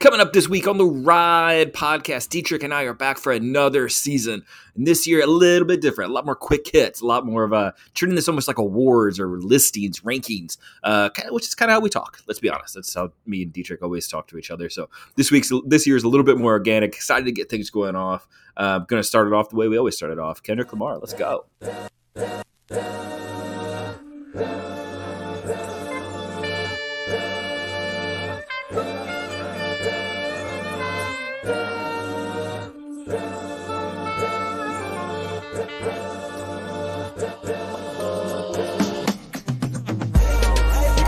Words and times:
Coming 0.00 0.20
up 0.20 0.32
this 0.32 0.48
week 0.48 0.66
on 0.66 0.78
the 0.78 0.86
Ride 0.86 1.74
podcast, 1.74 2.30
Dietrich 2.30 2.62
and 2.62 2.72
I 2.72 2.84
are 2.84 2.94
back 2.94 3.18
for 3.18 3.32
another 3.32 3.90
season. 3.90 4.42
And 4.74 4.86
this 4.86 5.06
year, 5.06 5.22
a 5.22 5.26
little 5.26 5.68
bit 5.68 5.82
different, 5.82 6.10
a 6.10 6.14
lot 6.14 6.24
more 6.24 6.34
quick 6.34 6.70
hits, 6.72 7.02
a 7.02 7.06
lot 7.06 7.26
more 7.26 7.44
of 7.44 7.52
a 7.52 7.74
turning 7.92 8.14
this 8.14 8.26
almost 8.26 8.48
like 8.48 8.56
awards 8.56 9.20
or 9.20 9.28
listings, 9.28 10.00
rankings, 10.00 10.56
uh, 10.84 11.10
which 11.28 11.46
is 11.46 11.54
kind 11.54 11.70
of 11.70 11.74
how 11.74 11.80
we 11.80 11.90
talk. 11.90 12.22
Let's 12.26 12.40
be 12.40 12.48
honest, 12.48 12.76
that's 12.76 12.94
how 12.94 13.12
me 13.26 13.42
and 13.42 13.52
Dietrich 13.52 13.82
always 13.82 14.08
talk 14.08 14.26
to 14.28 14.38
each 14.38 14.50
other. 14.50 14.70
So 14.70 14.88
this 15.16 15.30
week's 15.30 15.52
this 15.66 15.86
year 15.86 15.96
is 15.96 16.02
a 16.02 16.08
little 16.08 16.24
bit 16.24 16.38
more 16.38 16.52
organic. 16.52 16.94
Excited 16.94 17.26
to 17.26 17.32
get 17.32 17.50
things 17.50 17.68
going 17.68 17.94
off. 17.94 18.26
Uh, 18.56 18.78
going 18.78 19.02
to 19.02 19.06
start 19.06 19.26
it 19.26 19.34
off 19.34 19.50
the 19.50 19.56
way 19.56 19.68
we 19.68 19.76
always 19.76 19.98
started 19.98 20.18
off. 20.18 20.42
Kendrick 20.42 20.72
Lamar, 20.72 20.96
let's 20.96 21.12
go. 21.12 21.44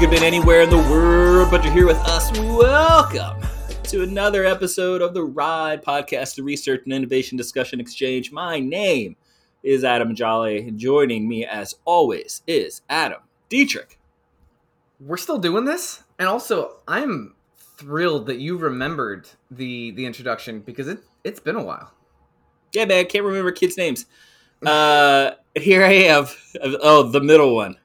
Could 0.02 0.10
have 0.10 0.20
been 0.20 0.26
anywhere 0.26 0.62
in 0.62 0.68
the 0.68 0.76
world, 0.76 1.48
but 1.48 1.62
you're 1.62 1.72
here 1.72 1.86
with 1.86 1.98
us. 1.98 2.36
Welcome 2.36 3.40
to 3.84 4.02
another 4.02 4.44
episode 4.44 5.00
of 5.00 5.14
the 5.14 5.22
Ride 5.22 5.80
Podcast, 5.80 6.34
the 6.34 6.42
Research 6.42 6.80
and 6.82 6.92
Innovation 6.92 7.38
Discussion 7.38 7.78
Exchange. 7.78 8.32
My 8.32 8.58
name 8.58 9.14
is 9.62 9.84
Adam 9.84 10.16
Jolly. 10.16 10.72
Joining 10.72 11.28
me, 11.28 11.46
as 11.46 11.76
always, 11.84 12.42
is 12.48 12.82
Adam 12.90 13.20
Dietrich. 13.48 13.96
We're 14.98 15.16
still 15.18 15.38
doing 15.38 15.66
this, 15.66 16.02
and 16.18 16.28
also 16.28 16.78
I'm 16.88 17.36
thrilled 17.56 18.26
that 18.26 18.40
you 18.40 18.56
remembered 18.56 19.28
the 19.52 19.92
the 19.92 20.04
introduction 20.04 20.62
because 20.62 20.88
it 20.88 20.98
it's 21.22 21.38
been 21.38 21.54
a 21.54 21.62
while. 21.62 21.92
Yeah, 22.72 22.86
man, 22.86 22.98
I 22.98 23.04
can't 23.04 23.24
remember 23.24 23.52
kids' 23.52 23.76
names. 23.76 24.06
Uh, 24.66 25.32
here 25.54 25.84
I 25.84 25.92
am. 25.92 26.26
Oh, 26.60 27.04
the 27.04 27.20
middle 27.20 27.54
one. 27.54 27.76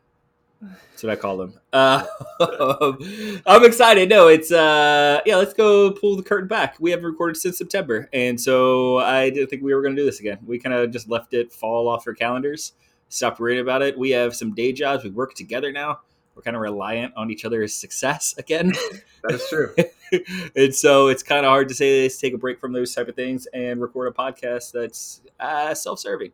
That's 0.98 1.04
what 1.04 1.14
I 1.14 1.16
call 1.16 1.38
them. 1.38 1.54
Uh, 1.72 2.04
I'm 3.46 3.64
excited. 3.64 4.10
No, 4.10 4.30
it's 4.30 4.52
uh, 4.52 5.22
yeah. 5.28 5.36
Let's 5.36 5.54
go 5.54 5.92
pull 5.92 6.16
the 6.16 6.24
curtain 6.24 6.48
back. 6.48 6.76
We 6.80 6.90
haven't 6.90 7.06
recorded 7.06 7.38
since 7.38 7.56
September, 7.56 8.10
and 8.14 8.42
so 8.42 8.98
I 8.98 9.30
didn't 9.30 9.52
think 9.52 9.62
we 9.62 9.76
were 9.76 9.84
going 9.84 9.96
to 9.96 10.02
do 10.02 10.06
this 10.08 10.20
again. 10.20 10.40
We 10.44 10.58
kind 10.58 10.74
of 10.74 10.90
just 10.90 11.08
left 11.08 11.36
it 11.36 11.54
fall 11.54 11.88
off 11.88 12.08
our 12.08 12.16
calendars, 12.16 12.74
stopped 13.10 13.40
worrying 13.40 13.60
about 13.60 13.84
it. 13.84 13.96
We 13.96 14.10
have 14.10 14.36
some 14.36 14.56
day 14.56 14.74
jobs. 14.74 15.04
We 15.04 15.12
work 15.12 15.36
together 15.36 15.72
now. 15.72 16.00
We're 16.34 16.42
kind 16.42 16.56
of 16.56 16.64
reliant 16.64 17.14
on 17.16 17.30
each 17.30 17.46
other's 17.46 17.76
success 17.76 18.34
again. 18.40 18.74
that 19.24 19.36
is 19.36 19.48
true. 19.48 19.76
and 20.56 20.74
so 20.74 21.10
it's 21.10 21.22
kind 21.22 21.46
of 21.46 21.52
hard 21.52 21.70
to 21.70 21.76
say 21.76 22.02
this, 22.02 22.20
take 22.20 22.34
a 22.34 22.40
break 22.40 22.60
from 22.60 22.74
those 22.74 22.96
type 22.96 23.08
of 23.08 23.16
things, 23.16 23.46
and 23.54 23.80
record 23.80 24.08
a 24.08 24.12
podcast 24.12 24.72
that's 24.72 25.22
uh, 25.40 25.76
self-serving. 25.76 26.32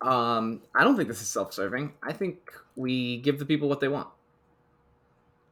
Um, 0.00 0.62
I 0.74 0.84
don't 0.84 0.96
think 0.96 1.10
this 1.10 1.20
is 1.20 1.28
self-serving. 1.28 1.92
I 2.02 2.14
think 2.14 2.50
we 2.76 3.18
give 3.18 3.38
the 3.38 3.46
people 3.46 3.68
what 3.68 3.80
they 3.80 3.88
want. 3.88 4.08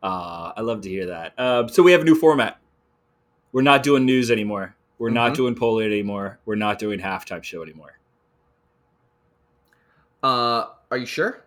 Uh, 0.02 0.52
I 0.56 0.60
love 0.62 0.80
to 0.82 0.88
hear 0.88 1.06
that. 1.06 1.34
Uh, 1.38 1.68
so 1.68 1.82
we 1.82 1.92
have 1.92 2.00
a 2.00 2.04
new 2.04 2.16
format. 2.16 2.58
We're 3.52 3.62
not 3.62 3.82
doing 3.82 4.04
news 4.04 4.30
anymore. 4.30 4.74
We're 4.98 5.08
mm-hmm. 5.08 5.14
not 5.14 5.34
doing 5.34 5.54
polling 5.54 5.86
anymore. 5.86 6.38
We're 6.44 6.56
not 6.56 6.78
doing 6.78 7.00
halftime 7.00 7.42
show 7.42 7.62
anymore. 7.62 7.98
Uh, 10.22 10.66
are 10.90 10.96
you 10.96 11.06
sure? 11.06 11.44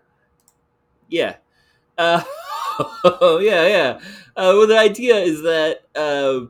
Yeah. 1.10 1.36
Uh, 1.98 2.24
yeah, 3.42 3.68
yeah. 3.68 4.00
Uh, 4.36 4.54
well, 4.56 4.68
the 4.68 4.78
idea 4.78 5.16
is 5.18 5.42
that. 5.44 5.82
Uh, 5.96 6.48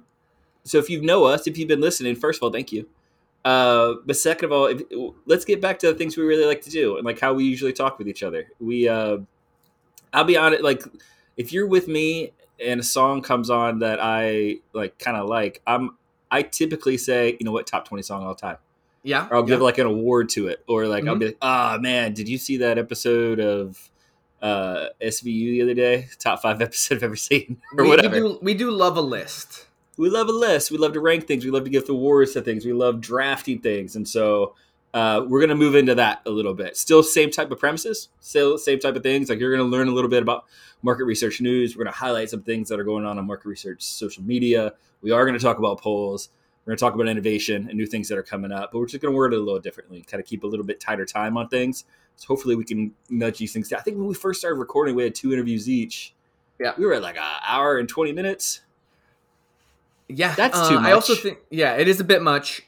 so 0.63 0.79
if 0.79 0.89
you 0.89 1.01
know 1.01 1.25
us, 1.25 1.45
if 1.45 1.57
you've 1.57 1.67
been 1.67 1.81
listening, 1.81 2.15
first 2.15 2.39
of 2.39 2.43
all, 2.43 2.51
thank 2.51 2.71
you. 2.71 2.87
Uh, 3.45 3.93
but 4.03 4.17
second 4.17 4.45
of 4.45 4.51
all, 4.51 4.65
if, 4.65 4.81
let's 5.27 5.45
get 5.45 5.61
back 5.61 5.77
to 5.77 5.87
the 5.87 5.93
things 5.93 6.17
we 6.17 6.23
really 6.23 6.45
like 6.45 6.61
to 6.61 6.71
do 6.71 6.97
and 6.97 7.05
like 7.05 7.19
how 7.19 7.31
we 7.31 7.45
usually 7.45 7.71
talk 7.71 7.99
with 7.99 8.07
each 8.07 8.23
other. 8.23 8.47
We, 8.59 8.89
uh, 8.89 9.19
I'll 10.11 10.23
be 10.23 10.35
honest, 10.35 10.63
like 10.63 10.83
if 11.37 11.53
you're 11.53 11.67
with 11.67 11.87
me 11.87 12.31
and 12.59 12.79
a 12.79 12.83
song 12.83 13.21
comes 13.21 13.51
on 13.51 13.79
that 13.79 13.99
I 14.01 14.57
like, 14.73 14.97
kind 14.97 15.15
of 15.15 15.29
like, 15.29 15.61
I'm, 15.67 15.91
I 16.31 16.41
typically 16.41 16.97
say, 16.97 17.37
you 17.39 17.45
know 17.45 17.51
what, 17.51 17.67
top 17.67 17.87
twenty 17.87 18.01
song 18.01 18.25
all 18.25 18.33
time. 18.33 18.57
Yeah. 19.03 19.27
Or 19.29 19.35
I'll 19.35 19.41
yeah. 19.43 19.49
give 19.49 19.61
like 19.61 19.77
an 19.77 19.85
award 19.85 20.29
to 20.29 20.47
it, 20.47 20.63
or 20.67 20.87
like 20.87 21.03
mm-hmm. 21.03 21.09
I'll 21.09 21.15
be 21.15 21.25
like, 21.27 21.37
ah, 21.39 21.75
oh, 21.75 21.79
man, 21.79 22.13
did 22.13 22.27
you 22.27 22.39
see 22.39 22.57
that 22.57 22.77
episode 22.77 23.39
of? 23.39 23.89
uh 24.41 24.89
SVU 25.01 25.51
the 25.51 25.61
other 25.61 25.73
day, 25.73 26.09
top 26.19 26.41
five 26.41 26.61
episode 26.61 26.97
I've 26.97 27.03
ever 27.03 27.15
seen, 27.15 27.61
or 27.77 27.85
we, 27.85 27.89
whatever. 27.89 28.15
We 28.15 28.19
do, 28.19 28.39
we 28.41 28.53
do 28.53 28.69
love 28.69 28.97
a 28.97 29.01
list 29.01 29.64
we 29.97 30.09
love 30.09 30.27
a 30.27 30.33
list. 30.33 30.71
We 30.71 30.77
love 30.77 30.93
to 30.93 30.99
rank 30.99 31.27
things. 31.27 31.45
We 31.45 31.51
love 31.51 31.63
to 31.63 31.69
give 31.69 31.87
the 31.87 31.93
awards 31.93 32.33
to 32.33 32.41
things. 32.41 32.65
We 32.65 32.73
love 32.73 33.01
drafting 33.01 33.59
things, 33.59 33.95
and 33.95 34.07
so 34.07 34.55
uh, 34.93 35.25
we're 35.27 35.39
going 35.39 35.49
to 35.49 35.55
move 35.55 35.75
into 35.75 35.95
that 35.95 36.21
a 36.25 36.29
little 36.29 36.53
bit. 36.53 36.77
Still, 36.77 37.03
same 37.03 37.29
type 37.29 37.51
of 37.51 37.59
premises, 37.59 38.09
still 38.19 38.57
same 38.57 38.79
type 38.79 38.95
of 38.95 39.03
things. 39.03 39.29
Like 39.29 39.39
you're 39.39 39.55
going 39.55 39.69
to 39.69 39.77
learn 39.77 39.87
a 39.87 39.91
little 39.91 40.09
bit 40.09 40.21
about 40.21 40.45
market 40.81 41.05
research 41.05 41.41
news. 41.41 41.75
We're 41.75 41.83
going 41.83 41.93
to 41.93 41.99
highlight 41.99 42.29
some 42.29 42.43
things 42.43 42.69
that 42.69 42.79
are 42.79 42.83
going 42.83 43.05
on 43.05 43.17
on 43.17 43.27
market 43.27 43.47
research 43.47 43.83
social 43.83 44.23
media. 44.23 44.73
We 45.01 45.11
are 45.11 45.25
going 45.25 45.37
to 45.37 45.43
talk 45.43 45.59
about 45.59 45.81
polls. 45.81 46.29
We're 46.65 46.71
going 46.71 46.77
to 46.77 46.81
talk 46.81 46.95
about 46.95 47.07
innovation 47.07 47.67
and 47.69 47.77
new 47.77 47.85
things 47.85 48.07
that 48.07 48.17
are 48.17 48.23
coming 48.23 48.51
up, 48.51 48.71
but 48.71 48.79
we're 48.79 48.87
just 48.87 49.01
going 49.01 49.13
to 49.13 49.17
word 49.17 49.33
it 49.33 49.37
a 49.37 49.39
little 49.39 49.59
differently, 49.59 50.01
kind 50.01 50.19
of 50.19 50.27
keep 50.27 50.43
a 50.43 50.47
little 50.47 50.65
bit 50.65 50.79
tighter 50.79 51.05
time 51.05 51.37
on 51.37 51.47
things. 51.47 51.85
So 52.15 52.27
hopefully 52.27 52.55
we 52.55 52.63
can 52.63 52.93
nudge 53.09 53.37
these 53.37 53.53
things 53.53 53.69
down. 53.69 53.81
I 53.81 53.83
think 53.83 53.97
when 53.97 54.07
we 54.07 54.15
first 54.15 54.39
started 54.39 54.57
recording, 54.57 54.95
we 54.95 55.03
had 55.03 55.13
two 55.13 55.33
interviews 55.33 55.69
each. 55.69 56.15
Yeah, 56.59 56.71
we 56.77 56.85
were 56.85 56.93
at 56.93 57.01
like 57.01 57.17
an 57.17 57.23
hour 57.45 57.77
and 57.77 57.89
twenty 57.89 58.13
minutes. 58.13 58.61
Yeah, 60.07 60.35
that's 60.35 60.57
uh, 60.57 60.69
too 60.69 60.75
much. 60.75 60.85
I 60.85 60.91
also 60.91 61.15
think, 61.15 61.39
yeah, 61.49 61.75
it 61.75 61.87
is 61.87 61.99
a 61.99 62.03
bit 62.03 62.21
much. 62.21 62.61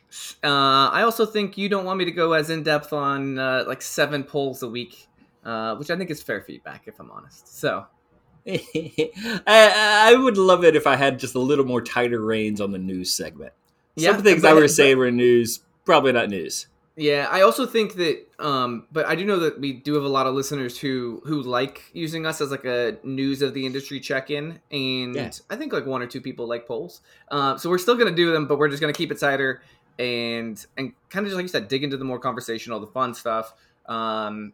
Uh, 0.44 0.90
I 0.90 1.04
also 1.04 1.26
think 1.26 1.58
you 1.58 1.70
don't 1.70 1.86
want 1.86 2.00
me 2.00 2.06
to 2.06 2.12
go 2.12 2.34
as 2.34 2.50
in 2.50 2.64
depth 2.64 2.94
on 2.94 3.38
uh, 3.38 3.64
like 3.68 3.82
seven 3.82 4.24
polls 4.24 4.64
a 4.64 4.68
week, 4.68 5.08
uh, 5.46 5.76
which 5.76 5.92
I 5.92 5.98
think 5.98 6.10
is 6.10 6.22
fair 6.22 6.42
feedback, 6.42 6.88
if 6.88 7.00
I'm 7.00 7.12
honest. 7.12 7.60
So, 7.60 7.86
I, 8.48 9.42
I, 9.46 10.16
would 10.16 10.38
love 10.38 10.64
it 10.64 10.76
if 10.76 10.88
I 10.88 10.96
had 10.96 11.20
just 11.20 11.36
a 11.36 11.40
little 11.40 11.66
more 11.66 11.82
tighter 11.82 12.22
reins 12.22 12.60
on 12.60 12.72
the 12.72 12.80
news 12.80 13.14
segment. 13.14 13.54
Some 13.98 14.16
yeah, 14.16 14.22
things 14.22 14.42
but, 14.42 14.52
I 14.52 14.54
were 14.54 14.68
saying 14.68 14.98
were 14.98 15.12
news, 15.12 15.60
probably 15.86 16.14
not 16.14 16.30
news. 16.30 16.68
Yeah, 17.00 17.28
I 17.30 17.42
also 17.42 17.68
think 17.68 17.94
that, 17.98 18.26
um, 18.40 18.88
but 18.92 19.06
I 19.06 19.14
do 19.14 19.24
know 19.24 19.38
that 19.42 19.62
we 19.62 19.72
do 19.72 19.94
have 19.94 20.04
a 20.04 20.10
lot 20.10 20.26
of 20.26 20.34
listeners 20.34 20.80
who 20.80 21.22
who 21.26 21.44
like 21.44 21.84
using 21.94 22.26
us 22.26 22.42
as 22.42 22.50
like 22.50 22.66
a 22.66 22.98
news 23.04 23.44
of 23.44 23.54
the 23.54 23.68
industry 23.68 24.00
check 24.00 24.32
in, 24.32 24.60
and 24.72 25.16
yeah. 25.16 25.30
I 25.52 25.58
think 25.58 25.74
like 25.74 25.86
one 25.86 26.02
or 26.02 26.08
two 26.08 26.22
people 26.22 26.48
like 26.48 26.68
polls. 26.68 27.02
Uh, 27.30 27.56
so 27.56 27.70
we're 27.70 27.78
still 27.78 27.96
gonna 27.96 28.16
do 28.16 28.34
them, 28.34 28.48
but 28.48 28.58
we're 28.58 28.68
just 28.68 28.82
gonna 28.82 28.94
keep 28.94 29.12
it 29.12 29.20
tighter 29.20 29.62
and 30.00 30.66
and 30.76 30.92
kind 31.12 31.24
of 31.24 31.30
just 31.30 31.36
like 31.36 31.44
you 31.44 31.50
said, 31.50 31.68
dig 31.68 31.84
into 31.84 31.98
the 31.98 32.06
more 32.06 32.18
conversational, 32.18 32.80
the 32.80 32.88
fun 32.88 33.14
stuff, 33.14 33.54
um, 33.86 34.54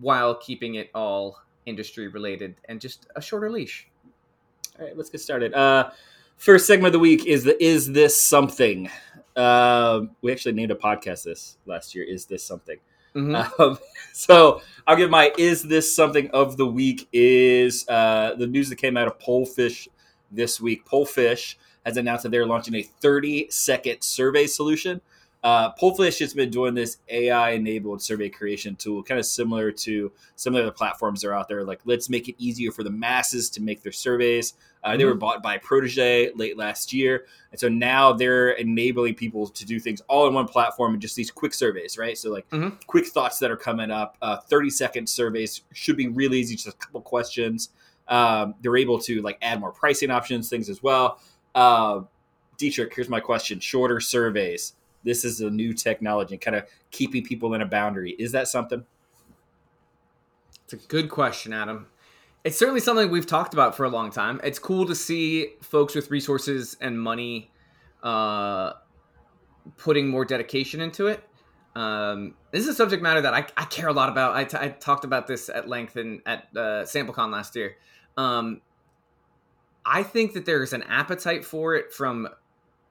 while 0.00 0.34
keeping 0.34 0.74
it 0.74 0.90
all 0.96 1.38
industry 1.64 2.08
related 2.08 2.56
and 2.68 2.80
just 2.80 3.06
a 3.14 3.22
shorter 3.22 3.48
leash. 3.48 3.86
All 4.80 4.86
right, 4.86 4.96
let's 4.96 5.10
get 5.10 5.20
started. 5.20 5.54
Uh, 5.54 5.90
first 6.36 6.66
segment 6.66 6.88
of 6.88 6.92
the 6.94 6.98
week 6.98 7.24
is 7.24 7.44
the 7.44 7.62
is 7.62 7.92
this 7.92 8.20
something 8.20 8.90
um, 9.36 10.10
we 10.22 10.32
actually 10.32 10.52
named 10.52 10.70
a 10.70 10.76
podcast 10.76 11.24
this 11.24 11.56
last 11.66 11.94
year. 11.94 12.04
Is 12.04 12.26
this 12.26 12.44
something? 12.44 12.78
Mm-hmm. 13.14 13.34
Um, 13.62 13.78
so 14.12 14.60
I'll 14.86 14.96
give 14.96 15.10
my 15.10 15.32
is 15.38 15.62
this 15.62 15.94
something 15.94 16.30
of 16.32 16.56
the 16.56 16.66
week 16.66 17.08
is 17.12 17.88
uh, 17.88 18.34
the 18.36 18.46
news 18.46 18.68
that 18.70 18.76
came 18.76 18.96
out 18.96 19.06
of 19.06 19.18
Pollfish 19.18 19.88
this 20.32 20.60
week. 20.60 20.84
Pollfish 20.84 21.54
has 21.86 21.96
announced 21.96 22.24
that 22.24 22.30
they're 22.30 22.46
launching 22.46 22.74
a 22.74 22.82
30 22.82 23.48
second 23.50 24.02
survey 24.02 24.46
solution 24.46 25.00
uh, 25.44 25.70
Pollfish 25.74 26.20
has 26.20 26.32
been 26.32 26.48
doing 26.48 26.72
this 26.72 26.96
AI-enabled 27.10 28.00
survey 28.00 28.30
creation 28.30 28.74
tool, 28.76 29.02
kind 29.02 29.20
of 29.20 29.26
similar 29.26 29.70
to 29.70 30.10
some 30.36 30.54
of 30.54 30.64
the 30.64 30.72
platforms 30.72 31.20
that 31.20 31.28
are 31.28 31.34
out 31.34 31.48
there. 31.48 31.64
Like, 31.64 31.80
let's 31.84 32.08
make 32.08 32.30
it 32.30 32.34
easier 32.38 32.72
for 32.72 32.82
the 32.82 32.90
masses 32.90 33.50
to 33.50 33.60
make 33.60 33.82
their 33.82 33.92
surveys. 33.92 34.54
Uh, 34.82 34.88
mm-hmm. 34.88 34.98
They 34.98 35.04
were 35.04 35.10
mm-hmm. 35.10 35.18
bought 35.18 35.42
by 35.42 35.58
Prodege 35.58 36.30
late 36.34 36.56
last 36.56 36.94
year, 36.94 37.26
and 37.50 37.60
so 37.60 37.68
now 37.68 38.14
they're 38.14 38.52
enabling 38.52 39.16
people 39.16 39.46
to 39.48 39.66
do 39.66 39.78
things 39.78 40.00
all 40.08 40.26
in 40.26 40.32
one 40.32 40.48
platform 40.48 40.94
and 40.94 41.02
just 41.02 41.14
these 41.14 41.30
quick 41.30 41.52
surveys, 41.52 41.98
right? 41.98 42.16
So, 42.16 42.32
like, 42.32 42.48
mm-hmm. 42.48 42.76
quick 42.86 43.06
thoughts 43.06 43.38
that 43.40 43.50
are 43.50 43.56
coming 43.56 43.90
up. 43.90 44.16
Uh, 44.22 44.38
Thirty-second 44.38 45.06
surveys 45.06 45.60
should 45.74 45.98
be 45.98 46.08
really 46.08 46.38
easy, 46.40 46.54
just 46.54 46.68
a 46.68 46.72
couple 46.72 47.02
questions. 47.02 47.68
Um, 48.08 48.54
they're 48.62 48.78
able 48.78 48.98
to 49.00 49.20
like 49.20 49.36
add 49.42 49.60
more 49.60 49.72
pricing 49.72 50.10
options, 50.10 50.48
things 50.48 50.70
as 50.70 50.82
well. 50.82 51.20
Uh, 51.54 52.00
Dietrich, 52.56 52.94
here's 52.94 53.10
my 53.10 53.20
question: 53.20 53.60
shorter 53.60 54.00
surveys 54.00 54.72
this 55.04 55.24
is 55.24 55.40
a 55.40 55.50
new 55.50 55.72
technology 55.72 56.36
kind 56.36 56.56
of 56.56 56.64
keeping 56.90 57.22
people 57.24 57.54
in 57.54 57.62
a 57.62 57.66
boundary. 57.66 58.12
Is 58.18 58.32
that 58.32 58.48
something? 58.48 58.84
It's 60.64 60.72
a 60.72 60.76
good 60.88 61.10
question, 61.10 61.52
Adam. 61.52 61.86
It's 62.42 62.58
certainly 62.58 62.80
something 62.80 63.10
we've 63.10 63.26
talked 63.26 63.54
about 63.54 63.74
for 63.74 63.84
a 63.84 63.88
long 63.88 64.10
time. 64.10 64.40
It's 64.44 64.58
cool 64.58 64.86
to 64.86 64.94
see 64.94 65.52
folks 65.62 65.94
with 65.94 66.10
resources 66.10 66.76
and 66.80 67.00
money 67.00 67.50
uh, 68.02 68.74
putting 69.78 70.08
more 70.08 70.24
dedication 70.24 70.80
into 70.80 71.06
it. 71.06 71.22
Um, 71.74 72.34
this 72.50 72.62
is 72.62 72.68
a 72.68 72.74
subject 72.74 73.02
matter 73.02 73.20
that 73.22 73.34
I, 73.34 73.46
I 73.56 73.64
care 73.64 73.88
a 73.88 73.92
lot 73.92 74.08
about. 74.08 74.36
I, 74.36 74.44
t- 74.44 74.58
I 74.60 74.68
talked 74.68 75.04
about 75.04 75.26
this 75.26 75.48
at 75.48 75.68
length 75.68 75.96
in 75.96 76.20
at 76.24 76.48
uh, 76.54 76.84
SampleCon 76.84 77.32
last 77.32 77.56
year. 77.56 77.76
Um, 78.16 78.60
I 79.84 80.02
think 80.02 80.34
that 80.34 80.46
there's 80.46 80.72
an 80.72 80.82
appetite 80.84 81.44
for 81.44 81.74
it 81.74 81.92
from 81.92 82.28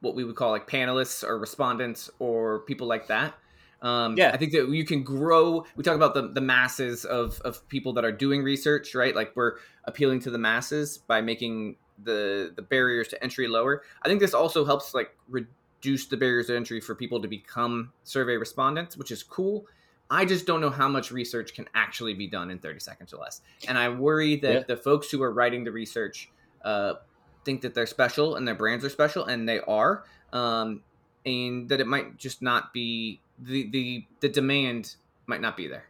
what 0.03 0.15
we 0.15 0.23
would 0.23 0.35
call 0.35 0.51
like 0.51 0.69
panelists 0.69 1.23
or 1.23 1.39
respondents 1.39 2.09
or 2.19 2.59
people 2.59 2.85
like 2.85 3.07
that. 3.07 3.33
Um, 3.81 4.15
yeah, 4.17 4.31
I 4.33 4.37
think 4.37 4.51
that 4.51 4.69
you 4.69 4.85
can 4.85 5.03
grow. 5.03 5.65
We 5.75 5.83
talk 5.83 5.95
about 5.95 6.13
the, 6.13 6.27
the 6.29 6.41
masses 6.41 7.03
of, 7.05 7.39
of 7.41 7.67
people 7.67 7.93
that 7.93 8.05
are 8.05 8.11
doing 8.11 8.43
research, 8.43 8.95
right? 8.95 9.15
Like 9.15 9.33
we're 9.35 9.57
appealing 9.85 10.19
to 10.21 10.29
the 10.29 10.37
masses 10.37 10.97
by 10.97 11.21
making 11.21 11.77
the 12.03 12.53
the 12.55 12.61
barriers 12.61 13.07
to 13.09 13.23
entry 13.23 13.47
lower. 13.47 13.83
I 14.01 14.07
think 14.07 14.19
this 14.19 14.33
also 14.33 14.65
helps 14.65 14.93
like 14.93 15.15
reduce 15.29 16.07
the 16.07 16.17
barriers 16.17 16.47
to 16.47 16.55
entry 16.55 16.81
for 16.81 16.95
people 16.95 17.21
to 17.21 17.27
become 17.27 17.91
survey 18.03 18.35
respondents, 18.35 18.97
which 18.97 19.11
is 19.11 19.23
cool. 19.23 19.65
I 20.09 20.25
just 20.25 20.45
don't 20.45 20.59
know 20.61 20.69
how 20.69 20.89
much 20.89 21.11
research 21.11 21.53
can 21.53 21.65
actually 21.73 22.13
be 22.13 22.27
done 22.27 22.51
in 22.51 22.59
30 22.59 22.79
seconds 22.79 23.13
or 23.13 23.17
less. 23.17 23.41
And 23.67 23.77
I 23.77 23.89
worry 23.89 24.35
that 24.37 24.53
yeah. 24.53 24.63
the 24.67 24.77
folks 24.77 25.09
who 25.09 25.23
are 25.23 25.31
writing 25.31 25.63
the 25.63 25.71
research 25.71 26.29
uh, 26.63 26.95
think 27.45 27.61
that 27.61 27.73
they're 27.73 27.87
special 27.87 28.35
and 28.35 28.47
their 28.47 28.55
brands 28.55 28.83
are 28.85 28.89
special, 28.89 29.25
and 29.25 29.47
they 29.47 29.59
are, 29.61 30.03
um, 30.31 30.81
and 31.25 31.69
that 31.69 31.79
it 31.79 31.87
might 31.87 32.17
just 32.17 32.41
not 32.41 32.73
be 32.73 33.19
the 33.39 33.69
the 33.69 34.05
the 34.19 34.29
demand 34.29 34.95
might 35.27 35.41
not 35.41 35.57
be 35.57 35.67
there. 35.67 35.85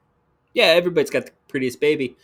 Yeah, 0.54 0.66
everybody's 0.66 1.10
got 1.10 1.26
the 1.26 1.32
prettiest 1.48 1.80
baby. 1.80 2.16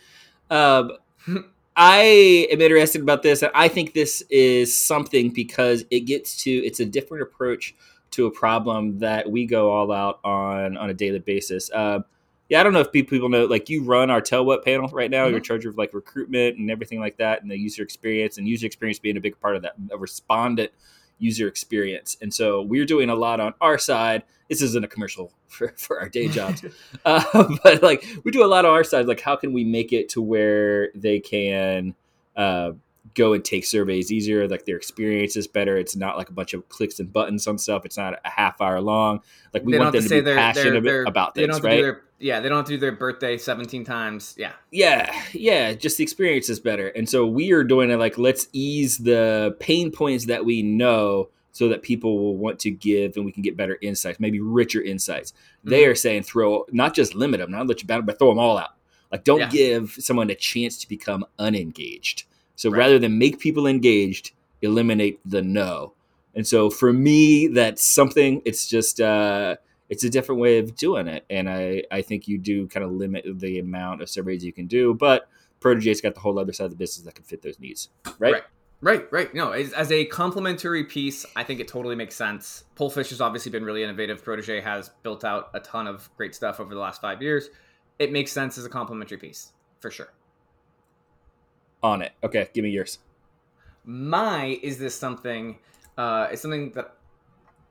Um, 0.50 0.92
I 1.76 2.46
am 2.50 2.60
interested 2.60 3.00
about 3.00 3.22
this. 3.22 3.42
I 3.54 3.68
think 3.68 3.94
this 3.94 4.22
is 4.28 4.76
something 4.76 5.30
because 5.30 5.84
it 5.90 6.00
gets 6.00 6.42
to 6.44 6.50
it's 6.50 6.80
a 6.80 6.84
different 6.84 7.22
approach 7.22 7.74
to 8.12 8.26
a 8.26 8.30
problem 8.30 8.98
that 8.98 9.30
we 9.30 9.46
go 9.46 9.70
all 9.70 9.92
out 9.92 10.20
on 10.24 10.76
on 10.76 10.90
a 10.90 10.94
daily 10.94 11.20
basis. 11.20 11.70
Uh, 11.70 12.00
yeah, 12.50 12.58
I 12.58 12.64
don't 12.64 12.72
know 12.72 12.80
if 12.80 12.90
people 12.90 13.28
know 13.28 13.46
like 13.46 13.70
you 13.70 13.84
run 13.84 14.10
our 14.10 14.20
Tellwut 14.20 14.64
panel 14.64 14.88
right 14.88 15.08
now. 15.08 15.22
Mm-hmm. 15.22 15.30
You're 15.30 15.38
in 15.38 15.44
charge 15.44 15.66
of 15.66 15.78
like 15.78 15.94
recruitment 15.94 16.58
and 16.58 16.68
everything 16.68 16.98
like 16.98 17.16
that, 17.18 17.42
and 17.42 17.50
the 17.50 17.56
user 17.56 17.84
experience 17.84 18.38
and 18.38 18.48
user 18.48 18.66
experience 18.66 18.98
being 18.98 19.16
a 19.16 19.20
big 19.20 19.40
part 19.40 19.54
of 19.54 19.62
that, 19.62 19.74
a 19.92 19.96
respondent 19.96 20.72
user 21.20 21.46
experience. 21.46 22.16
And 22.20 22.34
so 22.34 22.62
we're 22.62 22.86
doing 22.86 23.08
a 23.08 23.14
lot 23.14 23.38
on 23.38 23.54
our 23.60 23.78
side. 23.78 24.24
This 24.48 24.62
isn't 24.62 24.84
a 24.84 24.88
commercial 24.88 25.32
for, 25.46 25.72
for 25.76 26.00
our 26.00 26.08
day 26.08 26.26
jobs, 26.26 26.64
uh, 27.04 27.56
but 27.62 27.84
like 27.84 28.04
we 28.24 28.32
do 28.32 28.44
a 28.44 28.48
lot 28.48 28.64
on 28.64 28.72
our 28.72 28.84
side. 28.84 29.06
Like, 29.06 29.20
how 29.20 29.36
can 29.36 29.52
we 29.52 29.62
make 29.62 29.92
it 29.92 30.08
to 30.10 30.20
where 30.20 30.90
they 30.96 31.20
can 31.20 31.94
uh, 32.36 32.72
go 33.14 33.32
and 33.32 33.44
take 33.44 33.64
surveys 33.64 34.12
easier? 34.12 34.48
Like 34.48 34.64
their 34.64 34.76
experience 34.76 35.36
is 35.36 35.46
better. 35.46 35.76
It's 35.76 35.96
not 35.96 36.16
like 36.16 36.28
a 36.28 36.32
bunch 36.32 36.54
of 36.54 36.68
clicks 36.68 36.98
and 37.00 37.12
buttons 37.12 37.46
on 37.46 37.58
stuff. 37.58 37.84
It's 37.84 37.96
not 37.96 38.14
a 38.24 38.30
half 38.30 38.60
hour 38.60 38.80
long. 38.80 39.20
Like 39.52 39.64
we 39.64 39.78
want 39.78 39.92
them 39.92 40.02
to, 40.02 40.08
to 40.08 40.14
be 40.16 40.20
they're, 40.20 40.36
passionate 40.36 40.82
they're, 40.82 41.04
about 41.04 41.34
things, 41.34 41.60
right? 41.62 41.82
Their, 41.82 42.02
yeah, 42.18 42.40
they 42.40 42.48
don't 42.48 42.58
have 42.58 42.66
to 42.66 42.72
do 42.72 42.78
their 42.78 42.92
birthday 42.92 43.38
17 43.38 43.84
times. 43.84 44.34
Yeah. 44.38 44.52
Yeah. 44.70 45.10
Yeah. 45.32 45.72
Just 45.72 45.96
the 45.96 46.04
experience 46.04 46.48
is 46.48 46.60
better. 46.60 46.88
And 46.88 47.08
so 47.08 47.26
we 47.26 47.52
are 47.52 47.64
doing 47.64 47.90
it 47.90 47.96
like, 47.96 48.18
let's 48.18 48.48
ease 48.52 48.98
the 48.98 49.56
pain 49.58 49.90
points 49.90 50.26
that 50.26 50.44
we 50.44 50.62
know 50.62 51.30
so 51.52 51.68
that 51.68 51.82
people 51.82 52.18
will 52.18 52.36
want 52.36 52.58
to 52.60 52.70
give 52.70 53.16
and 53.16 53.24
we 53.24 53.32
can 53.32 53.42
get 53.42 53.56
better 53.56 53.78
insights, 53.82 54.20
maybe 54.20 54.38
richer 54.38 54.82
insights. 54.82 55.32
Mm-hmm. 55.32 55.70
They 55.70 55.86
are 55.86 55.94
saying 55.94 56.24
throw, 56.24 56.66
not 56.70 56.94
just 56.94 57.14
limit 57.14 57.40
them, 57.40 57.50
not 57.50 57.66
let 57.66 57.80
you 57.80 57.86
battle, 57.86 58.04
but 58.04 58.18
throw 58.18 58.28
them 58.28 58.38
all 58.38 58.58
out. 58.58 58.70
Like, 59.10 59.24
don't 59.24 59.40
yeah. 59.40 59.48
give 59.48 59.96
someone 59.98 60.30
a 60.30 60.34
chance 60.34 60.78
to 60.78 60.88
become 60.88 61.24
unengaged. 61.38 62.24
So 62.60 62.68
right. 62.68 62.80
rather 62.80 62.98
than 62.98 63.16
make 63.16 63.38
people 63.38 63.66
engaged, 63.66 64.32
eliminate 64.60 65.18
the 65.24 65.40
no. 65.40 65.94
And 66.34 66.46
so 66.46 66.68
for 66.68 66.92
me, 66.92 67.46
that's 67.46 67.82
something, 67.82 68.42
it's 68.44 68.68
just, 68.68 69.00
uh, 69.00 69.56
it's 69.88 70.04
a 70.04 70.10
different 70.10 70.42
way 70.42 70.58
of 70.58 70.76
doing 70.76 71.06
it. 71.06 71.24
And 71.30 71.48
I, 71.48 71.84
I 71.90 72.02
think 72.02 72.28
you 72.28 72.36
do 72.36 72.68
kind 72.68 72.84
of 72.84 72.92
limit 72.92 73.24
the 73.26 73.60
amount 73.60 74.02
of 74.02 74.10
surveys 74.10 74.44
you 74.44 74.52
can 74.52 74.66
do, 74.66 74.92
but 74.92 75.26
Prodege's 75.62 76.02
got 76.02 76.12
the 76.12 76.20
whole 76.20 76.38
other 76.38 76.52
side 76.52 76.64
of 76.64 76.70
the 76.72 76.76
business 76.76 77.06
that 77.06 77.14
can 77.14 77.24
fit 77.24 77.40
those 77.40 77.58
needs. 77.58 77.88
Right. 78.18 78.34
right. 78.34 78.42
Right, 78.82 79.10
right. 79.10 79.34
No, 79.34 79.52
as, 79.52 79.72
as, 79.72 79.90
a 79.90 80.04
complementary 80.06 80.84
piece, 80.84 81.24
I 81.36 81.44
think 81.44 81.60
it 81.60 81.68
totally 81.68 81.96
makes 81.96 82.14
sense. 82.14 82.64
Pollfish 82.76 83.08
has 83.08 83.22
obviously 83.22 83.52
been 83.52 83.64
really 83.64 83.82
innovative. 83.82 84.22
Prodege 84.22 84.62
has 84.62 84.90
built 85.02 85.24
out 85.24 85.48
a 85.54 85.60
ton 85.60 85.86
of 85.86 86.10
great 86.18 86.34
stuff 86.34 86.60
over 86.60 86.74
the 86.74 86.80
last 86.80 87.00
five 87.00 87.22
years. 87.22 87.48
It 87.98 88.12
makes 88.12 88.32
sense 88.32 88.58
as 88.58 88.66
a 88.66 88.70
complementary 88.70 89.18
piece, 89.18 89.52
for 89.80 89.90
sure. 89.90 90.12
On 91.82 92.02
it. 92.02 92.12
Okay, 92.22 92.48
give 92.52 92.62
me 92.62 92.70
yours. 92.70 92.98
My 93.84 94.58
is 94.62 94.78
this 94.78 94.94
something? 94.94 95.58
Uh, 95.96 96.28
it's 96.30 96.42
something 96.42 96.72
that 96.72 96.94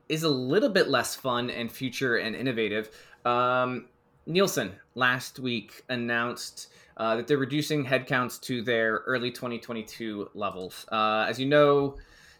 is 0.08 0.24
a 0.24 0.28
little 0.28 0.68
bit 0.68 0.88
less 0.88 1.14
fun 1.14 1.50
and 1.50 1.70
future 1.70 2.16
and 2.16 2.34
innovative. 2.34 2.90
Um, 3.24 3.86
Nielsen 4.26 4.72
last 4.94 5.38
week 5.38 5.82
announced 5.88 6.72
uh, 6.96 7.16
that 7.16 7.26
they're 7.26 7.38
reducing 7.38 7.84
headcounts 7.84 8.40
to 8.42 8.62
their 8.62 9.02
early 9.06 9.30
2022 9.30 10.30
levels. 10.34 10.84
Uh, 10.90 11.26
as 11.28 11.38
you 11.38 11.46
know, 11.46 11.96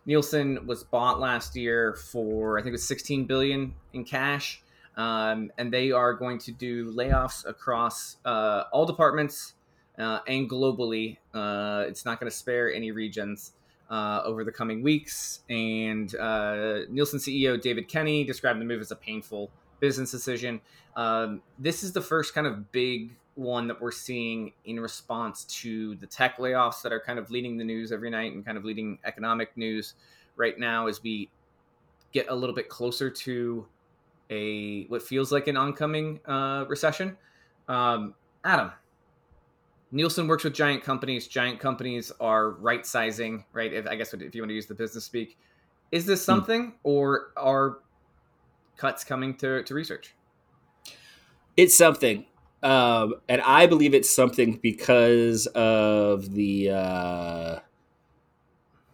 Nielsen 0.07 0.67
was 0.67 0.83
bought 0.83 1.21
last 1.21 1.57
year 1.57 1.95
for 1.95 2.59
I 2.59 2.63
think 2.63 2.71
it 2.71 2.73
was 2.73 2.89
16 2.89 3.27
billion 3.27 3.75
in 3.93 4.05
cash, 4.05 4.63
um, 4.97 5.53
and 5.57 5.73
they 5.73 5.93
are 5.93 6.13
going 6.15 6.39
to 6.41 6.53
do 6.53 6.93
layoffs 6.93 7.49
across 7.49 8.17
uh, 8.25 8.65
all 8.73 8.85
departments 8.85 9.55
uh, 10.01 10.21
and 10.27 10.49
globally. 10.49 11.19
Uh, 11.35 11.85
it's 11.87 12.05
not 12.05 12.19
going 12.19 12.31
to 12.31 12.37
spare 12.37 12.73
any 12.73 12.91
regions. 12.91 13.53
Uh, 13.89 14.23
over 14.25 14.45
the 14.45 14.53
coming 14.53 14.85
weeks, 14.85 15.41
and 15.51 16.13
Nielsen 16.13 17.19
CEO 17.19 17.61
David 17.61 17.89
Kenny 17.89 18.23
described 18.23 18.61
the 18.61 18.65
move 18.65 18.81
as 18.81 18.93
a 18.93 18.95
painful 18.95 19.51
business 19.81 20.13
decision. 20.13 20.61
Um, 20.95 21.43
this 21.59 21.83
is 21.83 21.93
the 21.93 22.01
first 22.01 22.33
kind 22.33 22.47
of 22.47 22.71
big 22.71 23.17
one 23.35 23.67
that 23.69 23.81
we're 23.81 23.91
seeing 23.91 24.53
in 24.65 24.79
response 24.79 25.45
to 25.45 25.95
the 25.97 26.07
tech 26.07 26.37
layoffs 26.39 26.83
that 26.83 26.93
are 26.93 27.01
kind 27.01 27.19
of 27.19 27.31
leading 27.31 27.57
the 27.57 27.65
news 27.65 27.91
every 27.91 28.11
night 28.11 28.33
and 28.33 28.45
kind 28.45 28.59
of 28.59 28.65
leading 28.65 28.99
economic 29.05 29.57
news 29.57 29.95
right 30.37 30.59
now 30.59 30.87
as 30.87 31.03
we 31.03 31.29
get 32.13 32.27
a 32.29 32.35
little 32.35 32.55
bit 32.55 32.69
closer 32.69 33.09
to 33.09 33.67
a 34.31 34.85
what 34.85 35.03
feels 35.03 35.33
like 35.33 35.49
an 35.49 35.57
oncoming 35.57 36.21
uh, 36.27 36.65
recession. 36.69 37.17
Um, 37.69 38.15
Adam, 38.45 38.73
Nielsen 39.93 40.29
works 40.29 40.45
with 40.45 40.55
giant 40.55 40.85
companies. 40.85 41.27
Giant 41.27 41.59
companies 41.59 42.13
are 42.21 42.51
right 42.51 42.87
sizing, 42.87 43.45
right? 43.53 43.73
If, 43.73 43.87
I 43.87 43.97
guess 43.97 44.15
if 44.15 44.35
you 44.35 44.43
want 44.43 44.51
to 44.51 44.55
use 44.55 44.67
the 44.67 44.75
business 44.75 45.05
speak, 45.05 45.37
is 45.91 46.07
this 46.07 46.21
hmm. 46.21 46.27
something, 46.27 46.65
hmm. 46.67 46.77
or 46.85 47.33
are 47.37 47.79
cuts 48.77 49.05
coming 49.05 49.35
to, 49.39 49.63
to 49.63 49.75
research? 49.75 50.15
It's 51.57 51.77
something. 51.77 52.27
Um, 52.63 53.15
and 53.29 53.41
I 53.43 53.67
believe 53.67 53.95
it's 53.95 54.15
something 54.15 54.59
because 54.63 55.47
of 55.49 56.33
the 56.35 56.71
uh, 56.71 57.59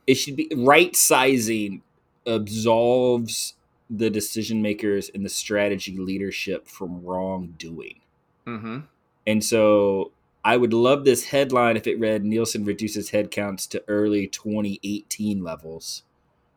it 0.06 0.14
should 0.14 0.36
be 0.36 0.50
right 0.56 0.94
sizing 0.94 1.82
absolves 2.26 3.54
the 3.88 4.10
decision 4.10 4.62
makers 4.62 5.10
and 5.14 5.24
the 5.24 5.28
strategy 5.28 5.96
leadership 5.96 6.68
from 6.68 7.04
wrongdoing. 7.04 8.00
Mm-hmm. 8.46 8.78
And 9.26 9.44
so 9.44 10.12
I 10.46 10.56
would 10.56 10.72
love 10.72 11.04
this 11.04 11.24
headline 11.24 11.76
if 11.76 11.88
it 11.88 11.98
read 11.98 12.24
Nielsen 12.24 12.64
reduces 12.64 13.10
headcounts 13.10 13.68
to 13.70 13.82
early 13.88 14.28
2018 14.28 15.42
levels, 15.42 16.04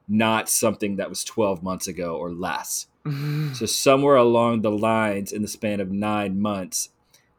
not 0.08 0.48
something 0.48 0.98
that 0.98 1.10
was 1.10 1.24
12 1.24 1.63
months 1.63 1.88
ago 1.88 2.15
or 2.15 2.31
less. 2.31 2.86
Mm-hmm. 3.03 3.53
So 3.55 3.65
somewhere 3.65 4.15
along 4.15 4.62
the 4.62 4.69
lines 4.69 5.31
in 5.31 5.41
the 5.41 5.48
span 5.48 5.79
of 5.79 5.89
nine 5.89 6.39
months, 6.39 6.89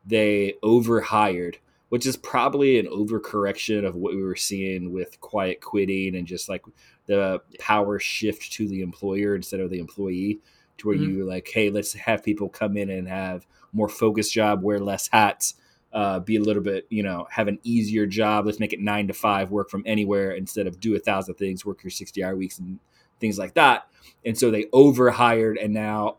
they 0.04 0.54
overhired, 0.60 1.58
which 1.88 2.04
is 2.04 2.16
probably 2.16 2.80
an 2.80 2.86
overcorrection 2.86 3.86
of 3.86 3.94
what 3.94 4.12
we 4.12 4.22
were 4.24 4.34
seeing 4.34 4.92
with 4.92 5.20
quiet 5.20 5.60
quitting 5.60 6.16
and 6.16 6.26
just 6.26 6.48
like 6.48 6.64
the 7.06 7.40
power 7.60 8.00
shift 8.00 8.50
to 8.54 8.66
the 8.66 8.82
employer 8.82 9.36
instead 9.36 9.60
of 9.60 9.70
the 9.70 9.78
employee 9.78 10.40
to 10.78 10.88
where 10.88 10.96
mm-hmm. 10.96 11.18
you 11.18 11.24
like, 11.24 11.48
hey, 11.54 11.70
let's 11.70 11.92
have 11.92 12.24
people 12.24 12.48
come 12.48 12.76
in 12.76 12.90
and 12.90 13.06
have 13.06 13.46
more 13.72 13.88
focused 13.88 14.32
job, 14.32 14.64
wear 14.64 14.80
less 14.80 15.08
hats, 15.12 15.54
uh, 15.92 16.20
be 16.20 16.36
a 16.36 16.40
little 16.40 16.62
bit, 16.62 16.86
you 16.88 17.02
know, 17.02 17.26
have 17.30 17.48
an 17.48 17.58
easier 17.62 18.06
job. 18.06 18.46
Let's 18.46 18.60
make 18.60 18.72
it 18.72 18.80
nine 18.80 19.08
to 19.08 19.12
five, 19.12 19.50
work 19.50 19.70
from 19.70 19.82
anywhere 19.86 20.32
instead 20.32 20.66
of 20.66 20.80
do 20.80 20.94
a 20.94 20.98
thousand 20.98 21.34
things, 21.34 21.64
work 21.64 21.82
your 21.82 21.90
60 21.90 22.22
hour 22.22 22.36
weeks 22.36 22.58
and 22.58 22.78
things 23.18 23.38
like 23.38 23.54
that. 23.54 23.88
And 24.24 24.38
so 24.38 24.50
they 24.50 24.66
overhired 24.72 25.58
and 25.58 25.74
now 25.74 26.18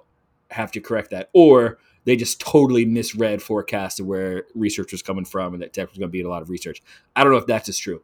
have 0.49 0.71
to 0.73 0.81
correct 0.81 1.11
that. 1.11 1.29
Or 1.33 1.79
they 2.03 2.15
just 2.15 2.39
totally 2.39 2.85
misread 2.85 3.41
forecasts 3.41 3.99
of 3.99 4.07
where 4.07 4.45
research 4.55 4.91
was 4.91 5.01
coming 5.01 5.25
from 5.25 5.53
and 5.53 5.61
that 5.61 5.73
tech 5.73 5.89
was 5.89 5.97
going 5.97 6.09
to 6.09 6.11
be 6.11 6.21
a 6.21 6.29
lot 6.29 6.41
of 6.41 6.49
research. 6.49 6.81
I 7.15 7.23
don't 7.23 7.31
know 7.31 7.39
if 7.39 7.45
that's 7.45 7.69
as 7.69 7.77
true, 7.77 8.01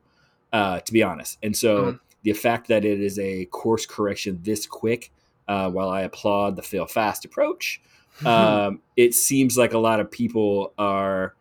uh, 0.53 0.79
to 0.79 0.93
be 0.93 1.03
honest. 1.03 1.37
And 1.43 1.55
so 1.55 1.83
mm-hmm. 1.83 1.97
the 2.23 2.33
fact 2.33 2.67
that 2.67 2.85
it 2.85 3.01
is 3.01 3.19
a 3.19 3.45
course 3.45 3.85
correction 3.85 4.39
this 4.43 4.65
quick, 4.65 5.11
uh, 5.47 5.69
while 5.69 5.89
I 5.89 6.01
applaud 6.01 6.55
the 6.55 6.61
fail 6.61 6.85
fast 6.85 7.25
approach, 7.25 7.81
um, 8.25 8.81
it 8.95 9.13
seems 9.13 9.57
like 9.57 9.73
a 9.73 9.79
lot 9.79 9.99
of 9.99 10.09
people 10.09 10.73
are 10.77 11.35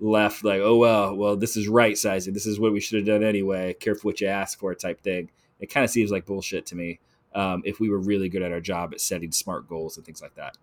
left 0.00 0.44
like, 0.44 0.60
oh 0.60 0.76
well, 0.76 1.14
well 1.14 1.36
this 1.36 1.56
is 1.56 1.68
right 1.68 1.96
sizing. 1.96 2.34
This 2.34 2.46
is 2.46 2.58
what 2.58 2.72
we 2.72 2.80
should 2.80 2.98
have 2.98 3.06
done 3.06 3.22
anyway. 3.22 3.74
Careful 3.74 4.08
what 4.08 4.20
you 4.20 4.26
ask 4.26 4.58
for, 4.58 4.74
type 4.74 5.00
thing. 5.00 5.30
It 5.60 5.66
kind 5.66 5.84
of 5.84 5.90
seems 5.90 6.10
like 6.10 6.26
bullshit 6.26 6.66
to 6.66 6.76
me. 6.76 7.00
Um, 7.34 7.62
if 7.64 7.78
we 7.78 7.90
were 7.90 7.98
really 8.00 8.28
good 8.28 8.42
at 8.42 8.50
our 8.50 8.60
job 8.60 8.92
at 8.92 9.00
setting 9.00 9.30
smart 9.30 9.68
goals 9.68 9.96
and 9.96 10.04
things 10.04 10.20
like 10.20 10.34
that. 10.34 10.56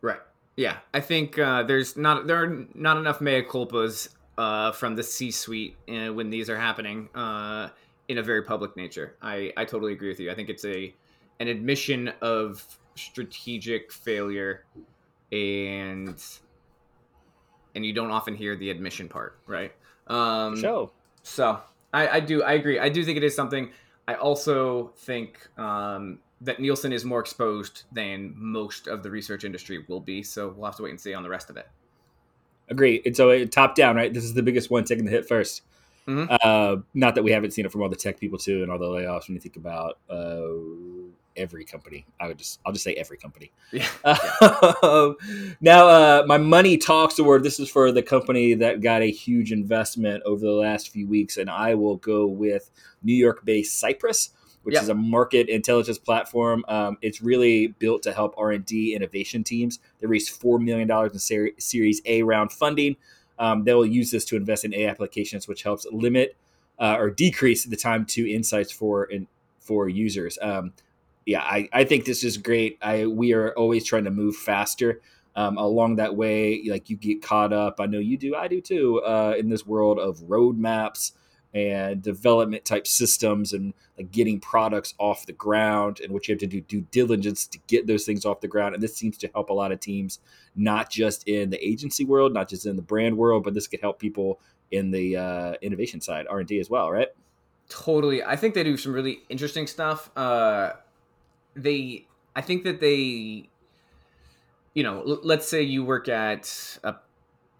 Right. 0.00 0.20
Yeah, 0.56 0.78
I 0.94 1.00
think 1.00 1.38
uh, 1.38 1.64
there's 1.64 1.96
not 1.96 2.26
there 2.26 2.42
are 2.42 2.66
not 2.74 2.96
enough 2.96 3.20
mea 3.20 3.42
culpas 3.42 4.08
uh, 4.38 4.72
from 4.72 4.96
the 4.96 5.02
C-suite 5.02 5.76
uh, 5.88 6.12
when 6.12 6.30
these 6.30 6.48
are 6.48 6.56
happening. 6.56 7.08
Uh, 7.14 7.68
in 8.08 8.18
a 8.18 8.22
very 8.22 8.42
public 8.42 8.76
nature. 8.76 9.16
I 9.22 9.52
I 9.56 9.64
totally 9.64 9.92
agree 9.92 10.08
with 10.08 10.20
you. 10.20 10.30
I 10.30 10.34
think 10.34 10.48
it's 10.48 10.64
a 10.64 10.94
an 11.40 11.48
admission 11.48 12.12
of 12.20 12.66
strategic 12.96 13.92
failure 13.92 14.64
and 15.32 16.22
and 17.74 17.84
you 17.84 17.92
don't 17.92 18.10
often 18.10 18.34
hear 18.34 18.56
the 18.56 18.70
admission 18.70 19.08
part, 19.08 19.38
right? 19.46 19.72
Um, 20.06 20.60
Show. 20.60 20.90
So 21.22 21.60
I, 21.92 22.08
I 22.08 22.20
do 22.20 22.42
I 22.42 22.52
agree. 22.52 22.78
I 22.78 22.88
do 22.88 23.04
think 23.04 23.16
it 23.16 23.24
is 23.24 23.34
something. 23.34 23.70
I 24.06 24.14
also 24.14 24.92
think 24.96 25.48
um, 25.58 26.18
that 26.42 26.60
Nielsen 26.60 26.92
is 26.92 27.04
more 27.04 27.20
exposed 27.20 27.84
than 27.92 28.34
most 28.36 28.86
of 28.86 29.02
the 29.02 29.10
research 29.10 29.44
industry 29.44 29.84
will 29.88 30.00
be. 30.00 30.22
So 30.22 30.48
we'll 30.48 30.66
have 30.66 30.76
to 30.76 30.82
wait 30.82 30.90
and 30.90 31.00
see 31.00 31.14
on 31.14 31.22
the 31.22 31.30
rest 31.30 31.48
of 31.48 31.56
it. 31.56 31.68
Agree. 32.68 33.02
And 33.04 33.16
so 33.16 33.30
uh, 33.30 33.46
top 33.46 33.74
down, 33.74 33.96
right? 33.96 34.12
This 34.12 34.24
is 34.24 34.34
the 34.34 34.42
biggest 34.42 34.70
one 34.70 34.84
taking 34.84 35.04
the 35.04 35.10
hit 35.10 35.28
1st 35.28 35.60
mm-hmm. 36.06 36.34
uh, 36.42 36.82
not 36.94 37.14
that 37.14 37.22
we 37.22 37.30
haven't 37.30 37.52
seen 37.52 37.64
it 37.64 37.72
from 37.72 37.82
all 37.82 37.88
the 37.88 37.96
tech 37.96 38.18
people 38.18 38.38
too, 38.38 38.62
and 38.62 38.70
all 38.70 38.78
the 38.78 38.86
layoffs. 38.86 39.28
When 39.28 39.34
you 39.34 39.40
think 39.40 39.56
about 39.56 39.98
uh, 40.08 40.48
every 41.36 41.64
company. 41.64 42.06
I 42.20 42.28
would 42.28 42.38
just 42.38 42.60
I'll 42.64 42.72
just 42.72 42.84
say 42.84 42.94
every 42.94 43.16
company. 43.16 43.50
Yeah. 43.72 43.88
Um, 44.82 45.16
now, 45.60 45.88
uh, 45.88 46.24
my 46.26 46.38
money 46.38 46.76
talks 46.78 47.18
award. 47.18 47.42
This 47.42 47.58
is 47.58 47.68
for 47.68 47.90
the 47.90 48.02
company 48.02 48.54
that 48.54 48.80
got 48.80 49.02
a 49.02 49.10
huge 49.10 49.50
investment 49.52 50.22
over 50.24 50.44
the 50.44 50.52
last 50.52 50.90
few 50.90 51.08
weeks, 51.08 51.36
and 51.36 51.50
I 51.50 51.74
will 51.74 51.96
go 51.96 52.26
with 52.26 52.70
New 53.02 53.14
York-based 53.14 53.82
Cypris, 53.82 54.30
which 54.62 54.76
is 54.76 54.88
a 54.88 54.94
market 54.94 55.48
intelligence 55.48 55.98
platform. 55.98 56.64
Um, 56.68 56.98
it's 57.02 57.20
really 57.20 57.68
built 57.68 58.02
to 58.04 58.12
help 58.12 58.34
R 58.36 58.52
and 58.52 58.64
D 58.64 58.94
innovation 58.94 59.42
teams. 59.42 59.80
They 60.00 60.06
raised 60.06 60.30
four 60.30 60.58
million 60.58 60.86
dollars 60.88 61.12
in 61.12 61.18
ser- 61.18 61.50
Series 61.58 62.00
A 62.04 62.22
round 62.22 62.52
funding. 62.52 62.96
Um, 63.38 63.64
they 63.64 63.74
will 63.74 63.86
use 63.86 64.10
this 64.10 64.24
to 64.26 64.36
invest 64.36 64.64
in 64.64 64.72
AI 64.72 64.88
applications, 64.88 65.48
which 65.48 65.64
helps 65.64 65.86
limit 65.90 66.36
uh, 66.78 66.96
or 66.98 67.10
decrease 67.10 67.64
the 67.64 67.76
time 67.76 68.04
to 68.06 68.30
insights 68.30 68.70
for 68.72 69.04
in, 69.04 69.26
for 69.58 69.88
users. 69.88 70.38
Um, 70.40 70.72
yeah, 71.26 71.40
I, 71.40 71.68
I 71.72 71.84
think 71.84 72.04
this 72.04 72.24
is 72.24 72.36
great. 72.36 72.78
I 72.82 73.06
we 73.06 73.32
are 73.32 73.52
always 73.52 73.84
trying 73.84 74.04
to 74.04 74.10
move 74.10 74.36
faster. 74.36 75.00
Um, 75.36 75.58
along 75.58 75.96
that 75.96 76.14
way, 76.14 76.62
like 76.70 76.88
you 76.88 76.96
get 76.96 77.20
caught 77.20 77.52
up. 77.52 77.80
I 77.80 77.86
know 77.86 77.98
you 77.98 78.16
do. 78.16 78.36
I 78.36 78.46
do 78.46 78.60
too. 78.60 79.02
Uh, 79.02 79.34
in 79.36 79.48
this 79.48 79.66
world 79.66 79.98
of 79.98 80.18
roadmaps 80.18 81.10
and 81.54 82.02
development 82.02 82.64
type 82.64 82.86
systems 82.86 83.52
and 83.52 83.74
like 83.96 84.10
getting 84.10 84.40
products 84.40 84.94
off 84.98 85.24
the 85.26 85.32
ground 85.32 86.00
and 86.00 86.12
what 86.12 86.26
you 86.26 86.32
have 86.32 86.40
to 86.40 86.46
do 86.46 86.60
due 86.60 86.82
diligence 86.90 87.46
to 87.46 87.58
get 87.68 87.86
those 87.86 88.04
things 88.04 88.24
off 88.24 88.40
the 88.40 88.48
ground. 88.48 88.74
And 88.74 88.82
this 88.82 88.96
seems 88.96 89.16
to 89.18 89.30
help 89.34 89.50
a 89.50 89.52
lot 89.52 89.70
of 89.70 89.80
teams, 89.80 90.18
not 90.56 90.90
just 90.90 91.26
in 91.28 91.50
the 91.50 91.64
agency 91.64 92.04
world, 92.04 92.32
not 92.34 92.48
just 92.48 92.66
in 92.66 92.76
the 92.76 92.82
brand 92.82 93.16
world, 93.16 93.44
but 93.44 93.54
this 93.54 93.68
could 93.68 93.80
help 93.80 94.00
people 94.00 94.40
in 94.72 94.90
the 94.90 95.16
uh, 95.16 95.54
innovation 95.62 96.00
side, 96.00 96.26
R 96.28 96.40
and 96.40 96.48
D 96.48 96.58
as 96.58 96.68
well, 96.68 96.90
right? 96.90 97.08
Totally. 97.68 98.22
I 98.22 98.36
think 98.36 98.54
they 98.54 98.64
do 98.64 98.76
some 98.76 98.92
really 98.92 99.20
interesting 99.28 99.66
stuff. 99.66 100.10
Uh, 100.16 100.72
they 101.56 102.06
I 102.36 102.40
think 102.40 102.64
that 102.64 102.80
they 102.80 103.48
you 104.74 104.82
know, 104.82 105.02
l- 105.02 105.20
let's 105.22 105.46
say 105.48 105.62
you 105.62 105.84
work 105.84 106.08
at 106.08 106.78
a, 106.82 106.96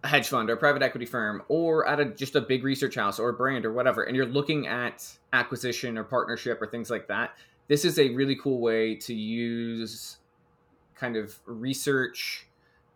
hedge 0.04 0.28
fund 0.28 0.50
or 0.50 0.52
a 0.52 0.56
private 0.56 0.82
equity 0.82 1.06
firm 1.06 1.42
or 1.48 1.88
at 1.88 1.98
a 1.98 2.04
just 2.04 2.36
a 2.36 2.40
big 2.42 2.62
research 2.62 2.96
house 2.96 3.18
or 3.18 3.30
a 3.30 3.32
brand 3.32 3.64
or 3.64 3.72
whatever 3.72 4.02
and 4.02 4.14
you're 4.14 4.26
looking 4.26 4.66
at 4.66 5.10
acquisition 5.32 5.96
or 5.96 6.04
partnership 6.04 6.60
or 6.60 6.66
things 6.66 6.90
like 6.90 7.08
that. 7.08 7.34
This 7.68 7.86
is 7.86 7.98
a 7.98 8.10
really 8.10 8.36
cool 8.36 8.60
way 8.60 8.96
to 8.96 9.14
use 9.14 10.18
kind 10.94 11.16
of 11.16 11.38
research 11.46 12.46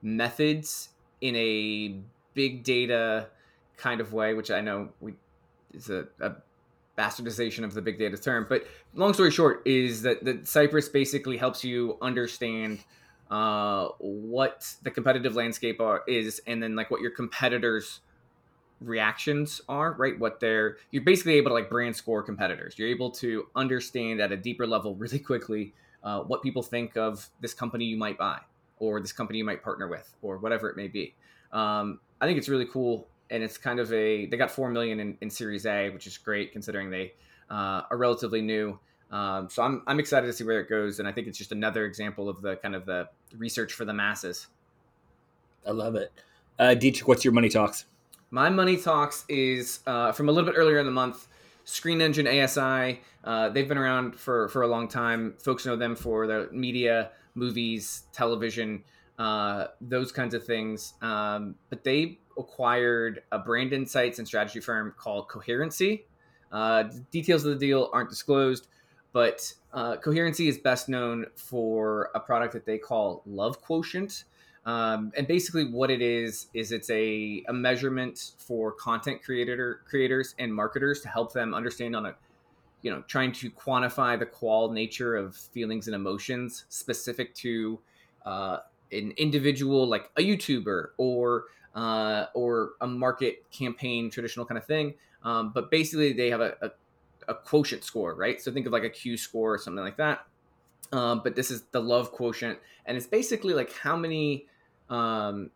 methods 0.03 0.91
in 1.23 1.35
a 1.35 1.95
big 2.35 2.63
data 2.63 3.29
kind 3.79 4.01
of 4.03 4.13
way, 4.13 4.35
which 4.35 4.51
I 4.51 4.61
know 4.61 4.91
we 5.01 5.15
is 5.73 5.89
a, 5.89 6.07
a 6.21 6.33
bastardization 6.99 7.65
of 7.65 7.75
the 7.75 7.83
big 7.83 7.99
data 7.99 8.19
term. 8.19 8.47
But 8.49 8.67
long 8.95 9.15
story 9.15 9.31
short 9.31 9.63
is 9.65 10.03
that, 10.03 10.25
that 10.25 10.45
Cypris 10.45 10.93
basically 10.93 11.37
helps 11.37 11.63
you 11.63 11.97
understand 12.03 12.81
uh, 13.31 13.89
what 13.99 14.75
the 14.83 14.91
competitive 14.91 15.35
landscape 15.35 15.81
are, 15.81 16.03
is 16.09 16.41
and 16.47 16.63
then 16.63 16.75
like 16.75 16.91
what 16.91 17.01
your 17.01 17.11
competitors 17.11 18.01
reactions 18.81 19.61
are 19.69 19.93
right? 19.95 20.19
What 20.19 20.41
they're 20.41 20.77
you're 20.91 21.03
basically 21.03 21.35
able 21.35 21.51
to 21.51 21.55
like 21.55 21.69
brand 21.69 21.97
score 21.97 22.23
competitors. 22.23 22.79
You're 22.79 22.89
able 22.89 23.11
to 23.13 23.47
understand 23.57 24.21
at 24.21 24.33
a 24.33 24.37
deeper 24.37 24.67
level 24.67 24.95
really 24.95 25.19
quickly 25.19 25.75
uh, 26.03 26.21
what 26.21 26.43
people 26.43 26.63
think 26.63 26.97
of 26.97 27.29
this 27.41 27.55
company 27.55 27.85
you 27.85 27.97
might 27.97 28.19
buy 28.19 28.39
or 28.79 29.01
this 29.01 29.13
company 29.13 29.39
you 29.39 29.45
might 29.45 29.63
partner 29.63 29.89
with 29.89 30.15
or 30.23 30.39
whatever 30.39 30.71
it 30.71 30.77
may 30.77 30.89
be. 30.89 31.15
Um, 31.53 32.01
i 32.21 32.27
think 32.27 32.39
it's 32.39 32.49
really 32.49 32.67
cool 32.67 33.09
and 33.31 33.43
it's 33.43 33.59
kind 33.59 33.81
of 33.81 33.93
a 33.93 34.27
they 34.27 34.37
got 34.37 34.51
four 34.51 34.71
million 34.71 35.01
in, 35.01 35.19
in 35.21 35.31
Series 35.31 35.67
A, 35.67 35.91
which 35.91 36.07
is 36.07 36.17
great 36.19 36.53
considering 36.53 36.91
they 36.91 37.13
uh, 37.51 37.83
are 37.91 37.97
relatively 37.97 38.43
new. 38.43 38.79
Um, 39.11 39.49
so 39.49 39.63
I'm 39.63 39.83
I'm 39.87 39.99
excited 39.99 40.27
to 40.27 40.33
see 40.33 40.45
where 40.45 40.61
it 40.61 40.69
goes, 40.69 40.99
and 40.99 41.09
I 41.09 41.13
think 41.13 41.27
it's 41.27 41.39
just 41.39 41.53
another 41.53 41.87
example 41.87 42.29
of 42.29 42.43
the 42.43 42.57
kind 42.57 42.75
of 42.75 42.87
the 42.87 43.09
research 43.37 43.73
for 43.73 43.85
the 43.85 43.95
masses. 43.95 44.49
I 45.67 45.73
love 45.73 45.95
it. 45.95 46.13
Uh, 46.59 46.75
Dietrich, 46.75 47.07
what's 47.09 47.25
your 47.25 47.33
money 47.33 47.49
talks? 47.49 47.85
My 48.31 48.51
money 48.51 48.77
talks 48.77 49.25
is 49.29 49.81
uh, 49.87 50.13
from 50.13 50.29
a 50.29 50.33
little 50.33 50.51
bit 50.51 50.59
earlier 50.59 50.79
in 50.79 50.87
the 50.87 50.93
month. 50.93 51.29
Screen 51.65 52.01
Engine 52.01 52.27
ASI. 52.27 53.01
Uh, 53.25 53.49
they've 53.51 53.69
been 53.69 53.79
around 53.79 54.17
for 54.17 54.49
for 54.49 54.63
a 54.63 54.67
long 54.67 54.89
time. 54.89 55.35
Folks 55.39 55.65
know 55.65 55.77
them 55.77 55.95
for 55.97 56.27
their 56.27 56.51
media, 56.51 57.11
movies, 57.35 58.05
television, 58.13 58.83
uh, 59.19 59.67
those 59.81 60.13
kinds 60.13 60.35
of 60.35 60.45
things. 60.45 60.95
Um, 61.03 61.57
but 61.71 61.85
they 61.85 62.19
acquired 62.39 63.23
a 63.33 63.39
brand 63.39 63.73
insights 63.73 64.19
and 64.19 64.27
strategy 64.27 64.61
firm 64.61 64.95
called 64.97 65.29
Coherency. 65.29 66.07
Uh, 66.53 66.85
details 67.11 67.45
of 67.45 67.59
the 67.59 67.67
deal 67.67 67.91
aren't 67.93 68.11
disclosed, 68.11 68.69
but 69.13 69.53
uh, 69.73 69.97
Coherency 69.97 70.49
is 70.49 70.59
best 70.59 70.89
known 70.89 71.27
for 71.35 72.11
a 72.15 72.21
product 72.21 72.53
that 72.55 72.65
they 72.65 72.79
call 72.79 73.23
Love 73.27 73.61
Quotient. 73.61 74.25
Um, 74.65 75.13
and 75.17 75.27
basically, 75.27 75.65
what 75.65 75.91
it 75.91 76.03
is 76.03 76.49
is 76.53 76.73
it's 76.73 76.91
a, 76.91 77.43
a 77.49 77.53
measurement 77.53 78.33
for 78.39 78.73
content 78.73 79.23
creator 79.23 79.81
creators 79.89 80.35
and 80.39 80.55
marketers 80.55 81.01
to 81.03 81.09
help 81.09 81.33
them 81.33 81.55
understand 81.55 81.97
on 81.97 82.07
a 82.07 82.15
you 82.83 82.91
know 82.91 83.03
trying 83.09 83.33
to 83.33 83.51
quantify 83.51 84.19
the 84.19 84.27
qual 84.27 84.71
nature 84.71 85.17
of 85.17 85.35
feelings 85.35 85.87
and 85.87 85.95
emotions 85.95 86.67
specific 86.69 87.35
to 87.35 87.79
uh, 88.27 88.59
an 88.93 89.13
individual 89.17 89.87
like 89.87 90.11
a 90.17 90.23
YouTuber 90.23 90.89
or 90.97 91.45
uh, 91.75 92.27
or 92.35 92.71
a 92.81 92.87
market 92.87 93.49
campaign 93.51 94.11
traditional 94.11 94.45
kind 94.45 94.59
of 94.59 94.65
thing. 94.65 94.95
Um, 95.23 95.53
but 95.53 95.71
basically, 95.71 96.13
they 96.13 96.31
have 96.31 96.41
a, 96.41 96.55
a, 96.63 96.71
a, 97.29 97.35
quotient 97.35 97.85
score, 97.85 98.15
right? 98.15 98.41
So 98.41 98.53
think 98.53 98.67
of 98.67 98.73
like 98.73 98.85
a 98.85 98.91
Q 98.91 99.17
score 99.17 99.55
or 99.55 99.59
something 99.59 99.85
like 99.85 99.97
that. 99.97 100.27
Um, 100.93 101.21
but 101.23 101.37
this 101.37 101.51
is 101.51 101.65
the 101.73 101.81
love 101.81 102.13
quotient, 102.13 102.59
and 102.87 102.97
it's 102.97 103.07
basically 103.07 103.53
like 103.53 103.73
how 103.73 103.97
many, 103.97 104.47
um, 104.89 105.51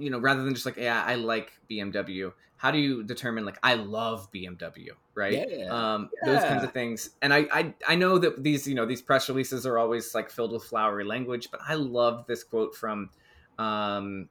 you 0.00 0.10
know, 0.10 0.18
rather 0.18 0.42
than 0.42 0.54
just 0.54 0.66
like 0.66 0.76
yeah, 0.76 1.02
I 1.04 1.14
like 1.14 1.52
BMW. 1.70 2.32
How 2.56 2.70
do 2.70 2.78
you 2.78 3.02
determine 3.02 3.46
like 3.46 3.58
I 3.62 3.74
love 3.74 4.30
BMW, 4.32 4.88
right? 5.14 5.32
Yeah, 5.32 5.68
um, 5.68 6.10
yeah. 6.22 6.32
Those 6.32 6.44
kinds 6.44 6.62
of 6.62 6.72
things. 6.72 7.10
And 7.22 7.32
I, 7.32 7.46
I 7.52 7.74
I 7.88 7.94
know 7.94 8.18
that 8.18 8.42
these 8.42 8.66
you 8.66 8.74
know 8.74 8.84
these 8.84 9.00
press 9.00 9.28
releases 9.28 9.64
are 9.66 9.78
always 9.78 10.14
like 10.14 10.30
filled 10.30 10.52
with 10.52 10.64
flowery 10.64 11.04
language, 11.04 11.48
but 11.50 11.60
I 11.66 11.74
love 11.74 12.26
this 12.26 12.44
quote 12.44 12.74
from 12.74 13.08
um, 13.58 14.28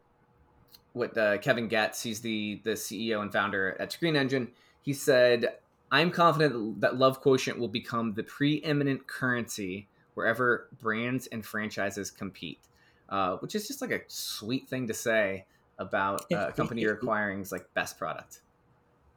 with 0.94 1.18
uh, 1.18 1.40
Kevin 1.40 1.68
Goetz. 1.68 2.04
He's 2.04 2.22
the 2.22 2.62
the 2.64 2.72
CEO 2.72 3.22
and 3.22 3.34
founder 3.34 3.76
at 3.80 3.92
Screen 3.92 4.16
Engine. 4.16 4.50
He 4.84 4.94
said, 4.94 5.56
"I'm 5.92 6.12
confident 6.12 6.82
that 6.82 6.98
Love 6.98 7.22
Quotient 7.22 7.58
will 7.58 7.68
become 7.68 8.14
the 8.14 8.24
preeminent 8.24 9.08
currency 9.08 9.88
wherever 10.14 10.68
brands 10.80 11.26
and 11.28 11.44
franchises 11.44 12.12
compete," 12.12 12.60
uh, 13.10 13.38
which 13.38 13.56
is 13.56 13.68
just 13.68 13.82
like 13.82 13.92
a 13.92 14.02
sweet 14.08 14.70
thing 14.70 14.88
to 14.88 14.94
say 14.94 15.46
about 15.80 16.26
uh, 16.32 16.48
a 16.50 16.52
company 16.56 16.82
you're 16.82 16.94
acquiring 16.94 17.42
is 17.42 17.52
like 17.52 17.66
best 17.74 17.98
product. 17.98 18.42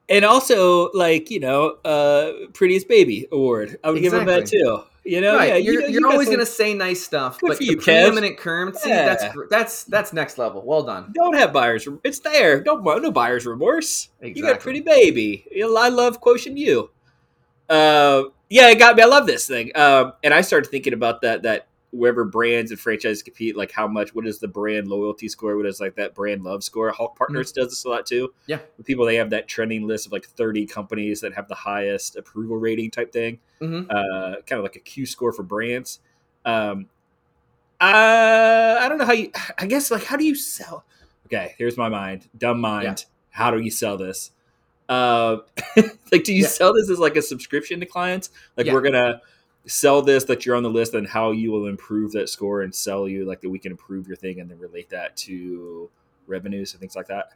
And 0.08 0.24
also, 0.24 0.90
like 0.92 1.30
you 1.30 1.40
know, 1.40 1.76
uh, 1.84 2.32
prettiest 2.54 2.88
baby 2.88 3.26
award. 3.30 3.78
I 3.84 3.90
would 3.90 3.98
exactly. 3.98 4.00
give 4.00 4.12
him 4.12 4.26
that 4.26 4.46
too. 4.46 4.84
You 5.04 5.20
know, 5.20 5.36
right. 5.36 5.48
yeah, 5.48 5.56
you're, 5.56 5.74
you 5.74 5.80
know, 5.80 5.88
you're 5.88 6.12
always 6.12 6.28
gonna 6.28 6.46
say 6.46 6.74
nice 6.74 7.02
stuff, 7.02 7.38
but 7.42 7.58
the 7.58 7.64
you, 7.64 7.76
preeminent 7.76 8.38
currency, 8.38 8.88
yeah. 8.88 9.04
that's 9.04 9.36
that's 9.50 9.84
that's 9.84 10.12
next 10.12 10.38
level. 10.38 10.62
Well 10.64 10.84
done. 10.84 11.12
Don't 11.12 11.34
have 11.34 11.52
buyers. 11.52 11.88
It's 12.04 12.20
there. 12.20 12.62
Don't 12.62 12.84
no 12.84 13.10
buyer's 13.10 13.44
remorse. 13.44 14.10
Exactly. 14.20 14.40
You 14.40 14.46
got 14.46 14.56
a 14.56 14.60
pretty 14.60 14.80
baby. 14.80 15.44
I 15.60 15.88
love 15.88 16.20
quotient 16.20 16.56
you. 16.56 16.90
Uh, 17.68 18.24
yeah, 18.48 18.68
it 18.68 18.78
got 18.78 18.96
me. 18.96 19.02
I 19.02 19.06
love 19.06 19.26
this 19.26 19.46
thing. 19.46 19.72
Um, 19.74 20.12
and 20.22 20.32
I 20.32 20.42
started 20.42 20.70
thinking 20.70 20.92
about 20.92 21.22
that 21.22 21.42
that 21.42 21.66
wherever 21.92 22.24
brands 22.24 22.70
and 22.70 22.80
franchises 22.80 23.22
compete, 23.22 23.56
like 23.56 23.70
how 23.70 23.86
much, 23.86 24.14
what 24.14 24.26
is 24.26 24.40
the 24.40 24.48
brand 24.48 24.88
loyalty 24.88 25.28
score? 25.28 25.56
What 25.56 25.66
is 25.66 25.78
like 25.78 25.94
that 25.96 26.14
brand 26.14 26.42
love 26.42 26.64
score? 26.64 26.90
Hawk 26.90 27.16
Partners 27.16 27.52
mm-hmm. 27.52 27.60
does 27.60 27.70
this 27.70 27.84
a 27.84 27.88
lot 27.88 28.06
too. 28.06 28.32
Yeah. 28.46 28.58
With 28.78 28.86
people, 28.86 29.04
they 29.04 29.16
have 29.16 29.30
that 29.30 29.46
trending 29.46 29.86
list 29.86 30.06
of 30.06 30.12
like 30.12 30.24
30 30.24 30.66
companies 30.66 31.20
that 31.20 31.34
have 31.34 31.48
the 31.48 31.54
highest 31.54 32.16
approval 32.16 32.56
rating 32.56 32.90
type 32.90 33.12
thing. 33.12 33.38
Mm-hmm. 33.60 33.90
Uh, 33.90 34.40
kind 34.46 34.58
of 34.58 34.62
like 34.62 34.76
a 34.76 34.80
Q 34.80 35.04
score 35.06 35.32
for 35.32 35.42
brands. 35.42 36.00
Um, 36.44 36.88
uh, 37.80 38.78
I 38.80 38.88
don't 38.88 38.98
know 38.98 39.04
how 39.04 39.12
you, 39.12 39.30
I 39.58 39.66
guess 39.66 39.90
like, 39.90 40.04
how 40.04 40.16
do 40.16 40.24
you 40.24 40.34
sell? 40.34 40.84
Okay, 41.26 41.54
here's 41.58 41.76
my 41.76 41.88
mind, 41.88 42.28
dumb 42.36 42.60
mind. 42.60 42.84
Yeah. 42.84 42.94
How 43.30 43.50
do 43.50 43.60
you 43.60 43.70
sell 43.70 43.96
this? 43.96 44.30
Uh, 44.88 45.38
like, 46.12 46.24
do 46.24 46.32
you 46.32 46.42
yeah. 46.42 46.48
sell 46.48 46.74
this 46.74 46.90
as 46.90 46.98
like 46.98 47.16
a 47.16 47.22
subscription 47.22 47.80
to 47.80 47.86
clients? 47.86 48.30
Like, 48.56 48.66
yeah. 48.66 48.72
we're 48.72 48.82
gonna 48.82 49.20
sell 49.66 50.02
this 50.02 50.24
that 50.24 50.44
you're 50.44 50.56
on 50.56 50.62
the 50.62 50.70
list 50.70 50.94
and 50.94 51.06
how 51.06 51.30
you 51.30 51.52
will 51.52 51.66
improve 51.66 52.12
that 52.12 52.28
score 52.28 52.62
and 52.62 52.74
sell 52.74 53.08
you 53.08 53.24
like 53.24 53.40
that 53.40 53.50
we 53.50 53.58
can 53.58 53.72
improve 53.72 54.06
your 54.06 54.16
thing 54.16 54.40
and 54.40 54.50
then 54.50 54.58
relate 54.58 54.90
that 54.90 55.16
to 55.16 55.90
revenues 56.26 56.72
and 56.72 56.80
things 56.80 56.96
like 56.96 57.06
that. 57.08 57.30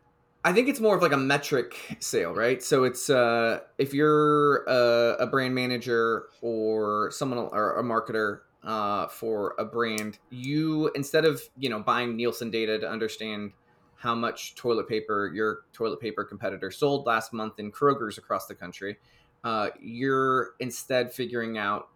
I 0.45 0.53
think 0.53 0.69
it's 0.69 0.79
more 0.79 0.95
of 0.95 1.03
like 1.03 1.13
a 1.13 1.17
metric 1.17 1.97
sale, 1.99 2.33
right? 2.33 2.63
So 2.63 2.85
it's 2.85 3.11
uh, 3.11 3.61
if 3.79 3.93
you're 3.93 4.65
a, 4.65 5.25
a 5.25 5.27
brand 5.27 5.55
manager 5.55 6.27
or 6.41 7.11
someone 7.11 7.49
or 7.51 7.79
a 7.79 7.83
marketer 7.83 8.41
uh, 8.63 9.09
for 9.09 9.55
a 9.59 9.65
brand, 9.65 10.19
you 10.31 10.89
instead 10.95 11.25
of 11.25 11.43
you 11.59 11.69
know 11.69 11.81
buying 11.81 12.15
Nielsen 12.17 12.51
data 12.51 12.79
to 12.79 12.89
understand 12.89 13.53
how 13.97 14.15
much 14.15 14.55
toilet 14.55 14.89
paper 14.89 15.33
your 15.35 15.61
toilet 15.73 16.01
paper 16.01 16.23
competitor 16.23 16.71
sold 16.71 17.07
last 17.07 17.33
month 17.33 17.59
in 17.59 17.73
Kroger's 17.73 18.19
across 18.19 18.47
the 18.47 18.55
country, 18.55 18.99
uh, 19.43 19.71
you're 19.81 20.51
instead 20.61 21.13
figuring 21.13 21.59
out 21.59 21.89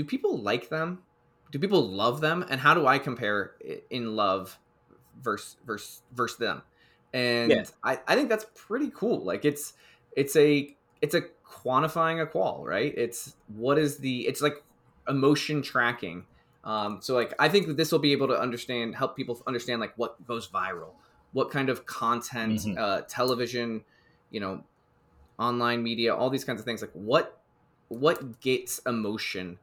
do 0.00 0.04
people 0.04 0.38
like 0.38 0.68
them? 0.68 1.02
Do 1.52 1.58
people 1.58 1.86
love 1.86 2.20
them? 2.20 2.44
And 2.48 2.60
how 2.60 2.74
do 2.74 2.86
I 2.86 2.98
compare 2.98 3.52
in 3.90 4.16
love 4.16 4.58
versus 5.22 5.56
versus 5.66 6.02
versus 6.12 6.38
them? 6.38 6.62
and 7.12 7.50
yeah. 7.50 7.64
I, 7.82 7.98
I 8.06 8.14
think 8.14 8.28
that's 8.28 8.46
pretty 8.54 8.90
cool 8.94 9.24
like 9.24 9.44
it's 9.44 9.72
it's 10.16 10.36
a 10.36 10.74
it's 11.02 11.14
a 11.14 11.22
quantifying 11.46 12.22
a 12.22 12.26
qual 12.26 12.64
right 12.64 12.94
it's 12.96 13.34
what 13.48 13.78
is 13.78 13.98
the 13.98 14.26
it's 14.26 14.40
like 14.40 14.62
emotion 15.08 15.62
tracking 15.62 16.24
um, 16.62 16.98
so 17.00 17.14
like 17.14 17.34
i 17.38 17.48
think 17.48 17.66
that 17.66 17.76
this 17.76 17.90
will 17.90 17.98
be 17.98 18.12
able 18.12 18.28
to 18.28 18.38
understand 18.38 18.94
help 18.94 19.16
people 19.16 19.42
understand 19.46 19.80
like 19.80 19.96
what 19.96 20.24
goes 20.26 20.46
viral 20.48 20.92
what 21.32 21.50
kind 21.50 21.68
of 21.68 21.86
content 21.86 22.60
mm-hmm. 22.60 22.78
uh, 22.78 23.00
television 23.02 23.82
you 24.30 24.40
know 24.40 24.62
online 25.38 25.82
media 25.82 26.14
all 26.14 26.30
these 26.30 26.44
kinds 26.44 26.60
of 26.60 26.64
things 26.64 26.80
like 26.80 26.92
what 26.92 27.40
what 27.88 28.40
gets 28.40 28.78
emotion 28.86 29.58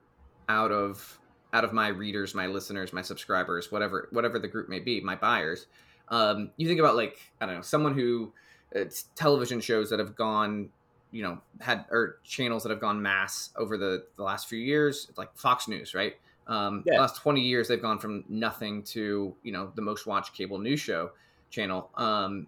out 0.50 0.72
of 0.72 1.20
out 1.54 1.64
of 1.64 1.74
my 1.74 1.88
readers 1.88 2.36
my 2.36 2.48
listeners 2.48 2.92
my 2.94 3.02
subscribers 3.02 3.72
whatever 3.72 4.10
whatever 4.12 4.38
the 4.38 4.48
group 4.48 4.70
may 4.70 4.80
be 4.80 5.00
my 5.02 5.16
buyers 5.16 5.68
um, 6.10 6.52
you 6.56 6.68
think 6.68 6.80
about 6.80 6.96
like 6.96 7.20
I 7.42 7.46
don't 7.46 7.56
know 7.56 7.62
someone 7.62 7.94
who 7.94 8.34
it's 8.72 9.04
television 9.16 9.62
shows 9.62 9.90
that 9.90 10.00
have 10.00 10.16
gone 10.16 10.70
you 11.12 11.24
know 11.24 11.40
had 11.62 11.86
or 11.90 12.20
channels 12.24 12.64
that 12.64 12.70
have 12.70 12.82
gone 12.82 13.02
mass 13.02 13.52
over 13.56 13.78
the, 13.78 14.06
the 14.18 14.24
last 14.24 14.48
few 14.48 14.60
years 14.60 15.10
like 15.18 15.30
fox 15.36 15.68
news 15.68 15.94
right 15.94 16.16
um 16.48 16.84
yeah. 16.86 16.96
the 16.96 17.02
last 17.02 17.22
20 17.22 17.42
years 17.42 17.68
they've 17.68 17.82
gone 17.82 17.98
from 17.98 18.24
nothing 18.28 18.84
to 18.84 19.34
you 19.44 19.52
know 19.52 19.72
the 19.76 19.82
most 19.82 20.06
watched 20.06 20.34
cable 20.34 20.60
news 20.60 20.80
show 20.80 21.12
channel 21.50 21.90
um 21.96 22.48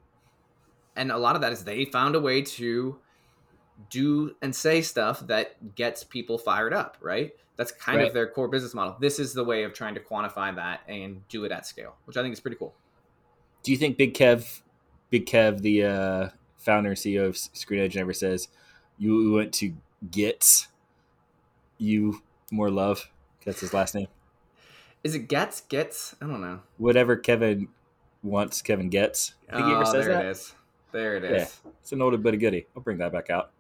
and 0.96 1.12
a 1.12 1.18
lot 1.18 1.36
of 1.36 1.42
that 1.42 1.54
is 1.54 1.64
they 1.64 1.86
found 1.86 2.16
a 2.16 2.20
way 2.20 2.42
to 2.42 2.98
do 3.90 4.36
and 4.42 4.56
say 4.56 4.82
stuff 4.82 5.20
that 5.28 5.76
gets 5.76 6.04
people 6.04 6.38
fired 6.38 6.74
up 6.74 6.98
right 7.02 7.32
that's 7.56 7.72
kind 7.72 8.00
right. 8.00 8.08
of 8.08 8.14
their 8.14 8.28
core 8.28 8.48
business 8.48 8.74
model 8.74 8.96
this 9.00 9.20
is 9.20 9.34
the 9.34 9.44
way 9.44 9.64
of 9.64 9.74
trying 9.74 9.94
to 9.94 10.02
quantify 10.02 10.54
that 10.56 10.82
and 10.88 11.28
do 11.30 11.46
it 11.46 11.52
at 11.52 11.66
scale 11.66 11.96
which 12.06 12.18
i 12.18 12.22
think 12.22 12.34
is 12.34 12.40
pretty 12.40 12.58
cool 12.58 12.74
do 13.64 13.72
you 13.72 13.78
think 13.78 13.98
Big 13.98 14.14
Kev, 14.14 14.62
Big 15.10 15.26
Kev, 15.26 15.62
the 15.62 15.84
uh, 15.84 16.30
founder 16.58 16.90
and 16.90 16.98
CEO 16.98 17.28
of 17.28 17.38
Screen 17.38 17.82
Edge, 17.82 17.96
never 17.96 18.14
says 18.14 18.48
you 18.98 19.32
went 19.32 19.54
to 19.56 19.74
get 20.10 20.68
you 21.78 22.22
more 22.52 22.70
love? 22.70 23.10
That's 23.46 23.60
his 23.60 23.74
last 23.74 23.96
name. 23.96 24.08
Is 25.04 25.16
it 25.16 25.28
Gets? 25.28 25.62
Gets? 25.62 26.16
I 26.22 26.28
don't 26.28 26.42
know. 26.42 26.62
Whatever 26.78 27.16
Kevin 27.16 27.70
wants, 28.24 28.62
Kevin 28.62 28.90
gets. 28.90 29.34
I 29.50 29.56
think 29.56 29.66
oh, 29.66 29.68
he 29.68 29.74
ever 29.76 29.84
oh, 29.84 29.92
says 29.92 30.06
there 30.06 30.14
that. 30.14 30.26
it 30.26 30.30
is. 30.30 30.54
There 30.92 31.18
it 31.18 31.24
is. 31.24 31.62
Yeah, 31.64 31.72
it's 31.82 31.92
an 31.92 32.02
old 32.02 32.22
but 32.22 32.34
a 32.34 32.38
goodie. 32.38 32.68
I'll 32.76 32.82
bring 32.82 32.98
that 32.98 33.12
back 33.12 33.30
out. 33.30 33.52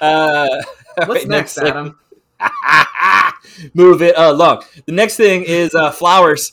Uh, 0.00 0.48
What's 0.96 1.08
right, 1.08 1.28
next, 1.28 1.56
next 1.56 1.58
Adam? 1.58 1.98
Move 3.74 4.02
it 4.02 4.14
along. 4.16 4.64
The 4.86 4.92
next 4.92 5.16
thing 5.16 5.44
is 5.44 5.74
uh, 5.74 5.90
flowers. 5.90 6.52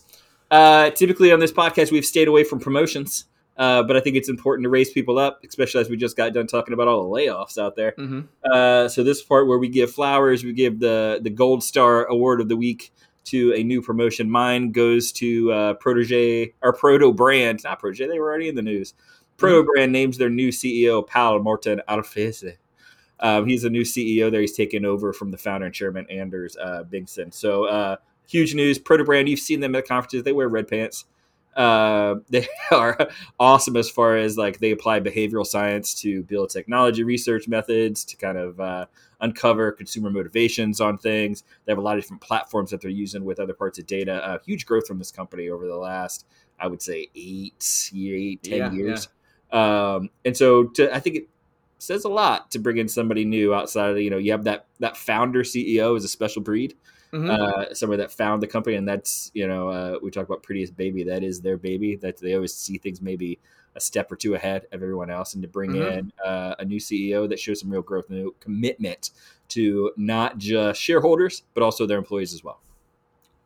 Uh, 0.52 0.90
typically 0.92 1.32
on 1.32 1.40
this 1.40 1.52
podcast, 1.52 1.92
we've 1.92 2.06
stayed 2.06 2.28
away 2.28 2.44
from 2.44 2.60
promotions, 2.60 3.26
uh, 3.58 3.84
but 3.84 3.96
I 3.96 4.00
think 4.00 4.16
it's 4.16 4.30
important 4.30 4.64
to 4.64 4.70
raise 4.70 4.90
people 4.90 5.20
up, 5.20 5.42
especially 5.48 5.82
as 5.82 5.90
we 5.90 5.98
just 5.98 6.18
got 6.18 6.34
done 6.34 6.48
talking 6.48 6.74
about 6.74 6.88
all 6.88 7.04
the 7.04 7.10
layoffs 7.10 7.58
out 7.58 7.76
there. 7.76 7.94
Mm-hmm. 7.98 8.22
Uh, 8.52 8.88
so 8.88 9.04
this 9.04 9.22
part 9.22 9.48
where 9.48 9.60
we 9.60 9.70
give 9.70 9.92
flowers, 9.92 10.44
we 10.44 10.54
give 10.54 10.80
the 10.80 11.20
the 11.22 11.30
Gold 11.30 11.64
Star 11.64 12.06
Award 12.06 12.42
of 12.42 12.50
the 12.50 12.58
week 12.58 12.92
to 13.26 13.54
a 13.54 13.64
new 13.64 13.82
promotion. 13.82 14.30
Mine 14.30 14.72
goes 14.72 15.12
to 15.14 15.52
uh, 15.52 15.74
Prodege 15.76 16.54
or 16.62 16.74
Proto 16.74 17.14
Brand, 17.14 17.64
not 17.64 17.82
Prodege. 17.82 18.08
They 18.08 18.20
were 18.20 18.30
already 18.30 18.50
in 18.50 18.56
the 18.56 18.62
news. 18.64 18.94
Proto 19.38 19.62
mm-hmm. 19.62 19.68
Brand 19.68 19.92
names 19.92 20.18
their 20.18 20.30
new 20.30 20.50
CEO, 20.50 21.06
Pal 21.06 21.40
Morton 21.40 21.82
Alfese. 21.88 22.58
Um, 23.20 23.48
he's 23.48 23.64
a 23.64 23.70
new 23.70 23.84
CEO 23.84 24.32
there. 24.32 24.42
He's 24.42 24.56
taken 24.56 24.86
over 24.86 25.14
from 25.14 25.32
the 25.32 25.38
founder 25.38 25.66
and 25.66 25.76
chairman 25.76 26.06
Anders 26.10 26.56
uh, 26.58 26.84
Bengtsson. 26.90 27.34
So 27.34 27.66
uh, 27.66 27.98
huge 28.28 28.56
news. 28.56 28.80
Proto 28.80 29.04
Brand, 29.04 29.28
you've 29.28 29.40
seen 29.40 29.60
them 29.60 29.76
at 29.76 29.88
conferences. 29.88 30.24
They 30.24 30.32
wear 30.32 30.48
red 30.48 30.68
pants. 30.68 31.06
Uh, 31.56 32.16
they 32.30 32.48
are 32.72 33.10
awesome 33.40 33.76
as 33.76 33.90
far 33.90 34.16
as 34.16 34.38
like 34.38 34.60
they 34.60 34.72
apply 34.72 35.00
behavioral 35.00 35.46
science 35.46 35.94
to 36.02 36.24
build 36.24 36.50
technology 36.50 37.04
research 37.04 37.48
methods 37.48 38.06
to 38.06 38.16
kind 38.16 38.38
of 38.38 38.60
uh, 38.60 38.86
uncover 39.22 39.72
consumer 39.72 40.10
motivations 40.10 40.80
on 40.80 40.98
things. 40.98 41.44
They 41.66 41.72
have 41.72 41.80
a 41.80 41.82
lot 41.82 41.98
of 41.98 42.04
different 42.04 42.22
platforms 42.22 42.72
that 42.72 42.82
they're 42.82 42.92
using 42.92 43.26
with 43.26 43.40
other 43.40 43.54
parts 43.54 43.80
of 43.80 43.88
data. 43.88 44.24
Uh, 44.26 44.40
huge 44.46 44.66
growth 44.66 44.88
from 44.88 45.00
this 45.00 45.12
company 45.12 45.50
over 45.50 45.68
the 45.68 45.76
last, 45.76 46.26
I 46.60 46.68
would 46.68 46.82
say, 46.82 47.10
eight, 47.16 47.92
eight, 47.94 48.44
ten 48.44 48.58
yeah, 48.58 48.72
years. 48.72 49.10
Yeah. 49.52 49.96
Um, 49.96 50.10
and 50.24 50.38
so 50.38 50.66
to, 50.66 50.94
I 50.96 51.00
think 51.00 51.16
it 51.16 51.28
says 51.80 52.06
a 52.06 52.10
lot 52.10 52.52
to 52.52 52.60
bring 52.60 52.78
in 52.78 52.88
somebody 52.88 53.26
new 53.26 53.54
outside 53.54 53.90
of 53.92 54.00
you 54.00 54.10
know 54.10 54.18
you 54.18 54.32
have 54.32 54.44
that 54.44 54.68
that 54.80 54.96
founder 54.96 55.44
CEO 55.44 55.98
is 55.98 56.04
a 56.04 56.10
special 56.10 56.42
breed 56.42 56.76
mm-hmm. 57.12 57.30
uh, 57.30 57.74
somewhere 57.74 57.98
that 57.98 58.12
found 58.12 58.42
the 58.42 58.48
company, 58.48 58.76
and 58.76 58.88
that's 58.88 59.32
you 59.34 59.48
know 59.48 59.70
uh, 59.70 60.00
we 60.02 60.12
talk 60.12 60.26
about 60.26 60.44
prettiest 60.44 60.76
baby. 60.76 61.04
That 61.04 61.24
is 61.24 61.42
their 61.42 61.58
baby. 61.58 61.96
That 61.96 62.18
they 62.18 62.36
always 62.36 62.54
see 62.54 62.78
things 62.78 63.02
maybe 63.02 63.40
a 63.76 63.80
step 63.80 64.12
or 64.12 64.16
two 64.16 64.36
ahead 64.36 64.66
of 64.72 64.82
everyone 64.82 65.10
else, 65.10 65.34
and 65.34 65.42
to 65.44 65.48
bring 65.50 65.72
mm-hmm. 65.72 66.00
in 66.00 66.14
uh, 66.26 66.56
a 66.60 66.66
new 66.66 66.80
CEO 66.80 67.28
that 67.30 67.40
shows 67.40 67.60
some 67.62 67.70
real 67.70 67.82
growth 67.82 68.10
and 68.10 68.32
commitment 68.40 69.12
to 69.50 69.92
not 69.98 70.38
just 70.38 70.80
shareholders 70.80 71.44
but 71.54 71.64
also 71.64 71.86
their 71.88 71.98
employees 71.98 72.34
as 72.34 72.44
well. 72.44 72.60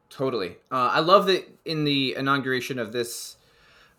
Totally, 0.09 0.57
uh, 0.71 0.89
I 0.91 0.99
love 0.99 1.25
that 1.27 1.49
in 1.65 1.85
the 1.85 2.15
inauguration 2.15 2.79
of 2.79 2.91
this 2.91 3.37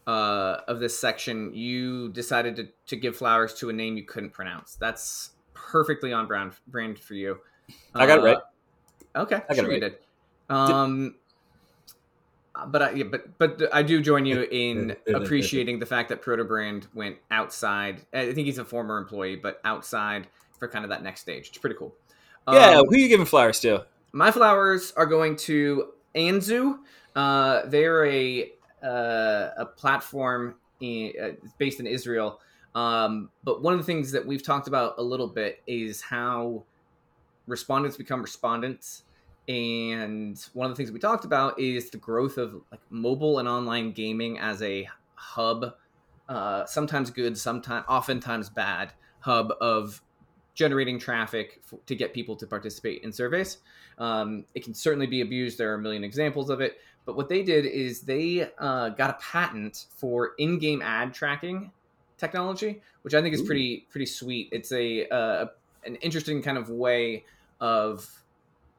uh, 0.07 0.59
of 0.69 0.81
this 0.81 0.99
section, 0.99 1.55
you 1.55 2.11
decided 2.11 2.57
to, 2.57 2.69
to 2.87 2.97
give 2.97 3.17
flowers 3.17 3.55
to 3.55 3.71
a 3.71 3.73
name 3.73 3.97
you 3.97 4.05
couldn't 4.05 4.31
pronounce. 4.31 4.77
That's 4.77 5.31
perfectly 5.55 6.13
on 6.13 6.27
brand 6.27 6.53
brand 6.67 6.99
for 6.99 7.15
you. 7.15 7.39
I 7.95 8.07
got 8.07 8.19
it 8.19 8.23
right. 8.23 8.39
Okay, 9.17 9.41
I 9.49 9.55
sure 9.55 9.73
you 9.73 9.81
did. 9.81 9.97
Um, 10.51 11.15
but 12.67 12.83
I, 12.83 12.91
yeah, 12.93 13.05
but 13.05 13.39
but 13.39 13.63
I 13.73 13.83
do 13.83 14.01
join 14.01 14.27
you 14.27 14.43
in 14.51 14.97
appreciating 15.13 15.79
the 15.79 15.87
fact 15.87 16.09
that 16.11 16.23
Proto 16.23 16.45
Brand 16.45 16.87
went 16.95 17.17
outside. 17.31 18.03
I 18.13 18.33
think 18.33 18.47
he's 18.47 18.59
a 18.59 18.65
former 18.65 18.99
employee, 18.99 19.37
but 19.37 19.61
outside 19.65 20.29
for 20.59 20.69
kind 20.69 20.85
of 20.85 20.91
that 20.91 21.03
next 21.03 21.21
stage. 21.21 21.49
It's 21.49 21.59
pretty 21.59 21.77
cool. 21.77 21.95
Yeah, 22.51 22.79
um, 22.79 22.87
who 22.87 22.95
are 22.95 22.99
you 22.99 23.09
giving 23.09 23.27
flowers 23.27 23.59
to? 23.61 23.87
My 24.13 24.31
flowers 24.31 24.93
are 24.97 25.07
going 25.07 25.37
to 25.37 25.93
Anzu. 26.15 26.79
Uh, 27.17 27.63
they're 27.67 28.07
a 28.07 28.53
uh, 28.85 29.51
a 29.57 29.67
platform 29.67 30.57
in, 30.81 31.13
uh, 31.23 31.31
based 31.59 31.81
in 31.81 31.87
Israel. 31.87 32.41
Um, 32.75 33.31
but 33.45 33.63
one 33.63 33.73
of 33.73 33.79
the 33.79 33.85
things 33.87 34.13
that 34.13 34.27
we've 34.27 34.43
talked 34.43 34.69
about 34.69 34.95
a 34.99 35.03
little 35.03 35.29
bit 35.29 35.63
is 35.67 36.01
how 36.01 36.65
respondents 37.47 37.97
become 37.97 38.21
respondents. 38.21 39.05
And 39.47 40.43
one 40.55 40.71
of 40.71 40.73
the 40.73 40.77
things 40.77 40.91
we 40.91 40.99
talked 40.99 41.25
about 41.25 41.59
is 41.61 41.91
the 41.91 41.99
growth 41.99 42.39
of 42.39 42.55
like 42.71 42.81
mobile 42.91 43.39
and 43.39 43.49
online 43.49 43.93
gaming 43.93 44.39
as 44.39 44.63
a 44.63 44.89
hub 45.15 45.75
uh, 46.29 46.65
sometimes 46.65 47.11
good 47.11 47.37
sometimes 47.37 47.85
oftentimes 47.89 48.49
bad 48.49 48.93
hub 49.21 49.53
of 49.61 50.01
generating 50.55 50.99
traffic 50.99 51.61
f- 51.71 51.79
to 51.87 51.95
get 51.95 52.15
people 52.15 52.37
to 52.37 52.47
participate 52.47 53.03
in 53.03 53.13
surveys. 53.13 53.59
Um, 53.99 54.45
it 54.55 54.65
can 54.65 54.73
certainly 54.73 55.07
be 55.07 55.21
abused. 55.21 55.59
There 55.59 55.71
are 55.73 55.75
a 55.75 55.79
million 55.79 56.05
examples 56.05 56.49
of 56.49 56.61
it 56.61 56.79
but 57.07 57.17
what 57.17 57.29
they 57.29 57.43
did 57.43 57.67
is 57.67 58.01
they 58.01 58.49
uh, 58.59 58.89
got 58.91 59.11
a 59.11 59.15
patent 59.15 59.87
for 59.97 60.33
in-game 60.39 60.83
ad 60.83 61.13
tracking 61.13 61.71
technology 62.17 62.81
which 63.05 63.15
i 63.15 63.21
think 63.23 63.35
is 63.35 63.43
pretty 63.43 63.87
pretty 63.91 64.07
sweet. 64.07 64.49
It's 64.51 64.73
a 64.73 65.07
uh, 65.09 65.47
an 65.85 65.97
interesting 65.97 66.43
kind 66.43 66.59
of 66.59 66.71
way 66.71 67.25
of 67.61 68.11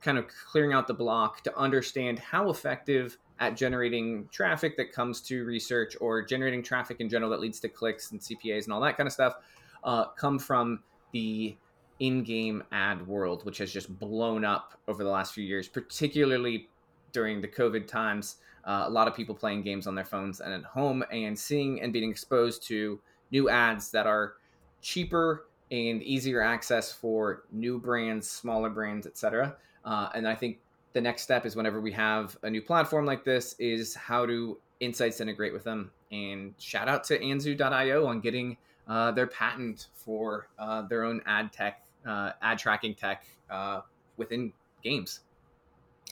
kind 0.01 0.17
of 0.17 0.25
clearing 0.27 0.73
out 0.73 0.87
the 0.87 0.93
block 0.93 1.41
to 1.43 1.57
understand 1.57 2.19
how 2.19 2.49
effective 2.49 3.17
at 3.39 3.55
generating 3.55 4.27
traffic 4.31 4.77
that 4.77 4.91
comes 4.91 5.21
to 5.21 5.45
research 5.45 5.95
or 6.01 6.23
generating 6.23 6.63
traffic 6.63 6.99
in 6.99 7.09
general 7.09 7.29
that 7.31 7.39
leads 7.39 7.59
to 7.59 7.69
clicks 7.69 8.11
and 8.11 8.19
CPAs 8.19 8.63
and 8.65 8.73
all 8.73 8.81
that 8.81 8.97
kind 8.97 9.07
of 9.07 9.13
stuff 9.13 9.35
uh, 9.83 10.05
come 10.05 10.39
from 10.39 10.79
the 11.11 11.55
in-game 11.99 12.63
ad 12.71 13.05
world, 13.07 13.45
which 13.45 13.59
has 13.59 13.71
just 13.71 13.99
blown 13.99 14.43
up 14.43 14.73
over 14.87 15.03
the 15.03 15.09
last 15.09 15.33
few 15.33 15.43
years, 15.43 15.67
particularly 15.67 16.67
during 17.15 17.39
the 17.39 17.47
COVID 17.47 17.87
times. 17.87 18.35
Uh, 18.65 18.83
a 18.85 18.89
lot 18.89 19.07
of 19.07 19.15
people 19.15 19.33
playing 19.33 19.61
games 19.61 19.87
on 19.87 19.95
their 19.95 20.05
phones 20.05 20.41
and 20.41 20.53
at 20.53 20.63
home 20.63 21.03
and 21.11 21.37
seeing 21.37 21.81
and 21.81 21.93
being 21.93 22.11
exposed 22.11 22.61
to 22.67 22.99
new 23.31 23.49
ads 23.49 23.89
that 23.91 24.05
are 24.05 24.33
cheaper 24.81 25.45
and 25.71 26.03
easier 26.03 26.41
access 26.41 26.91
for 26.91 27.43
new 27.51 27.79
brands, 27.79 28.29
smaller 28.29 28.69
brands, 28.69 29.07
etc. 29.07 29.55
Uh, 29.85 30.09
and 30.13 30.27
I 30.27 30.35
think 30.35 30.59
the 30.91 30.99
next 30.99 31.21
step 31.21 31.45
is 31.45 31.55
whenever 31.55 31.79
we 31.79 31.93
have 31.93 32.37
a 32.43 32.49
new 32.49 32.61
platform 32.61 33.05
like 33.05 33.23
this, 33.23 33.55
is 33.59 33.95
how 33.95 34.25
do 34.25 34.57
insights 34.81 35.21
integrate 35.21 35.53
with 35.53 35.63
them. 35.63 35.89
And 36.11 36.53
shout 36.57 36.89
out 36.89 37.05
to 37.05 37.17
Anzu.io 37.17 38.05
on 38.05 38.19
getting 38.19 38.57
uh, 38.87 39.11
their 39.11 39.27
patent 39.27 39.87
for 39.93 40.47
uh, 40.59 40.81
their 40.83 41.03
own 41.03 41.21
ad 41.25 41.53
tech, 41.53 41.81
uh, 42.05 42.31
ad 42.41 42.59
tracking 42.59 42.93
tech 42.93 43.25
uh, 43.49 43.81
within 44.17 44.51
games. 44.83 45.21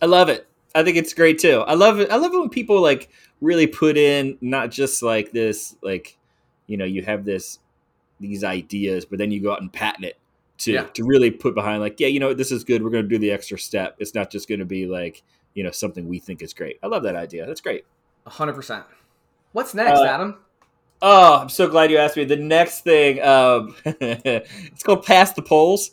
I 0.01 0.05
love 0.05 0.29
it. 0.29 0.47
I 0.75 0.83
think 0.83 0.97
it's 0.97 1.13
great 1.13 1.39
too. 1.39 1.59
I 1.61 1.73
love 1.73 1.99
it. 1.99 2.09
I 2.09 2.15
love 2.15 2.33
it 2.33 2.39
when 2.39 2.49
people 2.49 2.81
like 2.81 3.09
really 3.41 3.67
put 3.67 3.97
in 3.97 4.37
not 4.41 4.71
just 4.71 5.03
like 5.03 5.31
this, 5.31 5.75
like 5.81 6.17
you 6.67 6.77
know, 6.77 6.85
you 6.85 7.03
have 7.03 7.25
this 7.25 7.59
these 8.19 8.43
ideas, 8.43 9.05
but 9.05 9.19
then 9.19 9.31
you 9.31 9.41
go 9.41 9.51
out 9.51 9.61
and 9.61 9.71
patent 9.71 10.05
it 10.05 10.17
to 10.59 10.71
yeah. 10.71 10.83
to 10.83 11.03
really 11.03 11.29
put 11.31 11.53
behind 11.55 11.81
like, 11.81 11.99
yeah, 11.99 12.07
you 12.07 12.19
know, 12.19 12.33
this 12.33 12.51
is 12.51 12.63
good. 12.63 12.83
We're 12.83 12.89
going 12.89 13.03
to 13.03 13.09
do 13.09 13.19
the 13.19 13.31
extra 13.31 13.59
step. 13.59 13.95
It's 13.99 14.15
not 14.15 14.31
just 14.31 14.47
going 14.47 14.59
to 14.59 14.65
be 14.65 14.85
like 14.85 15.23
you 15.53 15.63
know 15.63 15.71
something 15.71 16.07
we 16.07 16.19
think 16.19 16.41
is 16.41 16.53
great. 16.53 16.79
I 16.83 16.87
love 16.87 17.03
that 17.03 17.15
idea. 17.15 17.45
That's 17.45 17.61
great. 17.61 17.85
hundred 18.25 18.53
percent. 18.53 18.85
What's 19.51 19.73
next, 19.73 19.99
uh, 19.99 20.05
Adam? 20.05 20.37
Oh, 21.01 21.41
I'm 21.41 21.49
so 21.49 21.67
glad 21.67 21.91
you 21.91 21.97
asked 21.97 22.17
me. 22.17 22.23
The 22.23 22.37
next 22.37 22.81
thing, 22.81 23.21
um, 23.21 23.75
it's 23.85 24.83
called 24.83 25.05
Pass 25.05 25.33
the 25.33 25.41
Polls. 25.41 25.91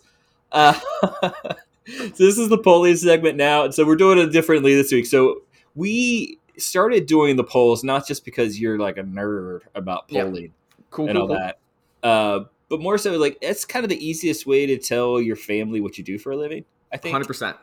Uh, 0.50 0.78
so 1.86 2.08
this 2.08 2.38
is 2.38 2.48
the 2.48 2.58
polling 2.58 2.96
segment 2.96 3.36
now. 3.36 3.64
And 3.64 3.74
so 3.74 3.84
we're 3.84 3.96
doing 3.96 4.18
it 4.18 4.32
differently 4.32 4.74
this 4.74 4.92
week. 4.92 5.06
So 5.06 5.42
we 5.74 6.38
started 6.56 7.06
doing 7.06 7.36
the 7.36 7.44
polls 7.44 7.82
not 7.82 8.06
just 8.06 8.24
because 8.24 8.60
you're 8.60 8.78
like 8.78 8.98
a 8.98 9.02
nerd 9.02 9.60
about 9.74 10.08
polling 10.08 10.42
yep. 10.42 10.50
cool, 10.90 11.08
and 11.08 11.16
cool, 11.16 11.22
all 11.22 11.28
cool. 11.28 11.36
that, 11.36 11.58
uh, 12.02 12.44
but 12.68 12.80
more 12.80 12.98
so 12.98 13.16
like 13.16 13.38
it's 13.40 13.64
kind 13.64 13.84
of 13.84 13.88
the 13.88 14.04
easiest 14.04 14.46
way 14.46 14.66
to 14.66 14.78
tell 14.78 15.20
your 15.20 15.36
family 15.36 15.80
what 15.80 15.98
you 15.98 16.04
do 16.04 16.18
for 16.18 16.32
a 16.32 16.36
living. 16.36 16.64
I 16.92 16.96
think 16.96 17.16
100%. 17.16 17.56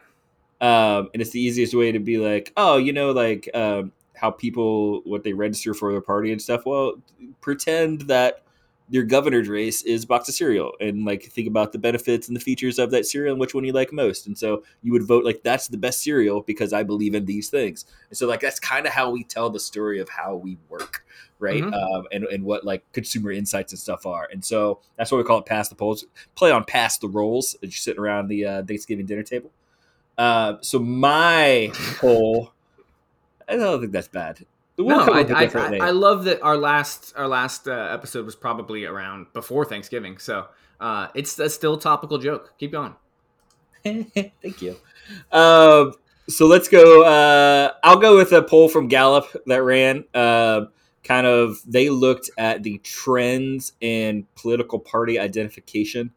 Um, 0.59 1.09
and 1.13 1.21
it's 1.21 1.31
the 1.31 1.39
easiest 1.39 1.75
way 1.75 1.91
to 1.91 1.99
be 1.99 2.17
like, 2.17 2.51
oh, 2.57 2.77
you 2.77 2.91
know, 2.91 3.11
like 3.11 3.49
um, 3.53 3.91
how 4.15 4.31
people 4.31 5.01
what 5.01 5.23
they 5.23 5.33
register 5.33 5.73
for 5.73 5.91
their 5.91 6.01
party 6.01 6.31
and 6.31 6.41
stuff. 6.41 6.65
Well, 6.65 6.95
pretend 7.41 8.01
that 8.01 8.43
your 8.89 9.03
governor's 9.03 9.49
race 9.49 9.81
is 9.81 10.05
box 10.05 10.29
of 10.29 10.35
cereal 10.35 10.71
and 10.79 11.03
like 11.03 11.23
think 11.23 11.47
about 11.47 11.71
the 11.73 11.77
benefits 11.77 12.27
and 12.27 12.35
the 12.35 12.41
features 12.41 12.79
of 12.79 12.91
that 12.91 13.05
cereal 13.05 13.33
and 13.33 13.39
which 13.39 13.53
one 13.53 13.65
you 13.65 13.73
like 13.73 13.91
most. 13.91 14.27
And 14.27 14.37
so 14.37 14.63
you 14.81 14.93
would 14.93 15.03
vote 15.03 15.25
like 15.25 15.41
that's 15.43 15.67
the 15.67 15.77
best 15.77 16.01
cereal 16.01 16.41
because 16.41 16.71
i 16.71 16.83
believe 16.83 17.13
in 17.13 17.25
these 17.25 17.49
things. 17.49 17.85
And 18.09 18.17
so 18.17 18.27
like 18.27 18.39
that's 18.39 18.59
kind 18.59 18.85
of 18.85 18.93
how 18.93 19.09
we 19.09 19.23
tell 19.23 19.49
the 19.49 19.59
story 19.59 19.99
of 19.99 20.09
how 20.09 20.35
we 20.35 20.57
work 20.69 21.03
right? 21.39 21.61
Mm-hmm. 21.61 21.73
um, 21.73 22.07
and, 22.11 22.23
and 22.25 22.43
what 22.43 22.63
like 22.63 22.83
consumer 22.93 23.31
insights 23.31 23.71
and 23.71 23.79
stuff 23.79 24.05
are. 24.05 24.27
And 24.31 24.43
so 24.43 24.79
that's 24.97 25.11
why 25.11 25.19
we 25.19 25.23
call 25.23 25.39
it 25.39 25.45
pass 25.45 25.69
the 25.69 25.75
polls. 25.75 26.05
Play 26.33 26.51
on 26.51 26.63
pass 26.63 26.97
the 26.97 27.07
rolls 27.07 27.55
as 27.61 27.69
you're 27.69 27.71
sitting 27.73 28.01
around 28.01 28.27
the 28.27 28.45
uh, 28.45 28.63
thanksgiving 28.63 29.05
dinner 29.05 29.23
table. 29.23 29.51
Uh, 30.17 30.55
so 30.61 30.79
my 30.79 31.71
poll 31.97 32.51
i 33.47 33.55
don't 33.55 33.79
think 33.79 33.91
that's 33.91 34.07
bad 34.07 34.45
We'll 34.77 35.05
no, 35.05 35.11
I, 35.11 35.21
I, 35.21 35.43
I, 35.45 35.77
I, 35.87 35.89
love 35.89 36.25
that 36.25 36.41
our 36.43 36.55
last 36.55 37.13
our 37.15 37.27
last 37.27 37.67
uh, 37.67 37.71
episode 37.71 38.25
was 38.25 38.35
probably 38.35 38.85
around 38.85 39.25
before 39.33 39.65
Thanksgiving, 39.65 40.19
so 40.19 40.47
uh, 40.79 41.07
it's 41.15 41.39
a 41.39 41.49
still 41.49 41.77
topical 41.77 42.19
joke. 42.19 42.53
Keep 42.59 42.73
going. 42.73 42.95
Thank 43.83 44.61
you. 44.61 44.77
Uh, 45.31 45.91
so 46.29 46.45
let's 46.45 46.67
go. 46.67 47.03
Uh, 47.03 47.71
I'll 47.83 47.97
go 47.97 48.17
with 48.17 48.31
a 48.33 48.43
poll 48.43 48.69
from 48.69 48.87
Gallup 48.87 49.25
that 49.45 49.63
ran. 49.63 50.03
Uh, 50.13 50.65
kind 51.03 51.25
of, 51.25 51.59
they 51.65 51.89
looked 51.89 52.29
at 52.37 52.63
the 52.63 52.79
trends 52.79 53.73
in 53.79 54.27
political 54.35 54.79
party 54.79 55.17
identification 55.17 56.11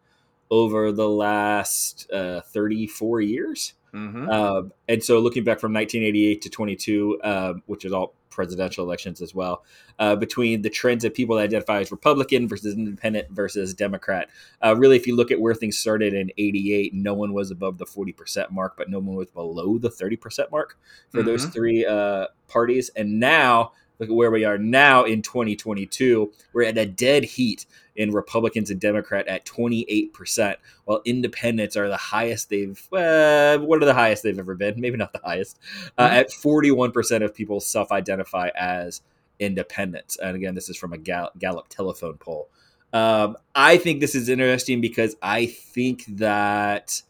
over 0.51 0.91
the 0.91 1.09
last 1.09 2.11
uh, 2.13 2.41
34 2.41 3.21
years. 3.21 3.75
Mm-hmm. 3.93 4.29
Uh, 4.31 4.63
and 4.89 5.03
so 5.03 5.19
looking 5.19 5.45
back 5.45 5.61
from 5.61 5.73
1988 5.73 6.43
to 6.43 6.51
22, 6.51 7.21
uh, 7.23 7.55
which 7.67 7.85
is 7.85 7.93
all 7.93 8.15
presidential 8.31 8.85
elections 8.85 9.21
as 9.21 9.35
well, 9.35 9.65
uh, 9.99 10.17
between 10.17 10.63
the 10.63 10.71
trends 10.71 11.05
of 11.05 11.13
people 11.13 11.37
that 11.37 11.43
identify 11.43 11.81
as 11.81 11.91
Republican 11.91 12.49
versus 12.49 12.75
Independent 12.75 13.29
versus 13.31 13.75
Democrat. 13.75 14.31
Uh, 14.65 14.75
really, 14.77 14.97
if 14.97 15.07
you 15.07 15.17
look 15.17 15.31
at 15.31 15.41
where 15.41 15.55
things 15.55 15.77
started 15.77 16.15
in 16.15 16.31
88, 16.39 16.95
no 16.95 17.13
one 17.13 17.33
was 17.33 17.51
above 17.51 17.79
the 17.79 17.85
40% 17.85 18.51
mark, 18.51 18.77
but 18.77 18.89
no 18.89 18.99
one 18.99 19.17
was 19.17 19.31
below 19.31 19.79
the 19.79 19.91
30% 19.91 20.51
mark 20.51 20.79
for 21.11 21.19
mm-hmm. 21.19 21.27
those 21.27 21.45
three 21.47 21.85
uh, 21.85 22.27
parties. 22.49 22.89
And 22.97 23.21
now, 23.21 23.73
look 24.01 24.09
at 24.09 24.15
where 24.17 24.31
we 24.31 24.45
are 24.45 24.59
now 24.59 25.05
in 25.05 25.23
2022, 25.23 26.33
we're 26.53 26.65
at 26.65 26.79
a 26.79 26.87
dead 26.87 27.23
heat 27.23 27.67
in 27.95 28.13
Republicans 28.13 28.71
and 28.71 28.81
Democrat 28.81 29.29
at 29.29 29.45
28%, 29.45 30.57
while 30.87 31.03
independents 31.05 31.77
are 31.77 31.89
the 31.89 31.97
highest 31.97 32.49
they've, 32.49 32.81
uh, 32.93 33.59
what 33.59 33.83
are 33.83 33.87
the 33.87 33.95
highest 33.95 34.23
they've 34.23 34.39
ever 34.39 34.55
been? 34.55 34.81
Maybe 34.81 34.97
not 34.97 35.13
the 35.13 35.21
highest. 35.23 35.59
Uh, 35.99 36.09
mm-hmm. 36.09 36.17
At 36.17 36.31
41% 36.31 37.23
of 37.23 37.35
people 37.35 37.61
self 37.61 37.93
identify 37.93 38.49
as 38.59 39.03
independents. 39.39 40.17
And 40.17 40.35
again, 40.35 40.55
this 40.55 40.69
is 40.71 40.77
from 40.77 40.93
a 40.93 40.99
Gallup 40.99 41.69
telephone 41.69 42.17
poll. 42.17 42.49
Um, 42.93 43.37
I 43.55 43.77
think 43.77 44.01
this 44.01 44.15
is 44.15 44.29
interesting 44.29 44.81
because 44.81 45.17
I 45.23 45.47
think 45.47 46.05
that 46.17 47.03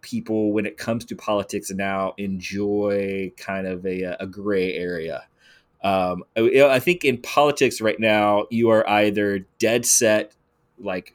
people, 0.00 0.52
when 0.52 0.66
it 0.66 0.76
comes 0.76 1.04
to 1.06 1.16
politics 1.16 1.70
now, 1.70 2.14
enjoy 2.16 3.32
kind 3.36 3.66
of 3.66 3.84
a, 3.84 4.16
a 4.18 4.26
gray 4.26 4.74
area. 4.74 5.26
Um, 5.82 6.24
I 6.36 6.80
think 6.80 7.04
in 7.04 7.18
politics 7.18 7.80
right 7.80 7.98
now, 7.98 8.46
you 8.50 8.70
are 8.70 8.88
either 8.88 9.40
dead 9.58 9.86
set, 9.86 10.34
like 10.78 11.14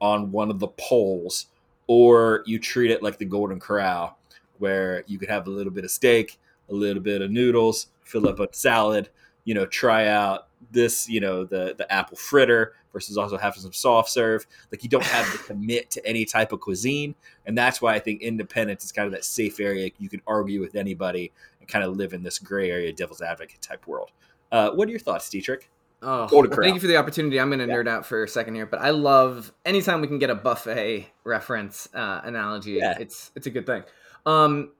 on 0.00 0.32
one 0.32 0.50
of 0.50 0.58
the 0.58 0.68
poles, 0.68 1.46
or 1.86 2.42
you 2.46 2.58
treat 2.58 2.90
it 2.90 3.02
like 3.02 3.18
the 3.18 3.24
Golden 3.24 3.60
Corral, 3.60 4.18
where 4.58 5.04
you 5.06 5.18
could 5.18 5.28
have 5.28 5.46
a 5.46 5.50
little 5.50 5.72
bit 5.72 5.84
of 5.84 5.90
steak, 5.90 6.38
a 6.70 6.74
little 6.74 7.02
bit 7.02 7.20
of 7.20 7.30
noodles, 7.30 7.88
fill 8.02 8.28
up 8.28 8.40
a 8.40 8.48
salad, 8.52 9.08
you 9.44 9.54
know, 9.54 9.66
try 9.66 10.06
out 10.06 10.48
this, 10.70 11.08
you 11.08 11.20
know, 11.20 11.44
the 11.44 11.74
the 11.76 11.90
apple 11.92 12.16
fritter 12.16 12.74
versus 12.92 13.16
also 13.18 13.36
having 13.36 13.60
some 13.60 13.72
soft 13.72 14.10
serve. 14.10 14.46
Like 14.70 14.82
you 14.82 14.88
don't 14.88 15.04
have 15.04 15.30
to 15.32 15.38
commit 15.46 15.90
to 15.92 16.06
any 16.06 16.24
type 16.24 16.52
of 16.52 16.60
cuisine, 16.60 17.14
and 17.46 17.56
that's 17.56 17.82
why 17.82 17.94
I 17.94 17.98
think 17.98 18.22
independence 18.22 18.84
is 18.84 18.92
kind 18.92 19.06
of 19.06 19.12
that 19.12 19.24
safe 19.24 19.60
area. 19.60 19.90
You 19.98 20.08
can 20.08 20.22
argue 20.26 20.60
with 20.60 20.76
anybody 20.76 21.32
and 21.62 21.68
kind 21.68 21.84
of 21.84 21.96
live 21.96 22.12
in 22.12 22.22
this 22.22 22.38
gray 22.38 22.70
area, 22.70 22.92
devil's 22.92 23.22
advocate 23.22 23.62
type 23.62 23.86
world. 23.86 24.10
Uh, 24.50 24.70
what 24.72 24.88
are 24.88 24.90
your 24.90 25.00
thoughts, 25.00 25.30
Dietrich? 25.30 25.70
Oh, 26.02 26.28
well, 26.32 26.50
thank 26.50 26.74
you 26.74 26.80
for 26.80 26.88
the 26.88 26.96
opportunity. 26.96 27.38
I'm 27.38 27.48
going 27.48 27.60
to 27.60 27.66
yeah. 27.66 27.74
nerd 27.74 27.88
out 27.88 28.04
for 28.04 28.24
a 28.24 28.28
second 28.28 28.56
here, 28.56 28.66
but 28.66 28.80
I 28.80 28.90
love 28.90 29.52
anytime 29.64 30.00
we 30.00 30.08
can 30.08 30.18
get 30.18 30.30
a 30.30 30.34
buffet 30.34 31.06
reference 31.22 31.88
uh, 31.94 32.22
analogy. 32.24 32.72
Yeah. 32.72 32.98
It's 32.98 33.30
it's 33.36 33.46
a 33.46 33.50
good 33.50 33.66
thing. 33.66 33.84
Um, 34.26 34.72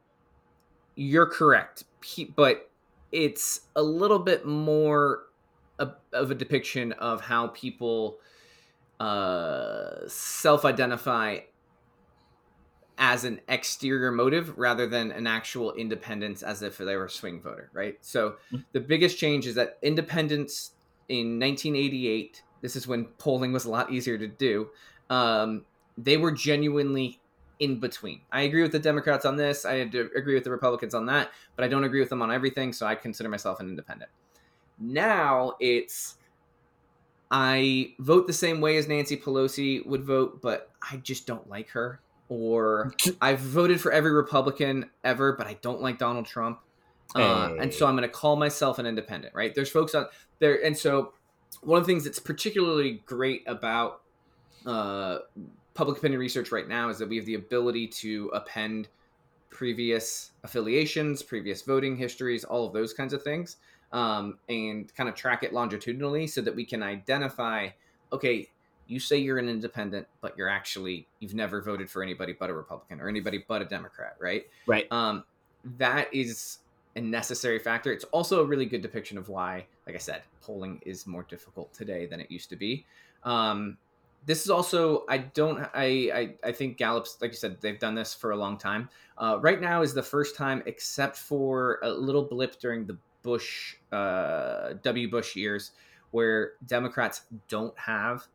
you're 0.97 1.27
correct, 1.27 1.85
but 2.35 2.68
it's 3.12 3.61
a 3.77 3.83
little 3.83 4.18
bit 4.18 4.45
more 4.45 5.27
of 5.79 6.31
a 6.31 6.35
depiction 6.35 6.92
of 6.92 7.21
how 7.21 7.49
people 7.49 8.18
uh, 8.99 10.09
self-identify 10.09 11.38
as 12.98 13.24
an 13.24 13.40
exterior 13.48 14.12
motive 14.12 14.57
rather 14.59 14.87
than 14.87 15.11
an 15.11 15.26
actual 15.26 15.72
independence 15.74 16.42
as 16.42 16.62
if 16.62 16.78
they 16.78 16.96
were 16.96 17.07
a 17.07 17.11
swing 17.11 17.40
voter, 17.40 17.70
right? 17.72 17.96
So 18.00 18.31
mm-hmm. 18.52 18.59
the 18.72 18.81
biggest 18.81 19.18
change 19.18 19.46
is 19.46 19.55
that 19.55 19.78
independence 19.83 20.72
in 21.09 21.38
1988, 21.38 22.42
this 22.61 22.76
is 22.76 22.87
when 22.87 23.07
polling 23.18 23.52
was 23.52 23.64
a 23.64 23.70
lot 23.70 23.90
easier 23.90 24.18
to 24.18 24.28
do, 24.28 24.68
um, 25.11 25.64
they 25.98 26.16
were 26.16 26.33
genuinely 26.33 27.20
in 27.59 27.78
between. 27.78 28.20
I 28.31 28.42
agree 28.42 28.62
with 28.62 28.72
the 28.72 28.78
Democrats 28.78 29.24
on 29.24 29.37
this. 29.37 29.64
I 29.64 29.74
agree 29.74 30.35
with 30.35 30.44
the 30.44 30.50
Republicans 30.50 30.94
on 30.94 31.07
that, 31.07 31.31
but 31.57 31.64
I 31.64 31.68
don't 31.68 31.85
agree 31.85 32.00
with 32.00 32.09
them 32.09 32.22
on 32.22 32.33
everything, 32.33 32.72
so 32.72 32.87
I 32.87 32.94
consider 32.94 33.28
myself 33.28 33.61
an 33.61 33.68
independent. 33.68 34.11
Now 34.78 35.55
it's 35.61 36.16
I 37.31 37.94
vote 37.98 38.26
the 38.26 38.33
same 38.33 38.61
way 38.61 38.76
as 38.76 38.88
Nancy 38.88 39.16
Pelosi 39.16 39.85
would 39.87 40.05
vote, 40.05 40.42
but 40.42 40.70
I 40.90 40.98
just 40.98 41.26
don't 41.26 41.48
like 41.48 41.70
her. 41.70 42.00
Or 42.35 42.95
I've 43.21 43.40
voted 43.40 43.81
for 43.81 43.92
every 43.92 44.11
Republican 44.11 44.87
ever, 45.05 45.35
but 45.35 45.47
I 45.47 45.59
don't 45.61 45.83
like 45.83 45.99
Donald 45.99 46.25
Trump. 46.25 46.61
Uh, 47.14 47.57
and 47.61 47.75
so 47.75 47.87
I'm 47.87 47.95
going 47.95 48.09
to 48.09 48.14
call 48.14 48.37
myself 48.37 48.79
an 48.79 48.87
independent, 48.87 49.35
right? 49.35 49.55
There's 49.55 49.71
folks 49.71 49.95
on 49.95 50.07
there. 50.38 50.64
And 50.64 50.77
so 50.77 51.12
one 51.61 51.79
of 51.79 51.87
the 51.87 51.92
things 51.92 52.05
that's 52.05 52.18
particularly 52.18 53.03
great 53.05 53.42
about 53.47 54.01
uh, 54.64 55.18
public 55.75 55.99
opinion 55.99 56.21
research 56.21 56.51
right 56.51 56.66
now 56.66 56.88
is 56.88 56.99
that 56.99 57.09
we 57.11 57.16
have 57.16 57.27
the 57.27 57.35
ability 57.35 57.87
to 57.88 58.31
append 58.33 58.88
previous 59.51 60.31
affiliations, 60.42 61.23
previous 61.23 61.61
voting 61.61 61.97
histories, 61.97 62.45
all 62.45 62.66
of 62.66 62.73
those 62.73 62.95
kinds 62.95 63.12
of 63.12 63.23
things 63.23 63.59
um, 63.92 64.38
and 64.49 64.95
kind 64.95 65.09
of 65.09 65.14
track 65.14 65.42
it 65.42 65.53
longitudinally 65.53 66.27
so 66.27 66.40
that 66.40 66.55
we 66.55 66.64
can 66.64 66.83
identify 66.83 67.68
okay 68.12 68.49
you 68.92 69.00
say 69.00 69.16
you're 69.16 69.38
an 69.38 69.48
independent 69.48 70.07
but 70.20 70.37
you're 70.37 70.48
actually 70.48 71.07
you've 71.20 71.35
never 71.35 71.62
voted 71.62 71.90
for 71.90 72.02
anybody 72.02 72.35
but 72.38 72.50
a 72.50 72.52
republican 72.55 73.00
or 73.00 73.09
anybody 73.09 73.44
but 73.48 73.62
a 73.62 73.64
democrat 73.64 74.16
right 74.20 74.46
right 74.66 74.87
um, 74.92 75.24
that 75.78 76.12
is 76.12 76.59
a 76.96 77.00
necessary 77.00 77.59
factor 77.59 77.92
it's 77.92 78.05
also 78.07 78.42
a 78.42 78.44
really 78.44 78.66
good 78.66 78.83
depiction 78.83 79.16
of 79.16 79.28
why 79.28 79.64
like 79.87 79.94
i 79.94 79.98
said 79.98 80.22
polling 80.42 80.81
is 80.85 81.07
more 81.07 81.22
difficult 81.24 81.72
today 81.72 82.07
than 82.07 82.20
it 82.20 82.31
used 82.31 82.50
to 82.50 82.57
be 82.57 82.85
um, 83.24 83.78
this 84.24 84.42
is 84.42 84.50
also 84.50 85.05
I 85.09 85.18
don't 85.18 85.61
I, 85.74 86.11
I 86.14 86.35
I 86.48 86.52
think 86.52 86.76
Gallup's 86.76 87.18
like 87.20 87.33
you 87.33 87.37
said 87.37 87.61
they've 87.61 87.78
done 87.78 87.94
this 87.94 88.14
for 88.14 88.31
a 88.31 88.37
long 88.37 88.57
time. 88.57 88.88
Uh, 89.18 89.38
right 89.40 89.61
now 89.61 89.83
is 89.83 89.94
the 89.94 90.02
first 90.02 90.37
time, 90.37 90.62
except 90.66 91.16
for 91.16 91.78
a 91.83 91.90
little 91.90 92.22
blip 92.22 92.59
during 92.61 92.87
the 92.87 92.96
Bush 93.22 93.76
uh, 93.92 94.74
W. 94.83 95.11
Bush 95.11 95.37
years, 95.37 95.72
where 96.11 96.52
Democrats 96.66 97.22
don't 97.48 97.76
have 97.78 98.26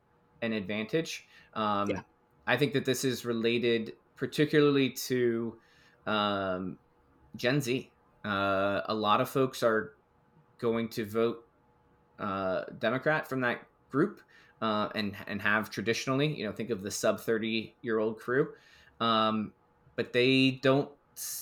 an 0.41 0.53
advantage. 0.53 1.27
Um, 1.53 1.89
yeah. 1.89 2.01
I 2.45 2.57
think 2.57 2.73
that 2.73 2.85
this 2.85 3.03
is 3.03 3.25
related 3.25 3.93
particularly 4.15 4.89
to 4.89 5.55
um, 6.05 6.77
Gen 7.35 7.61
Z. 7.61 7.91
Uh, 8.25 8.81
a 8.85 8.93
lot 8.93 9.21
of 9.21 9.29
folks 9.29 9.63
are 9.63 9.93
going 10.57 10.89
to 10.89 11.05
vote 11.05 11.45
uh, 12.19 12.63
Democrat 12.79 13.27
from 13.27 13.41
that 13.41 13.61
group 13.89 14.21
uh, 14.61 14.89
and 14.95 15.15
and 15.27 15.41
have 15.41 15.69
traditionally, 15.69 16.27
you 16.27 16.45
know, 16.45 16.51
think 16.51 16.69
of 16.69 16.81
the 16.81 16.91
sub 16.91 17.19
thirty 17.19 17.75
year 17.81 17.99
old 17.99 18.19
crew, 18.19 18.49
um, 18.99 19.53
but 19.95 20.13
they 20.13 20.59
don't 20.63 20.89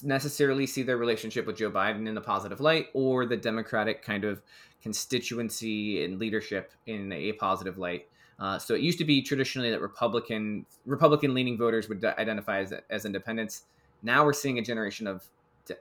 necessarily 0.04 0.66
see 0.66 0.84
their 0.84 0.98
relationship 0.98 1.46
with 1.46 1.58
Joe 1.58 1.72
Biden 1.72 2.08
in 2.08 2.18
a 2.18 2.22
positive 2.22 2.62
light 2.62 2.88
or 2.94 3.26
the 3.26 3.38
Democratic 3.38 4.02
kind 4.04 4.24
of 4.24 4.42
constituency 4.82 6.04
and 6.04 6.20
leadership 6.20 6.72
in 6.86 7.12
a 7.12 7.34
positive 7.34 7.78
light. 7.78 8.08
Uh, 8.40 8.60
so 8.60 8.74
it 8.74 8.82
used 8.82 8.98
to 8.98 9.06
be 9.06 9.22
traditionally 9.22 9.72
that 9.72 9.82
Republican 9.82 10.66
Republican 10.86 11.34
leaning 11.34 11.58
voters 11.58 11.88
would 11.88 12.04
identify 12.04 12.60
as, 12.60 12.74
as 12.90 13.06
independents. 13.06 13.64
Now 14.04 14.26
we're 14.26 14.34
seeing 14.34 14.60
a 14.60 14.62
generation 14.62 15.08
of 15.08 15.26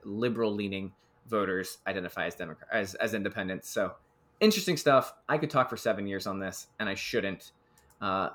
liberal 0.05 0.55
leaning 0.55 0.93
voters 1.29 1.79
identify 1.87 2.27
as 2.27 2.35
Democrat 2.35 2.69
as, 2.73 2.95
as 2.97 3.15
independents. 3.15 3.69
So 3.69 3.95
interesting 4.41 4.77
stuff. 4.77 5.15
I 5.29 5.39
could 5.39 5.51
talk 5.51 5.69
for 5.69 5.77
seven 5.77 6.07
years 6.07 6.27
on 6.27 6.39
this, 6.39 6.69
and 6.79 6.89
I 6.89 6.95
shouldn't. 6.95 7.53
Uh, 8.01 8.31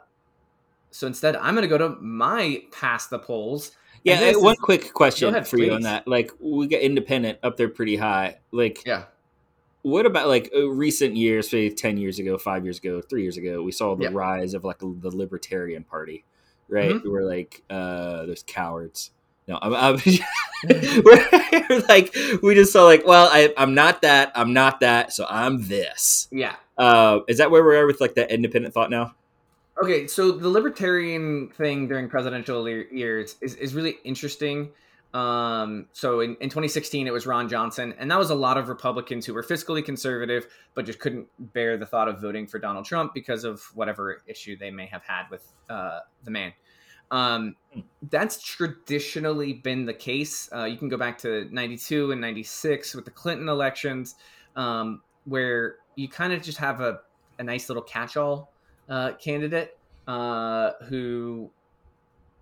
so 0.91 1.07
instead, 1.07 1.35
I'm 1.35 1.55
going 1.55 1.67
to 1.67 1.69
go 1.69 1.77
to 1.77 1.95
my 2.01 2.63
past 2.71 3.09
the 3.09 3.19
polls. 3.19 3.71
Yeah, 4.03 4.35
one 4.37 4.53
is, 4.53 4.59
quick 4.59 4.93
question 4.93 5.29
ahead, 5.29 5.47
for 5.47 5.57
please. 5.57 5.67
you 5.67 5.73
on 5.73 5.81
that. 5.81 6.07
Like, 6.07 6.31
we 6.39 6.67
get 6.67 6.81
independent 6.81 7.39
up 7.43 7.57
there 7.57 7.69
pretty 7.69 7.95
high. 7.95 8.39
Like, 8.51 8.85
yeah. 8.85 9.05
What 9.89 10.05
about 10.05 10.27
like 10.27 10.51
uh, 10.55 10.69
recent 10.69 11.15
years, 11.15 11.49
say 11.49 11.69
ten 11.69 11.97
years 11.97 12.19
ago, 12.19 12.37
five 12.37 12.63
years 12.63 12.77
ago, 12.77 13.01
three 13.01 13.23
years 13.23 13.37
ago? 13.37 13.63
We 13.63 13.71
saw 13.71 13.95
the 13.95 14.05
yeah. 14.05 14.09
rise 14.13 14.53
of 14.53 14.63
like 14.63 14.79
the 14.79 15.11
Libertarian 15.13 15.83
Party, 15.83 16.23
right? 16.67 16.91
Mm-hmm. 16.91 17.11
We're 17.11 17.25
like, 17.25 17.63
uh, 17.69 18.25
there's 18.25 18.43
cowards 18.45 19.11
no, 19.49 19.57
I'm, 19.61 19.73
I'm 19.73 19.95
we're 21.03 21.81
like 21.89 22.15
we 22.41 22.53
just 22.53 22.71
saw 22.71 22.85
like, 22.85 23.05
well, 23.05 23.27
I, 23.31 23.51
I'm 23.57 23.73
not 23.73 24.03
that, 24.03 24.31
I'm 24.35 24.53
not 24.53 24.79
that, 24.81 25.11
so 25.11 25.25
I'm 25.27 25.67
this. 25.67 26.27
Yeah. 26.31 26.55
Uh, 26.77 27.21
is 27.27 27.39
that 27.39 27.51
where 27.51 27.63
we 27.63 27.75
are 27.75 27.79
at 27.81 27.87
with 27.87 27.99
like 27.99 28.13
that 28.15 28.31
independent 28.31 28.73
thought 28.73 28.91
now? 28.91 29.15
Okay, 29.81 30.07
so 30.07 30.31
the 30.31 30.49
libertarian 30.49 31.49
thing 31.49 31.87
during 31.87 32.09
presidential 32.09 32.67
years 32.69 33.37
is, 33.41 33.55
is 33.55 33.73
really 33.73 33.97
interesting. 34.03 34.69
Um, 35.13 35.87
so 35.91 36.19
in, 36.19 36.35
in 36.39 36.49
2016, 36.49 37.07
it 37.07 37.13
was 37.13 37.25
Ron 37.25 37.49
Johnson, 37.49 37.95
and 37.97 38.11
that 38.11 38.19
was 38.19 38.29
a 38.29 38.35
lot 38.35 38.57
of 38.57 38.69
Republicans 38.69 39.25
who 39.25 39.33
were 39.33 39.43
fiscally 39.43 39.83
conservative, 39.83 40.47
but 40.75 40.85
just 40.85 40.99
couldn't 40.99 41.27
bear 41.53 41.77
the 41.77 41.85
thought 41.85 42.07
of 42.07 42.21
voting 42.21 42.45
for 42.45 42.59
Donald 42.59 42.85
Trump 42.85 43.13
because 43.13 43.43
of 43.43 43.61
whatever 43.73 44.21
issue 44.27 44.55
they 44.57 44.69
may 44.69 44.85
have 44.85 45.03
had 45.03 45.23
with 45.31 45.51
uh, 45.69 45.99
the 46.23 46.31
man. 46.31 46.53
Um, 47.11 47.55
that's 48.09 48.41
traditionally 48.41 49.53
been 49.53 49.85
the 49.85 49.93
case. 49.93 50.47
Uh, 50.53 50.65
you 50.65 50.77
can 50.77 50.89
go 50.89 50.97
back 50.97 51.17
to 51.19 51.47
92 51.51 52.11
and 52.11 52.21
96 52.21 52.93
with 52.93 53.05
the 53.05 53.11
Clinton 53.11 53.49
elections, 53.49 54.15
um, 54.55 55.01
where 55.25 55.77
you 55.95 56.07
kind 56.07 56.33
of 56.33 56.43
just 56.43 56.59
have 56.59 56.81
a, 56.81 56.99
a 57.39 57.43
nice 57.43 57.67
little 57.67 57.81
catch 57.81 58.15
all 58.15 58.53
uh, 58.89 59.13
candidate 59.13 59.75
uh, 60.07 60.71
who, 60.87 61.49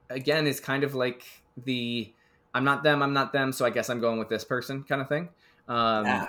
again, 0.09 0.47
is 0.47 0.59
kind 0.59 0.83
of 0.83 0.95
like 0.95 1.23
the 1.63 2.13
I'm 2.57 2.63
not 2.63 2.83
them, 2.83 3.01
I'm 3.01 3.13
not 3.13 3.31
them, 3.31 3.51
so 3.51 3.65
I 3.65 3.69
guess 3.69 3.89
I'm 3.89 4.01
going 4.01 4.19
with 4.19 4.29
this 4.29 4.43
person 4.43 4.83
kind 4.83 5.01
of 5.01 5.07
thing. 5.07 5.29
Um, 5.67 6.05
yeah 6.05 6.27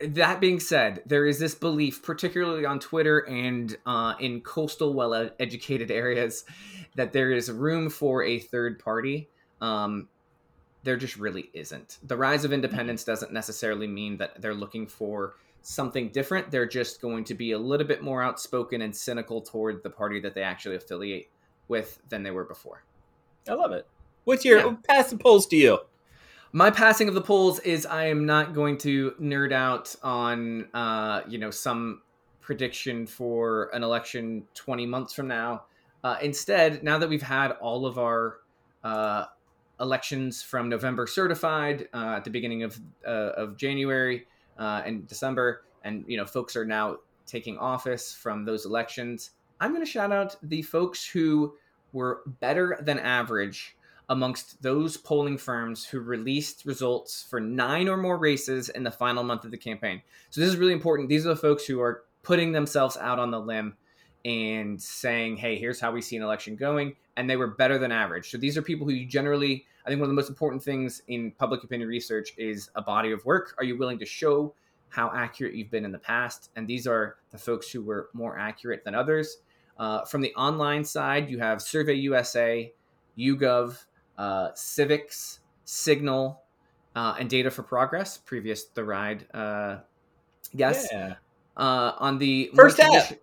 that 0.00 0.40
being 0.40 0.60
said, 0.60 1.02
there 1.06 1.26
is 1.26 1.38
this 1.38 1.54
belief, 1.54 2.02
particularly 2.02 2.64
on 2.64 2.78
Twitter 2.78 3.20
and 3.20 3.76
uh, 3.86 4.14
in 4.20 4.40
coastal, 4.40 4.94
well 4.94 5.30
educated 5.38 5.90
areas, 5.90 6.44
that 6.94 7.12
there 7.12 7.32
is 7.32 7.50
room 7.50 7.90
for 7.90 8.22
a 8.22 8.38
third 8.38 8.78
party. 8.78 9.28
Um, 9.60 10.08
there 10.84 10.96
just 10.96 11.16
really 11.16 11.50
isn't. 11.52 11.98
The 12.04 12.16
rise 12.16 12.44
of 12.44 12.52
independence 12.52 13.04
doesn't 13.04 13.32
necessarily 13.32 13.86
mean 13.86 14.16
that 14.18 14.40
they're 14.40 14.54
looking 14.54 14.86
for 14.86 15.34
something 15.62 16.10
different. 16.10 16.50
They're 16.50 16.68
just 16.68 17.00
going 17.00 17.24
to 17.24 17.34
be 17.34 17.52
a 17.52 17.58
little 17.58 17.86
bit 17.86 18.02
more 18.02 18.22
outspoken 18.22 18.82
and 18.82 18.94
cynical 18.94 19.42
toward 19.42 19.82
the 19.82 19.90
party 19.90 20.20
that 20.20 20.34
they 20.34 20.42
actually 20.42 20.76
affiliate 20.76 21.28
with 21.66 22.00
than 22.08 22.22
they 22.22 22.30
were 22.30 22.44
before. 22.44 22.84
I 23.48 23.54
love 23.54 23.72
it. 23.72 23.86
What's 24.28 24.44
your 24.44 24.58
yeah. 24.58 24.74
pass 24.86 25.08
the 25.08 25.16
polls 25.16 25.46
to 25.46 25.56
you? 25.56 25.78
my 26.52 26.70
passing 26.70 27.08
of 27.08 27.14
the 27.14 27.22
polls 27.22 27.60
is 27.60 27.86
I 27.86 28.08
am 28.08 28.26
not 28.26 28.52
going 28.52 28.76
to 28.78 29.12
nerd 29.18 29.52
out 29.52 29.96
on 30.02 30.68
uh, 30.74 31.22
you 31.26 31.38
know 31.38 31.50
some 31.50 32.02
prediction 32.42 33.06
for 33.06 33.70
an 33.72 33.82
election 33.82 34.44
20 34.52 34.84
months 34.84 35.14
from 35.14 35.28
now. 35.28 35.62
Uh, 36.04 36.18
instead, 36.20 36.82
now 36.82 36.98
that 36.98 37.08
we've 37.08 37.22
had 37.22 37.52
all 37.52 37.86
of 37.86 37.96
our 37.96 38.40
uh, 38.84 39.24
elections 39.80 40.42
from 40.42 40.68
November 40.68 41.06
certified 41.06 41.88
uh, 41.94 42.16
at 42.18 42.24
the 42.24 42.30
beginning 42.30 42.64
of 42.64 42.78
uh, 43.06 43.32
of 43.34 43.56
January 43.56 44.26
uh, 44.58 44.82
and 44.84 45.06
December, 45.06 45.64
and 45.84 46.04
you 46.06 46.18
know 46.18 46.26
folks 46.26 46.54
are 46.54 46.66
now 46.66 46.98
taking 47.26 47.56
office 47.56 48.12
from 48.12 48.44
those 48.44 48.66
elections, 48.66 49.30
I'm 49.58 49.70
going 49.72 49.84
to 49.86 49.90
shout 49.90 50.12
out 50.12 50.36
the 50.42 50.60
folks 50.60 51.06
who 51.06 51.54
were 51.94 52.20
better 52.40 52.78
than 52.82 52.98
average 52.98 53.74
amongst 54.08 54.62
those 54.62 54.96
polling 54.96 55.36
firms 55.36 55.84
who 55.84 56.00
released 56.00 56.64
results 56.64 57.26
for 57.28 57.40
nine 57.40 57.88
or 57.88 57.96
more 57.96 58.16
races 58.16 58.68
in 58.70 58.82
the 58.82 58.90
final 58.90 59.22
month 59.22 59.44
of 59.44 59.50
the 59.50 59.58
campaign. 59.58 60.00
So 60.30 60.40
this 60.40 60.48
is 60.48 60.56
really 60.56 60.72
important. 60.72 61.08
These 61.08 61.26
are 61.26 61.30
the 61.30 61.36
folks 61.36 61.66
who 61.66 61.80
are 61.80 62.04
putting 62.22 62.52
themselves 62.52 62.96
out 62.96 63.18
on 63.18 63.30
the 63.30 63.40
limb 63.40 63.76
and 64.24 64.80
saying, 64.80 65.36
hey, 65.36 65.56
here's 65.56 65.80
how 65.80 65.92
we 65.92 66.02
see 66.02 66.16
an 66.16 66.22
election 66.22 66.56
going. 66.56 66.96
And 67.16 67.28
they 67.28 67.36
were 67.36 67.48
better 67.48 67.78
than 67.78 67.92
average. 67.92 68.30
So 68.30 68.38
these 68.38 68.56
are 68.56 68.62
people 68.62 68.86
who 68.86 68.92
you 68.92 69.06
generally, 69.06 69.66
I 69.84 69.88
think 69.88 70.00
one 70.00 70.08
of 70.08 70.14
the 70.14 70.20
most 70.20 70.28
important 70.28 70.62
things 70.62 71.02
in 71.08 71.30
public 71.32 71.62
opinion 71.64 71.88
research 71.88 72.32
is 72.38 72.70
a 72.74 72.82
body 72.82 73.12
of 73.12 73.24
work. 73.24 73.54
Are 73.58 73.64
you 73.64 73.76
willing 73.76 73.98
to 73.98 74.06
show 74.06 74.54
how 74.88 75.10
accurate 75.14 75.54
you've 75.54 75.70
been 75.70 75.84
in 75.84 75.92
the 75.92 75.98
past? 75.98 76.50
And 76.56 76.66
these 76.66 76.86
are 76.86 77.16
the 77.30 77.38
folks 77.38 77.70
who 77.70 77.82
were 77.82 78.08
more 78.12 78.38
accurate 78.38 78.84
than 78.84 78.94
others. 78.94 79.38
Uh, 79.78 80.04
from 80.04 80.20
the 80.20 80.34
online 80.34 80.84
side, 80.84 81.30
you 81.30 81.38
have 81.38 81.62
Survey 81.62 81.94
USA, 81.94 82.72
YouGov, 83.18 83.84
uh, 84.18 84.50
Civiqs, 84.52 85.38
Signal, 85.64 86.42
uh, 86.94 87.14
and 87.18 87.30
Data 87.30 87.50
for 87.50 87.62
Progress, 87.62 88.18
previous 88.18 88.64
The 88.64 88.84
Ride 88.84 89.26
uh. 89.32 89.78
Yeah. 90.52 91.14
Uh, 91.56 91.92
on 91.98 92.18
the 92.18 92.50
first 92.54 92.78
tradi- 92.78 93.18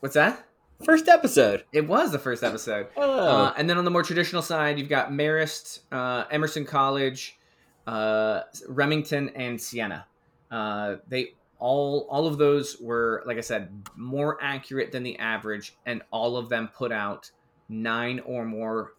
What's 0.00 0.14
that? 0.14 0.44
First 0.84 1.08
episode. 1.08 1.64
It 1.72 1.86
was 1.86 2.10
the 2.10 2.18
first 2.18 2.42
episode. 2.42 2.88
oh. 2.96 3.02
Uh, 3.02 3.54
and 3.56 3.70
then 3.70 3.78
on 3.78 3.84
the 3.84 3.90
more 3.90 4.02
traditional 4.02 4.42
side, 4.42 4.78
you've 4.78 4.88
got 4.88 5.10
Marist, 5.10 5.80
uh, 5.92 6.24
Emerson 6.30 6.64
College, 6.64 7.38
uh, 7.86 8.40
Remington, 8.68 9.30
and 9.30 9.60
Siena. 9.60 10.06
Uh, 10.50 10.96
they 11.08 11.34
all 11.58 12.06
all 12.10 12.26
of 12.26 12.36
those 12.38 12.80
were, 12.80 13.22
like 13.26 13.38
I 13.38 13.42
said, 13.42 13.70
more 13.96 14.38
accurate 14.42 14.90
than 14.90 15.02
the 15.04 15.18
average, 15.18 15.76
and 15.86 16.02
all 16.10 16.36
of 16.36 16.48
them 16.48 16.68
put 16.68 16.90
out 16.90 17.30
nine 17.68 18.20
or 18.20 18.44
more 18.44 18.94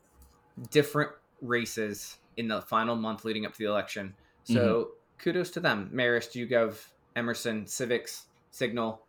different 0.72 1.12
races 1.44 2.18
in 2.38 2.48
the 2.48 2.62
final 2.62 2.96
month 2.96 3.26
leading 3.26 3.46
up 3.46 3.54
to 3.54 3.60
the 3.60 3.70
election. 3.70 4.14
So 4.44 4.56
mm-hmm. 4.56 4.90
kudos 5.20 5.52
to 5.52 5.60
them. 5.60 5.90
Marist, 5.94 6.32
YouGov, 6.32 6.78
Emerson, 7.16 7.66
Civiqs, 7.66 8.24
Signal, 8.52 9.02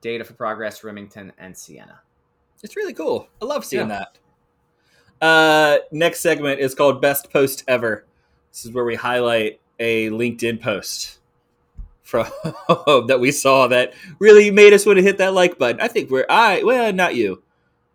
Data 0.00 0.24
for 0.24 0.34
Progress, 0.34 0.84
Remington, 0.84 1.32
and 1.38 1.56
Siena. 1.56 2.00
It's 2.62 2.76
really 2.76 2.94
cool. 2.94 3.28
I 3.40 3.44
love 3.44 3.64
seeing 3.64 3.88
yeah. 3.88 4.04
that. 5.20 5.26
Uh, 5.26 5.78
next 5.92 6.20
segment 6.20 6.60
is 6.60 6.74
called 6.74 7.00
Best 7.00 7.30
Post 7.32 7.64
Ever. 7.66 8.04
This 8.52 8.64
is 8.64 8.72
where 8.72 8.84
we 8.84 8.94
highlight 8.94 9.60
a 9.78 10.10
LinkedIn 10.10 10.60
post 10.60 11.18
from 12.02 12.26
that 13.06 13.18
we 13.20 13.32
saw 13.32 13.66
that 13.68 13.92
really 14.18 14.50
made 14.50 14.72
us 14.72 14.86
want 14.86 14.98
to 14.98 15.02
hit 15.02 15.18
that 15.18 15.34
like 15.34 15.58
button. 15.58 15.80
I 15.80 15.88
think 15.88 16.10
we're 16.10 16.26
I 16.28 16.62
well, 16.64 16.92
not 16.92 17.14
you. 17.14 17.42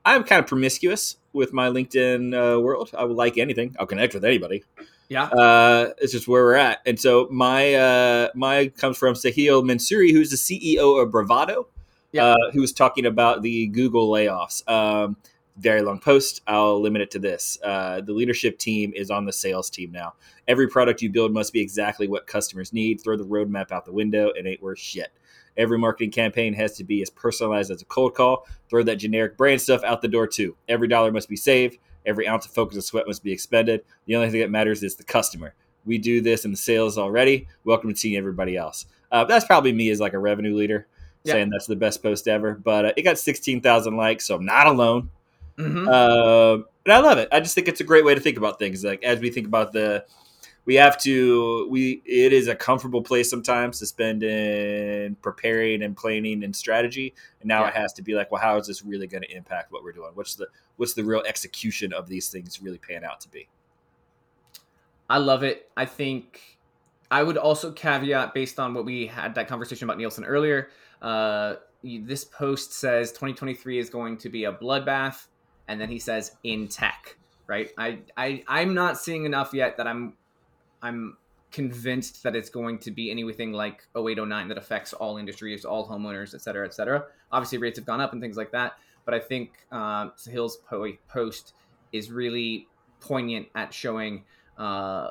I'm 0.06 0.24
kind 0.24 0.40
of 0.40 0.48
promiscuous 0.48 1.18
with 1.34 1.54
my 1.54 1.70
LinkedIn 1.70 2.34
uh, 2.34 2.60
world. 2.60 2.92
I 2.98 3.06
will 3.06 3.16
like 3.16 3.38
anything. 3.38 3.76
I'll 3.80 3.86
connect 3.86 4.14
with 4.14 4.26
anybody. 4.26 4.64
Yeah, 5.10 5.26
uh, 5.26 5.92
it's 5.98 6.14
just 6.14 6.28
where 6.28 6.44
we're 6.44 6.56
at. 6.56 6.80
And 6.86 7.00
so 7.00 7.28
my 7.32 7.74
uh, 7.76 8.30
my 8.34 8.68
comes 8.70 8.98
from 8.98 9.14
Sahil 9.14 9.64
Mansuri, 9.64 10.12
who's 10.12 10.30
the 10.30 10.38
CEO 10.38 11.02
of 11.02 11.12
Bravado. 11.12 11.68
Yeah. 12.14 12.26
Uh, 12.26 12.52
who 12.52 12.60
was 12.60 12.74
talking 12.74 13.06
about 13.06 13.42
the 13.42 13.68
Google 13.68 14.12
layoffs. 14.12 14.70
Um, 14.70 15.16
very 15.58 15.82
long 15.82 16.00
post. 16.00 16.42
I'll 16.48 16.82
limit 16.82 17.02
it 17.02 17.12
to 17.12 17.20
this. 17.20 17.58
Uh, 17.64 18.02
the 18.02 18.14
leadership 18.14 18.58
team 18.58 18.94
is 18.96 19.12
on 19.12 19.26
the 19.26 19.34
sales 19.34 19.70
team 19.70 19.92
now. 19.92 20.14
Every 20.48 20.68
product 20.68 21.02
you 21.02 21.10
build 21.10 21.34
must 21.34 21.54
be 21.54 21.62
exactly 21.62 22.08
what 22.08 22.28
customers 22.28 22.74
need. 22.74 23.02
Throw 23.02 23.18
the 23.18 23.26
roadmap 23.26 23.72
out 23.72 23.86
the 23.86 23.92
window. 23.92 24.30
It 24.30 24.46
ain't 24.46 24.62
worth 24.62 24.80
shit. 24.80 25.12
Every 25.58 25.78
marketing 25.78 26.12
campaign 26.12 26.54
has 26.54 26.78
to 26.78 26.84
be 26.84 27.02
as 27.02 27.10
personalized 27.10 27.72
as 27.72 27.82
a 27.82 27.86
cold 27.86 28.16
call. 28.16 28.48
Throw 28.70 28.84
that 28.84 28.96
generic 28.96 29.38
brand 29.38 29.62
stuff 29.62 29.84
out 29.84 30.02
the 30.02 30.08
door 30.08 30.28
too. 30.28 30.56
Every 30.70 30.88
dollar 30.88 31.12
must 31.12 31.30
be 31.30 31.36
saved. 31.36 31.78
Every 32.06 32.28
ounce 32.28 32.46
of 32.46 32.52
focus 32.52 32.76
and 32.76 32.84
sweat 32.84 33.08
must 33.08 33.24
be 33.24 33.32
expended. 33.32 33.84
The 34.06 34.16
only 34.16 34.30
thing 34.32 34.42
that 34.42 34.50
matters 34.50 34.82
is 34.82 34.96
the 34.96 35.04
customer. 35.04 35.54
We 35.86 35.98
do 35.98 36.22
this 36.22 36.46
in 36.46 36.52
the 36.52 36.58
sales 36.58 36.98
already. 36.98 37.48
Welcome 37.64 37.92
to 37.92 38.00
seeing 38.00 38.16
everybody 38.16 38.56
else. 38.56 38.86
Uh, 39.12 39.26
that's 39.26 39.46
probably 39.46 39.74
me 39.74 39.90
as 39.90 40.00
like 40.00 40.14
a 40.14 40.20
revenue 40.20 40.56
leader 40.56 40.88
yeah. 41.24 41.34
saying 41.34 41.50
that's 41.50 41.68
the 41.68 41.76
best 41.76 42.02
post 42.02 42.28
ever. 42.28 42.54
But 42.54 42.86
uh, 42.86 42.94
it 42.98 43.04
got 43.04 43.20
16,000 43.20 43.96
likes, 43.96 44.26
so 44.26 44.36
I'm 44.36 44.46
not 44.46 44.68
alone. 44.68 45.10
Mm-hmm. 45.62 45.88
Uh, 45.88 46.64
and 46.86 46.94
I 46.94 47.00
love 47.00 47.18
it. 47.18 47.30
I 47.32 47.40
just 47.40 47.56
think 47.56 47.68
it's 47.68 47.82
a 47.82 47.84
great 47.84 48.04
way 48.04 48.16
to 48.16 48.22
think 48.22 48.38
about 48.38 48.60
things. 48.60 48.84
Like 48.84 49.04
as 49.04 49.20
we 49.20 49.30
think 49.30 49.48
about 49.48 49.72
the, 49.72 50.06
we 50.66 50.76
have 50.76 50.98
to. 51.02 51.68
We 51.70 52.02
it 52.06 52.34
is 52.34 52.48
a 52.48 52.56
comfortable 52.56 53.02
place 53.02 53.30
sometimes 53.30 53.80
to 53.80 53.86
spend 53.86 54.24
in 54.24 55.16
preparing 55.16 55.84
and 55.84 55.98
planning 55.98 56.44
and 56.44 56.56
strategy. 56.56 57.14
And 57.40 57.48
now 57.48 57.62
yeah. 57.62 57.70
it 57.70 57.76
has 57.76 57.94
to 57.94 58.02
be 58.02 58.14
like, 58.14 58.32
well, 58.32 58.42
how 58.42 58.58
is 58.58 58.68
this 58.68 58.84
really 58.84 59.08
going 59.08 59.24
to 59.24 59.36
impact 59.36 59.72
what 59.72 59.84
we're 59.84 59.92
doing? 59.92 60.12
What's 60.14 60.36
the 60.36 60.48
what's 60.78 60.94
the 60.94 61.04
real 61.04 61.24
execution 61.26 61.94
of 61.94 62.08
these 62.08 62.30
things 62.30 62.62
really 62.62 62.78
pan 62.78 63.04
out 63.04 63.22
to 63.22 63.30
be? 63.30 63.48
I 65.10 65.18
love 65.18 65.44
it. 65.44 65.70
I 65.76 65.86
think 65.86 66.60
I 67.10 67.24
would 67.24 67.38
also 67.38 67.72
caveat 67.72 68.34
based 68.34 68.60
on 68.60 68.74
what 68.74 68.86
we 68.86 69.08
had 69.08 69.36
that 69.36 69.48
conversation 69.48 69.86
about 69.86 69.98
Nielsen 69.98 70.24
earlier. 70.24 70.70
Uh, 71.02 71.56
this 71.84 72.24
post 72.24 72.74
says 72.74 73.12
2023 73.12 73.80
is 73.80 73.90
going 73.90 74.18
to 74.18 74.30
be 74.30 74.46
a 74.46 74.54
bloodbath, 74.54 75.28
and 75.68 75.80
then 75.80 75.90
he 75.90 76.00
says 76.00 76.36
in 76.44 76.68
tech. 76.68 77.18
Right? 77.48 77.72
I, 77.78 78.00
I 78.16 78.44
I'm 78.48 78.74
not 78.74 78.98
seeing 78.98 79.26
enough 79.26 79.54
yet 79.54 79.78
that 79.78 79.88
I'm 79.88 80.14
I'm 80.82 81.18
convinced 81.52 82.24
that 82.24 82.36
it's 82.36 82.50
going 82.50 82.80
to 82.80 82.92
be 82.92 83.12
anything 83.12 83.52
like 83.52 83.86
0809 83.96 84.48
that 84.48 84.58
affects 84.58 84.94
all 84.94 85.18
industries, 85.18 85.66
all 85.66 85.88
homeowners, 85.88 86.34
et 86.34 86.42
cetera, 86.42 86.66
et 86.66 86.74
cetera. 86.74 87.06
Obviously, 87.32 87.58
rates 87.58 87.78
have 87.78 87.86
gone 87.86 88.00
up 88.00 88.14
and 88.14 88.22
things 88.22 88.38
like 88.38 88.52
that, 88.52 88.78
but 89.06 89.14
I 89.14 89.20
think 89.20 89.52
uh, 89.72 90.10
Sahil's 90.12 90.58
post 91.10 91.54
is 91.92 92.10
really 92.10 92.68
poignant 93.02 93.48
at 93.56 93.74
showing 93.74 94.24
uh, 94.58 95.10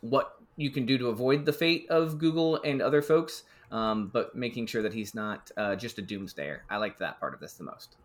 what 0.00 0.36
you 0.56 0.70
can 0.70 0.86
do 0.86 0.98
to 0.98 1.08
avoid 1.08 1.44
the 1.44 1.52
fate 1.52 1.86
of 1.90 2.18
Google 2.18 2.60
and 2.62 2.82
other 2.82 3.02
folks, 3.02 3.44
um, 3.70 4.10
but 4.12 4.34
making 4.34 4.66
sure 4.66 4.82
that 4.82 4.92
he's 4.94 5.14
not 5.14 5.50
uh, 5.56 5.76
just 5.76 5.98
a 5.98 6.02
doomsdayer. 6.02 6.60
I 6.68 6.78
like 6.78 6.98
that 6.98 7.20
part 7.20 7.34
of 7.34 7.40
this 7.40 7.54
the 7.54 7.64
most. 7.64 7.96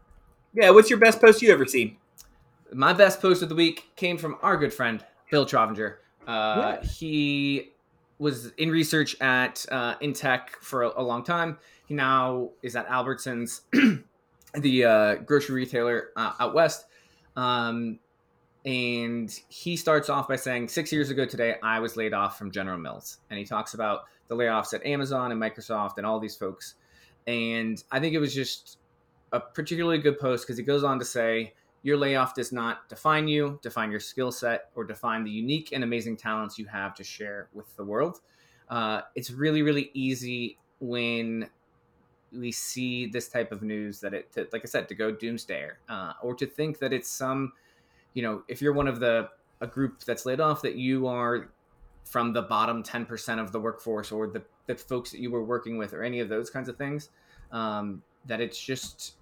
Yeah, 0.53 0.71
what's 0.71 0.89
your 0.89 0.99
best 0.99 1.21
post 1.21 1.41
you 1.41 1.51
ever 1.51 1.65
seen? 1.65 1.97
My 2.73 2.93
best 2.93 3.21
post 3.21 3.41
of 3.41 3.49
the 3.49 3.55
week 3.55 3.91
came 3.95 4.17
from 4.17 4.37
our 4.41 4.57
good 4.57 4.73
friend 4.73 5.03
Bill 5.29 5.45
Trovinger. 5.45 5.95
Uh, 6.27 6.77
yeah. 6.81 6.83
He 6.83 7.71
was 8.19 8.51
in 8.57 8.69
research 8.69 9.19
at 9.21 9.65
uh, 9.71 9.95
Intech 9.97 10.49
for 10.61 10.83
a, 10.83 10.91
a, 10.97 11.03
long 11.03 11.23
time. 11.23 11.57
He 11.87 11.93
now 11.93 12.49
is 12.61 12.75
at 12.75 12.87
Albertsons, 12.87 13.61
the 14.53 14.85
uh, 14.85 15.15
grocery 15.15 15.55
retailer 15.55 16.09
uh, 16.15 16.33
out 16.39 16.53
west. 16.53 16.85
Um, 17.35 17.99
and 18.65 19.33
he 19.49 19.75
starts 19.75 20.09
off 20.09 20.27
by 20.27 20.35
saying, 20.35 20.67
Six 20.67 20.91
years 20.91 21.09
ago 21.09 21.25
today, 21.25 21.55
I 21.63 21.79
was 21.79 21.97
laid 21.97 22.13
off 22.13 22.37
from 22.37 22.51
General 22.51 22.77
Mills. 22.77 23.17
And 23.29 23.39
he 23.39 23.45
talks 23.45 23.73
about 23.73 24.01
the 24.27 24.35
layoffs 24.35 24.73
at 24.73 24.85
Amazon 24.85 25.31
and 25.31 25.41
Microsoft 25.41 25.97
and 25.97 26.05
all 26.05 26.19
these 26.19 26.35
folks. 26.35 26.75
And 27.25 27.83
I 27.91 27.99
think 27.99 28.13
it 28.13 28.19
was 28.19 28.35
just 28.35 28.77
a 29.31 29.39
particularly 29.39 29.99
good 29.99 30.19
post 30.19 30.45
because 30.45 30.57
he 30.57 30.63
goes 30.63 30.83
on 30.83 30.99
to 30.99 31.05
say, 31.05 31.53
Your 31.83 31.97
layoff 31.97 32.35
does 32.35 32.51
not 32.51 32.89
define 32.89 33.27
you, 33.27 33.59
define 33.61 33.91
your 33.91 33.99
skill 33.99 34.31
set, 34.31 34.69
or 34.75 34.83
define 34.83 35.23
the 35.23 35.31
unique 35.31 35.71
and 35.71 35.83
amazing 35.83 36.17
talents 36.17 36.57
you 36.57 36.65
have 36.65 36.95
to 36.95 37.03
share 37.03 37.49
with 37.53 37.75
the 37.75 37.83
world. 37.83 38.19
Uh, 38.69 39.01
it's 39.15 39.31
really, 39.31 39.61
really 39.61 39.91
easy 39.93 40.57
when 40.79 41.49
we 42.31 42.51
see 42.51 43.07
this 43.07 43.27
type 43.27 43.51
of 43.51 43.61
news 43.61 43.99
that 43.99 44.13
it, 44.13 44.31
to, 44.31 44.47
like 44.53 44.61
I 44.63 44.67
said, 44.67 44.87
to 44.87 44.95
go 44.95 45.13
doomsdayer 45.13 45.73
uh, 45.89 46.13
or 46.21 46.33
to 46.35 46.45
think 46.45 46.79
that 46.79 46.93
it's 46.93 47.09
some 47.09 47.51
you 48.13 48.23
know, 48.23 48.43
if 48.47 48.61
you're 48.61 48.73
one 48.73 48.87
of 48.87 48.99
the 48.99 49.29
a 49.61 49.67
group 49.67 50.03
that's 50.03 50.25
laid 50.25 50.39
off, 50.39 50.61
that 50.63 50.75
you 50.75 51.07
are 51.07 51.49
from 52.03 52.33
the 52.33 52.41
bottom 52.41 52.83
10% 52.83 53.39
of 53.39 53.51
the 53.51 53.59
workforce 53.59 54.11
or 54.11 54.27
the, 54.27 54.41
the 54.65 54.75
folks 54.75 55.11
that 55.11 55.19
you 55.19 55.29
were 55.29 55.43
working 55.43 55.77
with 55.77 55.93
or 55.93 56.03
any 56.03 56.19
of 56.19 56.29
those 56.29 56.49
kinds 56.49 56.67
of 56.67 56.77
things, 56.77 57.09
um, 57.51 58.01
that 58.25 58.41
it's 58.41 58.59
just 58.59 59.13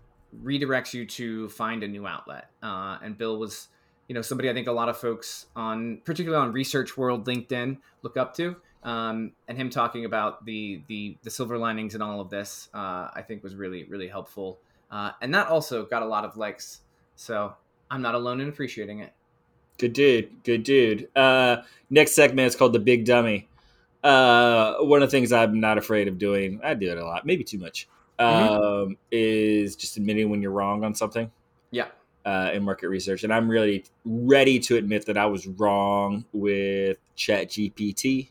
redirects 0.43 0.93
you 0.93 1.05
to 1.05 1.49
find 1.49 1.83
a 1.83 1.87
new 1.87 2.05
outlet. 2.05 2.49
Uh, 2.61 2.97
and 3.03 3.17
Bill 3.17 3.37
was, 3.37 3.67
you 4.07 4.15
know, 4.15 4.21
somebody 4.21 4.49
I 4.49 4.53
think 4.53 4.67
a 4.67 4.71
lot 4.71 4.89
of 4.89 4.97
folks 4.97 5.47
on, 5.55 6.01
particularly 6.05 6.43
on 6.45 6.53
Research 6.53 6.97
World 6.97 7.25
LinkedIn, 7.25 7.77
look 8.01 8.17
up 8.17 8.35
to. 8.35 8.55
Um, 8.81 9.33
and 9.47 9.57
him 9.57 9.69
talking 9.69 10.05
about 10.05 10.45
the, 10.45 10.81
the 10.87 11.17
the 11.23 11.29
silver 11.29 11.57
linings 11.57 11.95
and 11.95 12.03
all 12.03 12.21
of 12.21 12.29
this, 12.29 12.69
uh, 12.73 13.09
I 13.13 13.23
think 13.27 13.43
was 13.43 13.55
really 13.55 13.83
really 13.83 14.07
helpful. 14.07 14.59
Uh, 14.89 15.11
and 15.21 15.33
that 15.33 15.47
also 15.47 15.85
got 15.85 16.01
a 16.01 16.05
lot 16.05 16.23
of 16.23 16.37
likes. 16.37 16.79
So 17.15 17.53
I'm 17.91 18.01
not 18.01 18.15
alone 18.15 18.39
in 18.39 18.47
appreciating 18.47 18.99
it. 18.99 19.13
Good 19.77 19.93
dude. 19.93 20.43
Good 20.43 20.63
dude. 20.63 21.09
Uh, 21.15 21.63
next 21.89 22.13
segment 22.13 22.47
is 22.47 22.55
called 22.55 22.73
the 22.73 22.79
Big 22.79 23.05
Dummy. 23.05 23.47
Uh, 24.03 24.75
one 24.75 25.03
of 25.03 25.09
the 25.09 25.11
things 25.11 25.33
I'm 25.33 25.59
not 25.59 25.77
afraid 25.77 26.07
of 26.07 26.17
doing, 26.17 26.61
I 26.63 26.73
do 26.73 26.89
it 26.89 26.97
a 26.97 27.05
lot, 27.05 27.25
maybe 27.25 27.43
too 27.43 27.59
much, 27.59 27.87
mm-hmm. 28.19 28.89
um, 28.89 28.97
is 29.11 29.75
just 29.75 29.97
admitting 29.97 30.29
when 30.29 30.41
you're 30.41 30.51
wrong 30.51 30.83
on 30.83 30.93
something. 30.93 31.31
Yeah. 31.71 31.87
Uh, 32.25 32.51
in 32.53 32.63
market 32.63 32.89
research, 32.89 33.23
and 33.23 33.33
I'm 33.33 33.49
really 33.49 33.85
ready 34.05 34.59
to 34.59 34.75
admit 34.75 35.05
that 35.05 35.17
I 35.17 35.25
was 35.25 35.47
wrong 35.47 36.25
with 36.33 36.97
Chat 37.15 37.49
GPT. 37.49 38.29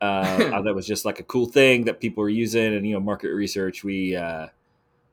Uh, 0.00 0.60
that 0.62 0.74
was 0.74 0.86
just 0.86 1.04
like 1.04 1.20
a 1.20 1.22
cool 1.24 1.46
thing 1.46 1.84
that 1.84 2.00
people 2.00 2.22
were 2.22 2.30
using, 2.30 2.74
and 2.74 2.86
you 2.86 2.94
know, 2.94 3.00
market 3.00 3.28
research, 3.28 3.84
we 3.84 4.16
uh, 4.16 4.48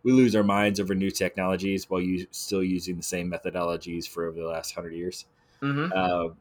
we 0.03 0.11
lose 0.11 0.35
our 0.35 0.43
minds 0.43 0.79
over 0.79 0.95
new 0.95 1.11
technologies 1.11 1.89
while 1.89 2.01
you 2.01 2.25
still 2.31 2.63
using 2.63 2.97
the 2.97 3.03
same 3.03 3.29
methodologies 3.29 4.07
for 4.07 4.25
over 4.25 4.39
the 4.39 4.47
last 4.47 4.73
hundred 4.73 4.93
years. 4.93 5.25
Mm-hmm. 5.61 5.91
Uh, 5.93 6.33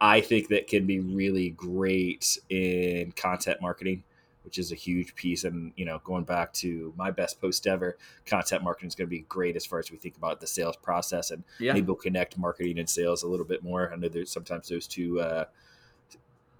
I 0.00 0.20
think 0.20 0.48
that 0.48 0.66
can 0.66 0.86
be 0.86 1.00
really 1.00 1.50
great 1.50 2.38
in 2.48 3.12
content 3.12 3.60
marketing, 3.60 4.02
which 4.50 4.58
is 4.58 4.72
a 4.72 4.74
huge 4.74 5.14
piece. 5.14 5.44
And 5.44 5.72
you 5.76 5.84
know, 5.84 6.00
going 6.02 6.24
back 6.24 6.52
to 6.54 6.92
my 6.96 7.12
best 7.12 7.40
post 7.40 7.68
ever, 7.68 7.96
content 8.26 8.64
marketing 8.64 8.88
is 8.88 8.96
going 8.96 9.06
to 9.06 9.10
be 9.10 9.20
great 9.28 9.54
as 9.54 9.64
far 9.64 9.78
as 9.78 9.92
we 9.92 9.96
think 9.96 10.16
about 10.16 10.40
the 10.40 10.46
sales 10.48 10.74
process, 10.76 11.30
and 11.30 11.44
yeah. 11.60 11.72
maybe 11.72 11.86
we'll 11.86 11.94
connect 11.94 12.36
marketing 12.36 12.80
and 12.80 12.90
sales 12.90 13.22
a 13.22 13.28
little 13.28 13.46
bit 13.46 13.62
more. 13.62 13.92
I 13.92 13.96
know 13.96 14.08
there's 14.08 14.32
sometimes 14.32 14.68
those 14.68 14.88
two. 14.88 15.20
Uh, 15.20 15.44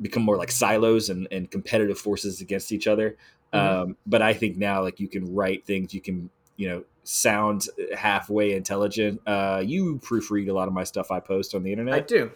become 0.00 0.22
more 0.22 0.38
like 0.38 0.50
silos 0.50 1.11
and, 1.11 1.29
and 1.31 1.50
competitive 1.50 1.98
forces 1.98 2.40
against 2.40 2.72
each 2.72 2.87
other. 2.87 3.16
Mm-hmm. 3.53 3.83
Um, 3.83 3.96
but 4.07 4.22
I 4.22 4.33
think 4.33 4.57
now, 4.57 4.83
like 4.83 4.98
you 4.98 5.09
can 5.09 5.35
write 5.35 5.66
things, 5.66 5.92
you 5.92 6.00
can 6.00 6.31
you 6.57 6.68
know 6.68 6.85
sound 7.03 7.66
halfway 7.98 8.53
intelligent. 8.53 9.20
Uh, 9.26 9.62
you 9.66 9.98
proofread 9.98 10.48
a 10.48 10.53
lot 10.53 10.68
of 10.68 10.74
my 10.74 10.85
stuff 10.85 11.11
I 11.11 11.18
post 11.18 11.57
on 11.57 11.64
the 11.64 11.72
internet. 11.72 11.94
I 11.94 12.00
do. 12.00 12.31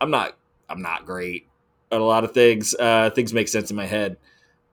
I'm 0.00 0.10
not. 0.10 0.36
I'm 0.68 0.82
not 0.82 1.06
great 1.06 1.46
at 1.90 2.00
a 2.00 2.04
lot 2.04 2.24
of 2.24 2.32
things. 2.32 2.74
Uh, 2.78 3.10
things 3.10 3.32
make 3.32 3.48
sense 3.48 3.70
in 3.70 3.76
my 3.76 3.86
head. 3.86 4.16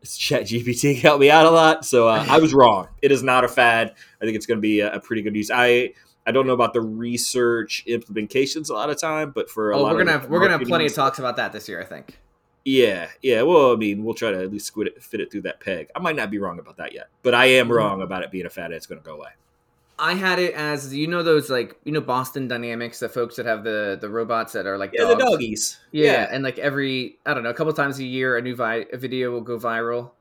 Chat 0.03 0.43
GPT 0.43 0.99
helped 1.01 1.21
me 1.21 1.29
out 1.29 1.45
a 1.45 1.49
lot, 1.49 1.85
so 1.85 2.07
uh, 2.07 2.25
I 2.27 2.39
was 2.39 2.53
wrong. 2.53 2.87
It 3.01 3.11
is 3.11 3.23
not 3.23 3.43
a 3.43 3.47
fad. 3.47 3.93
I 4.21 4.25
think 4.25 4.35
it's 4.35 4.45
going 4.45 4.57
to 4.57 4.61
be 4.61 4.81
a, 4.81 4.93
a, 4.93 4.99
pretty 4.99 5.21
good 5.21 5.35
use. 5.35 5.49
I 5.53 5.93
I 6.25 6.31
don't 6.31 6.47
know 6.47 6.53
about 6.53 6.73
the 6.73 6.81
research 6.81 7.83
implementations 7.87 8.69
a 8.69 8.73
lot 8.73 8.89
of 8.89 8.99
time, 8.99 9.31
but 9.31 9.49
for 9.49 9.71
a 9.71 9.77
oh, 9.77 9.83
lot 9.83 9.93
we're 9.93 9.99
gonna 9.99 10.11
have, 10.19 10.29
we're 10.29 10.39
gonna 10.39 10.57
have 10.57 10.67
plenty 10.67 10.85
of 10.85 10.93
talks 10.93 11.19
about 11.19 11.37
that 11.37 11.53
this 11.53 11.67
year. 11.67 11.81
I 11.81 11.85
think. 11.85 12.19
Yeah, 12.65 13.09
yeah. 13.21 13.41
Well, 13.41 13.73
I 13.73 13.75
mean, 13.75 14.03
we'll 14.03 14.13
try 14.13 14.31
to 14.31 14.41
at 14.41 14.51
least 14.51 14.67
squid 14.67 14.87
it, 14.87 15.03
fit 15.03 15.19
it 15.19 15.31
through 15.31 15.41
that 15.41 15.59
peg. 15.59 15.89
I 15.95 15.99
might 15.99 16.15
not 16.15 16.31
be 16.31 16.37
wrong 16.37 16.59
about 16.59 16.77
that 16.77 16.93
yet, 16.93 17.09
but 17.21 17.33
I 17.33 17.45
am 17.45 17.65
mm-hmm. 17.65 17.75
wrong 17.75 18.01
about 18.01 18.23
it 18.23 18.31
being 18.31 18.45
a 18.45 18.49
fad. 18.49 18.71
It's 18.71 18.85
going 18.85 19.01
to 19.01 19.05
go 19.05 19.15
away. 19.15 19.29
I 19.99 20.15
had 20.15 20.39
it 20.39 20.53
as 20.55 20.93
you 20.93 21.07
know 21.07 21.21
those 21.21 21.49
like 21.49 21.77
you 21.83 21.91
know 21.91 22.01
Boston 22.01 22.47
Dynamics, 22.47 22.99
the 22.99 23.09
folks 23.09 23.35
that 23.35 23.45
have 23.45 23.63
the 23.63 23.97
the 23.99 24.09
robots 24.09 24.53
that 24.53 24.65
are 24.65 24.77
like 24.77 24.91
yeah, 24.93 25.01
dogs. 25.01 25.23
the 25.23 25.29
doggies. 25.29 25.79
Yeah, 25.91 26.11
yeah, 26.11 26.29
and 26.31 26.43
like 26.43 26.57
every 26.57 27.17
I 27.25 27.33
don't 27.33 27.43
know, 27.43 27.49
a 27.49 27.53
couple 27.53 27.73
times 27.73 27.99
a 27.99 28.03
year, 28.03 28.37
a 28.37 28.41
new 28.41 28.55
vi- 28.55 28.85
a 28.91 28.97
video 28.97 29.31
will 29.31 29.41
go 29.41 29.57
viral 29.57 30.11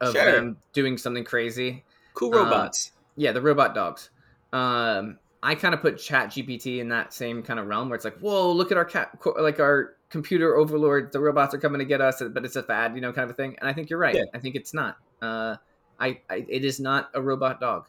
of 0.00 0.12
sure. 0.12 0.32
them 0.32 0.56
doing 0.72 0.96
something 0.98 1.24
crazy. 1.24 1.84
Cool 2.14 2.30
robots. 2.30 2.92
Uh, 2.94 3.00
yeah, 3.16 3.32
the 3.32 3.42
robot 3.42 3.74
dogs. 3.74 4.10
Um, 4.52 5.18
I 5.42 5.54
kind 5.54 5.74
of 5.74 5.80
put 5.80 5.98
Chat 5.98 6.30
GPT 6.30 6.78
in 6.78 6.88
that 6.88 7.12
same 7.12 7.42
kind 7.42 7.60
of 7.60 7.66
realm 7.66 7.88
where 7.88 7.96
it's 7.96 8.04
like, 8.04 8.18
whoa, 8.18 8.50
look 8.50 8.72
at 8.72 8.78
our 8.78 8.84
cat, 8.84 9.18
like 9.38 9.60
our 9.60 9.94
computer 10.08 10.56
overlord. 10.56 11.12
The 11.12 11.20
robots 11.20 11.54
are 11.54 11.58
coming 11.58 11.78
to 11.78 11.84
get 11.84 12.00
us, 12.00 12.22
but 12.30 12.44
it's 12.44 12.56
a 12.56 12.62
fad, 12.62 12.94
you 12.94 13.00
know, 13.00 13.12
kind 13.12 13.24
of 13.24 13.30
a 13.30 13.34
thing. 13.34 13.56
And 13.60 13.68
I 13.68 13.72
think 13.72 13.90
you're 13.90 13.98
right. 13.98 14.14
Yeah. 14.14 14.24
I 14.34 14.38
think 14.38 14.54
it's 14.54 14.72
not. 14.72 14.96
Uh, 15.20 15.56
I, 16.00 16.20
I, 16.28 16.46
it 16.48 16.64
is 16.64 16.80
not 16.80 17.10
a 17.14 17.22
robot 17.22 17.60
dog. 17.60 17.86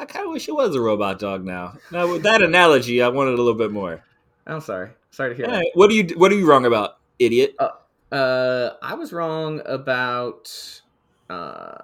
I 0.00 0.06
kind 0.06 0.24
of 0.24 0.32
wish 0.32 0.48
it 0.48 0.54
was 0.54 0.74
a 0.74 0.80
robot 0.80 1.18
dog 1.18 1.44
now. 1.44 1.76
Now 1.92 2.10
with 2.10 2.22
that 2.22 2.40
analogy, 2.40 3.02
I 3.02 3.08
wanted 3.08 3.34
a 3.34 3.36
little 3.36 3.54
bit 3.54 3.70
more. 3.70 4.02
I'm 4.46 4.62
sorry. 4.62 4.92
Sorry 5.10 5.30
to 5.30 5.36
hear 5.36 5.46
that. 5.46 5.66
What 5.74 5.90
are 5.90 5.92
you 5.92 6.08
What 6.16 6.32
are 6.32 6.36
you 6.36 6.48
wrong 6.48 6.64
about, 6.64 6.96
idiot? 7.18 7.54
Uh, 7.58 8.14
uh 8.14 8.76
I 8.80 8.94
was 8.94 9.12
wrong 9.12 9.60
about 9.66 10.80
uh, 11.28 11.74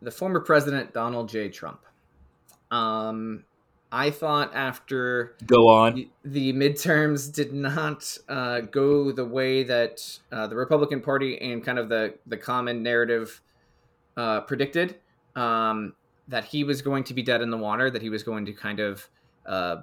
the 0.00 0.12
former 0.12 0.38
president 0.38 0.94
Donald 0.94 1.28
J. 1.28 1.48
Trump. 1.48 1.80
Um, 2.70 3.44
I 3.90 4.10
thought 4.10 4.54
after 4.54 5.34
go 5.46 5.66
on 5.66 6.08
the 6.24 6.52
midterms 6.52 7.34
did 7.34 7.52
not 7.52 8.16
uh, 8.28 8.60
go 8.60 9.10
the 9.10 9.24
way 9.24 9.64
that 9.64 10.20
uh, 10.30 10.46
the 10.46 10.54
Republican 10.54 11.00
Party 11.00 11.40
and 11.40 11.64
kind 11.64 11.80
of 11.80 11.88
the 11.88 12.14
the 12.24 12.36
common 12.36 12.84
narrative 12.84 13.42
uh, 14.16 14.42
predicted 14.42 14.94
um, 15.34 15.94
that 16.28 16.44
he 16.44 16.62
was 16.62 16.82
going 16.82 17.04
to 17.04 17.14
be 17.14 17.22
dead 17.22 17.40
in 17.40 17.50
the 17.50 17.56
water, 17.56 17.90
that 17.90 18.02
he 18.02 18.10
was 18.10 18.22
going 18.22 18.44
to 18.46 18.52
kind 18.52 18.80
of, 18.80 19.08
uh, 19.46 19.76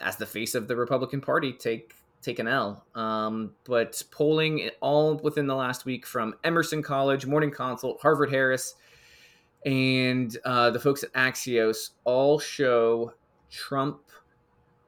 as 0.00 0.16
the 0.16 0.26
face 0.26 0.54
of 0.54 0.68
the 0.68 0.76
Republican 0.76 1.20
Party, 1.20 1.52
take 1.52 1.94
take 2.20 2.38
an 2.38 2.48
L. 2.48 2.84
Um, 2.94 3.52
but 3.64 4.02
polling 4.10 4.70
all 4.80 5.16
within 5.18 5.46
the 5.46 5.54
last 5.54 5.84
week 5.84 6.04
from 6.04 6.34
Emerson 6.42 6.82
College, 6.82 7.26
Morning 7.26 7.50
Consult, 7.50 8.00
Harvard 8.00 8.30
Harris, 8.30 8.74
and 9.64 10.36
uh, 10.44 10.70
the 10.70 10.80
folks 10.80 11.04
at 11.04 11.12
Axios 11.12 11.90
all 12.04 12.38
show 12.38 13.12
Trump 13.50 14.00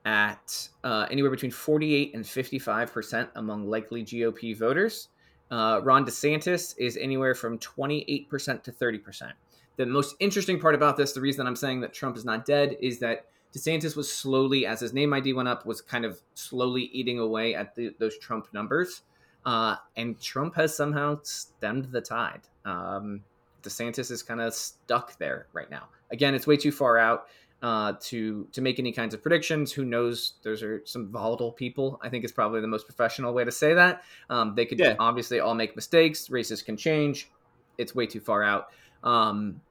at 0.05 0.69
uh, 0.83 1.07
anywhere 1.11 1.31
between 1.31 1.51
48 1.51 2.15
and 2.15 2.27
55 2.27 2.93
percent 2.93 3.31
among 3.35 3.69
likely 3.69 4.05
GOP 4.05 4.57
voters. 4.57 5.09
Uh, 5.51 5.81
Ron 5.83 6.07
DeSantis 6.07 6.75
is 6.79 6.97
anywhere 6.97 7.35
from 7.35 7.59
28 7.59 8.29
percent 8.29 8.65
to 8.65 8.73
30 8.73 8.99
percent. 8.99 9.33
The 9.81 9.87
most 9.87 10.15
interesting 10.21 10.61
part 10.61 10.75
about 10.75 10.99
this, 10.99 11.15
the 11.15 11.23
reason 11.23 11.47
I'm 11.47 11.57
saying 11.57 11.81
that 11.81 11.95
Trump 11.95 12.15
is 12.15 12.23
not 12.27 12.45
dead, 12.45 12.77
is 12.83 12.99
that 12.99 13.25
DeSantis 13.55 13.97
was 13.97 14.13
slowly, 14.13 14.67
as 14.67 14.79
his 14.79 14.93
name 14.93 15.15
ID 15.15 15.33
went 15.33 15.49
up, 15.49 15.65
was 15.65 15.81
kind 15.81 16.05
of 16.05 16.21
slowly 16.35 16.91
eating 16.93 17.19
away 17.19 17.55
at 17.55 17.75
the, 17.75 17.95
those 17.99 18.19
Trump 18.19 18.49
numbers. 18.53 19.01
Uh, 19.47 19.77
and 19.97 20.21
Trump 20.21 20.55
has 20.55 20.77
somehow 20.77 21.19
stemmed 21.23 21.87
the 21.93 22.01
tide. 22.03 22.43
Um, 22.67 23.23
DeSantis 23.63 24.11
is 24.11 24.23
kind 24.23 24.43
of 24.43 24.53
stuck 24.53 25.17
there 25.17 25.47
right 25.55 25.71
now. 25.71 25.89
Again, 26.13 26.35
it's 26.35 26.47
way 26.47 26.59
too 26.59 26.73
far 26.73 26.99
out 26.99 27.29
uh, 27.63 27.95
to 28.01 28.47
to 28.53 28.61
make 28.61 28.79
any 28.79 28.93
kinds 28.93 29.15
of 29.15 29.23
predictions. 29.23 29.73
Who 29.73 29.87
knows? 29.87 30.35
Those 30.43 30.63
are 30.63 30.83
some 30.85 31.11
volatile 31.11 31.53
people. 31.53 31.99
I 32.03 32.11
think 32.11 32.27
is 32.27 32.33
probably 32.33 32.61
the 32.61 32.67
most 32.67 32.85
professional 32.85 33.33
way 33.33 33.45
to 33.45 33.53
say 33.53 33.73
that. 33.73 34.03
Um, 34.29 34.55
they 34.55 34.67
could 34.67 34.79
yeah. 34.79 34.97
obviously 34.99 35.41
all 35.41 35.55
make 35.55 35.75
mistakes. 35.75 36.29
Races 36.29 36.61
can 36.61 36.77
change. 36.77 37.31
It's 37.79 37.95
way 37.95 38.07
too 38.07 38.21
far 38.21 38.43
out. 38.43 38.67
Um, 39.03 39.63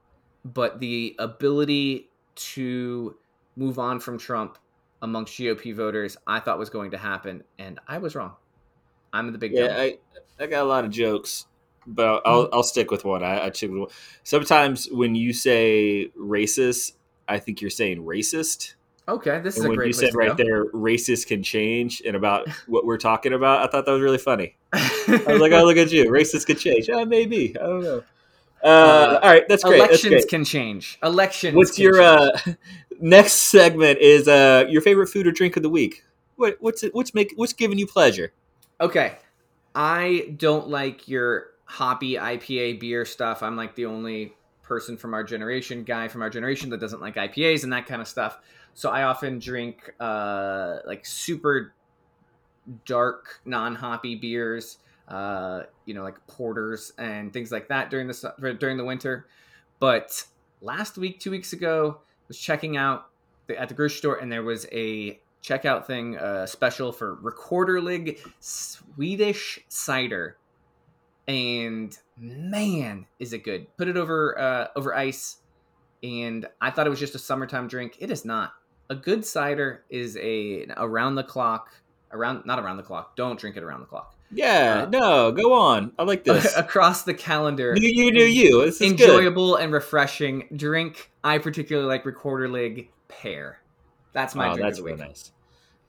but 0.46 0.80
the 0.80 1.16
ability 1.20 2.10
to 2.36 3.16
move 3.56 3.80
on 3.80 4.00
from 4.00 4.18
Trump 4.18 4.58
amongst 5.02 5.34
GOP 5.34 5.76
voters, 5.76 6.18
I 6.28 6.40
thought 6.40 6.60
was 6.60 6.70
going 6.70 6.92
to 6.92 6.98
happen, 6.98 7.44
and 7.58 7.80
I 7.88 7.98
was 7.98 8.16
wrong. 8.16 8.34
I'm 9.14 9.32
the 9.32 9.38
big 9.38 9.54
yeah. 9.54 9.76
I 9.78 9.98
I 10.40 10.48
got 10.48 10.64
a 10.64 10.66
lot 10.68 10.86
of 10.86 10.92
jokes, 10.92 11.46
but 11.88 12.22
I'll 12.26 12.46
mm-hmm. 12.46 12.54
I'll 12.54 12.64
stick 12.64 12.92
with 12.92 13.06
one. 13.06 13.24
I, 13.24 13.46
I 13.48 13.52
stick 13.52 13.72
with 13.72 13.80
one. 13.80 13.90
Sometimes 14.24 14.88
when 14.92 15.16
you 15.16 15.34
say 15.34 16.12
racist, 16.18 16.94
I 17.28 17.40
think 17.40 17.62
you're 17.62 17.70
saying 17.70 18.04
racist. 18.04 18.76
Okay, 19.08 19.40
this 19.40 19.58
is 19.58 19.64
and 19.64 19.74
a 19.74 19.78
when 19.78 19.88
you 19.88 19.94
said 19.94 20.14
right 20.14 20.38
there, 20.38 20.66
racist 20.68 21.28
can 21.28 21.42
change, 21.42 22.02
and 22.06 22.16
about 22.16 22.48
what 22.68 22.86
we're 22.86 22.98
talking 22.98 23.34
about, 23.34 23.68
I 23.68 23.72
thought 23.72 23.86
that 23.86 23.92
was 23.92 24.02
really 24.02 24.20
funny. 24.20 24.56
I 24.74 25.24
was 25.28 25.42
like, 25.42 25.52
"Oh, 25.52 25.64
look 25.64 25.78
at 25.78 25.92
you, 25.92 26.06
racist 26.06 26.46
can 26.46 26.58
change." 26.58 26.88
Yeah, 26.88 27.04
maybe. 27.06 27.56
I 27.58 27.64
don't 27.64 27.82
know. 27.82 28.04
Uh, 28.64 28.68
uh, 28.68 29.20
all 29.24 29.30
right, 29.30 29.48
that's 29.48 29.64
great. 29.64 29.78
Elections 29.78 30.02
that's 30.12 30.26
great. 30.26 30.30
can 30.30 30.46
change. 30.46 31.00
Elections. 31.04 31.56
What's 31.56 31.80
your 31.80 32.02
uh, 32.02 32.30
next 33.00 33.34
segment? 33.34 34.00
Is 34.00 34.28
uh, 34.28 34.66
your 34.70 34.82
favorite 34.82 35.08
food 35.08 35.28
or 35.28 35.32
drink 35.32 35.56
of 35.58 35.64
the 35.64 35.70
week? 35.70 36.04
What, 36.36 36.58
what's 36.60 36.84
it, 36.84 36.94
what's 36.94 37.14
make 37.14 37.34
what's 37.36 37.54
giving 37.54 37.78
you 37.78 37.88
pleasure? 37.88 38.34
Okay, 38.82 39.18
I 39.76 40.34
don't 40.38 40.70
like 40.70 41.08
your 41.08 41.48
hoppy 41.66 42.14
IPA 42.14 42.80
beer 42.80 43.06
stuff. 43.06 43.44
I'm 43.44 43.56
like 43.56 43.76
the 43.76 43.86
only 43.86 44.34
person 44.64 44.98
from 44.98 45.14
our 45.14 45.24
generation, 45.24 45.84
guy 45.84 46.08
from 46.08 46.22
our 46.22 46.30
generation 46.30 46.70
that 46.70 46.80
doesn't 46.80 47.02
like 47.02 47.16
IPAs 47.16 47.64
and 47.64 47.74
that 47.74 47.88
kind 47.88 48.02
of 48.02 48.08
stuff. 48.08 48.40
So 48.74 48.90
I 48.90 49.04
often 49.04 49.40
drink 49.40 49.94
uh, 50.00 50.78
like 50.86 51.06
super 51.06 51.74
dark, 52.86 53.42
non-hoppy 53.46 54.16
beers 54.16 54.78
uh, 55.10 55.64
you 55.86 55.94
know, 55.94 56.04
like 56.04 56.16
porters 56.28 56.94
and 56.98 57.34
things 57.34 57.52
like 57.52 57.68
that 57.68 57.90
during 57.90 58.08
the 58.08 58.56
during 58.60 58.78
the 58.78 58.86
winter. 58.86 59.28
But 59.80 60.24
last 60.62 60.98
week, 60.98 61.20
two 61.20 61.32
weeks 61.32 61.54
ago, 61.54 62.02
was 62.28 62.38
checking 62.38 62.78
out 62.78 63.08
the, 63.48 63.60
at 63.60 63.70
the 63.70 63.76
grocery 63.76 63.98
store, 63.98 64.18
and 64.18 64.32
there 64.32 64.44
was 64.44 64.68
a 64.72 65.20
checkout 65.44 65.86
thing 65.86 66.18
uh, 66.18 66.46
special 66.46 66.92
for 66.92 67.18
Rekorderlig 67.18 68.20
Swedish 68.40 69.60
cider, 69.68 70.38
and 71.28 71.98
man, 72.18 73.06
is 73.18 73.34
it 73.34 73.44
good! 73.44 73.66
Put 73.78 73.88
it 73.88 73.98
over 73.98 74.38
uh, 74.38 74.68
over 74.76 74.94
ice, 74.94 75.38
and 76.04 76.46
I 76.62 76.70
thought 76.70 76.86
it 76.86 76.92
was 76.92 77.00
just 77.00 77.16
a 77.16 77.20
summertime 77.20 77.68
drink. 77.68 77.98
It 78.00 78.12
is 78.12 78.26
not. 78.26 78.54
A 78.92 78.96
good 78.96 79.26
cider 79.26 79.86
is 79.90 80.18
a 80.18 80.68
around 80.78 81.16
the 81.16 81.24
clock, 81.24 81.70
around 82.12 82.46
not 82.46 82.60
around 82.60 82.78
the 82.78 82.84
clock. 82.84 83.16
Don't 83.16 83.40
drink 83.40 83.58
it 83.58 83.64
around 83.64 83.80
the 83.80 83.88
clock 83.88 84.16
yeah, 84.32 84.84
uh, 84.84 84.90
no, 84.90 85.32
go 85.32 85.54
on. 85.54 85.92
I 85.98 86.04
like 86.04 86.24
this. 86.26 86.56
Across 86.56 87.04
the 87.04 87.14
calendar. 87.14 87.74
New 87.74 87.88
you, 87.88 88.12
new 88.12 88.24
you. 88.24 88.66
This 88.66 88.82
is 88.82 88.92
enjoyable 88.92 89.56
good. 89.56 89.64
and 89.64 89.74
refreshing 89.74 90.48
drink. 90.56 91.12
I 91.24 91.38
particularly 91.38 91.88
like 91.88 92.04
Rekorderlig 92.04 92.88
pear. 93.08 93.60
That's 94.14 94.36
my 94.36 94.50
oh, 94.50 94.54
drink 94.54 94.62
that's 94.62 94.80
of 94.80 94.86
the 94.86 94.92
week. 94.92 95.00
Really 95.00 95.10
nice. 95.10 95.32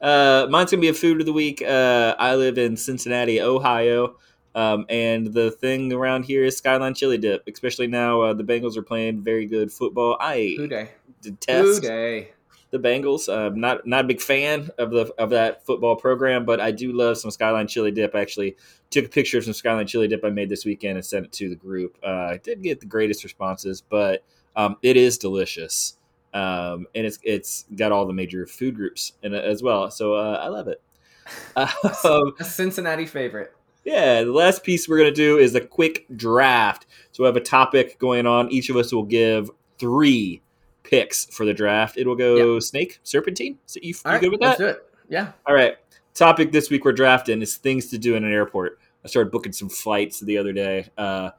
Uh, 0.01 0.47
mine's 0.49 0.71
gonna 0.71 0.81
be 0.81 0.89
a 0.89 0.95
food 0.95 1.21
of 1.21 1.27
the 1.27 1.33
week. 1.33 1.63
Uh, 1.63 2.15
I 2.19 2.35
live 2.37 2.57
in 2.57 2.77
Cincinnati, 2.77 3.41
Ohio, 3.41 4.17
um, 4.55 4.87
and 4.89 5.27
the 5.27 5.51
thing 5.51 5.93
around 5.93 6.25
here 6.25 6.45
is 6.45 6.57
Skyline 6.57 6.95
Chili 6.95 7.19
Dip. 7.19 7.43
Especially 7.47 7.87
now, 7.87 8.23
uh, 8.23 8.33
the 8.33 8.45
Bengals 8.45 8.77
are 8.77 8.83
playing 8.83 9.23
very 9.23 9.47
good 9.47 9.71
football. 9.71 10.17
I 10.19 10.57
detest 11.21 11.83
the 12.71 12.79
Bengals. 12.79 13.29
Uh, 13.29 13.55
not 13.55 13.87
not 13.87 14.05
a 14.05 14.09
big 14.09 14.21
fan 14.21 14.71
of 14.79 14.91
the 14.91 15.13
of 15.19 15.31
that 15.31 15.65
football 15.67 15.97
program, 15.97 16.45
but 16.45 16.61
I 16.61 16.71
do 16.71 16.93
love 16.93 17.19
some 17.19 17.31
Skyline 17.31 17.67
Chili 17.67 17.91
Dip. 17.91 18.15
I 18.15 18.21
actually 18.21 18.57
took 18.91 19.07
a 19.07 19.09
picture 19.09 19.39
of 19.39 19.45
some 19.45 19.53
Skyline 19.53 19.87
Chili 19.87 20.09
Dip 20.09 20.25
I 20.25 20.31
made 20.31 20.49
this 20.49 20.65
weekend 20.65 20.97
and 20.97 21.05
sent 21.05 21.27
it 21.27 21.33
to 21.33 21.49
the 21.49 21.57
group. 21.57 21.99
Uh, 22.03 22.31
I 22.33 22.41
did 22.43 22.63
get 22.63 22.81
the 22.81 22.87
greatest 22.87 23.25
responses, 23.25 23.81
but 23.81 24.25
um, 24.57 24.77
it 24.83 24.97
is 24.97 25.19
delicious, 25.19 25.97
um, 26.33 26.87
and 26.95 27.07
it's 27.07 27.19
it's 27.23 27.65
got 27.75 27.93
all 27.93 28.07
the 28.07 28.13
major 28.13 28.47
food 28.47 28.77
groups 28.77 29.13
in 29.23 29.35
it 29.35 29.45
as 29.45 29.63
well. 29.63 29.91
So 29.91 30.15
uh, 30.15 30.41
I 30.43 30.49
love 30.49 30.69
it. 30.69 30.81
Um, 31.57 32.33
a 32.41 32.45
Cincinnati 32.45 33.07
favorite. 33.07 33.55
Yeah, 33.85 34.25
the 34.25 34.33
last 34.33 34.65
piece 34.65 34.89
we're 34.89 34.99
going 34.99 35.11
to 35.11 35.15
do 35.15 35.39
is 35.39 35.55
a 35.55 35.61
quick 35.61 36.07
draft. 36.17 36.87
So 37.13 37.23
we 37.23 37.27
have 37.27 37.37
a 37.37 37.41
topic 37.41 37.99
going 37.99 38.27
on. 38.27 38.51
Each 38.51 38.69
of 38.69 38.77
us 38.77 38.93
will 38.93 39.05
give 39.05 39.51
three 39.79 40.43
picks 40.91 41.27
for 41.27 41.47
the 41.47 41.55
draft. 41.55 41.97
It 41.97 42.07
will 42.07 42.17
go 42.17 42.55
yep. 42.55 42.63
snake, 42.63 42.99
serpentine. 43.05 43.59
So 43.67 43.79
you, 43.83 43.95
you 43.95 43.95
right, 44.05 44.21
good 44.21 44.33
with 44.33 44.41
that? 44.41 44.47
Let's 44.47 44.59
do 44.59 44.67
it. 44.67 44.83
Yeah. 45.09 45.33
All 45.47 45.55
right. 45.55 45.77
Topic 46.15 46.51
this 46.51 46.69
week 46.69 46.85
we're 46.85 46.93
drafting 46.93 47.41
is 47.41 47.57
things 47.57 47.87
to 47.91 47.99
do 47.99 48.17
in 48.17 48.25
an 48.25 48.33
airport. 48.33 48.81
I 49.05 49.09
started 49.09 49.31
booking 49.31 49.53
some 49.53 49.69
flights 49.69 50.21
the 50.21 50.37
other 50.37 50.53
day 50.53 50.89
uh, 50.99 51.31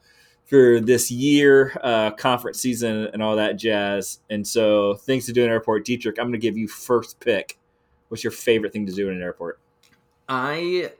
for 0.45 0.79
this 0.79 1.11
year, 1.11 1.77
uh, 1.83 2.11
conference 2.11 2.59
season, 2.59 3.09
and 3.13 3.21
all 3.21 3.35
that 3.35 3.57
jazz. 3.57 4.19
And 4.29 4.47
so, 4.47 4.95
things 4.95 5.25
to 5.27 5.33
do 5.33 5.41
in 5.41 5.47
an 5.47 5.53
airport. 5.53 5.85
Dietrich, 5.85 6.17
I'm 6.17 6.25
going 6.25 6.33
to 6.33 6.39
give 6.39 6.57
you 6.57 6.67
first 6.67 7.19
pick. 7.19 7.59
What's 8.07 8.23
your 8.23 8.31
favorite 8.31 8.73
thing 8.73 8.85
to 8.87 8.93
do 8.93 9.09
in 9.09 9.17
an 9.17 9.21
airport? 9.21 9.59
I 10.27 10.91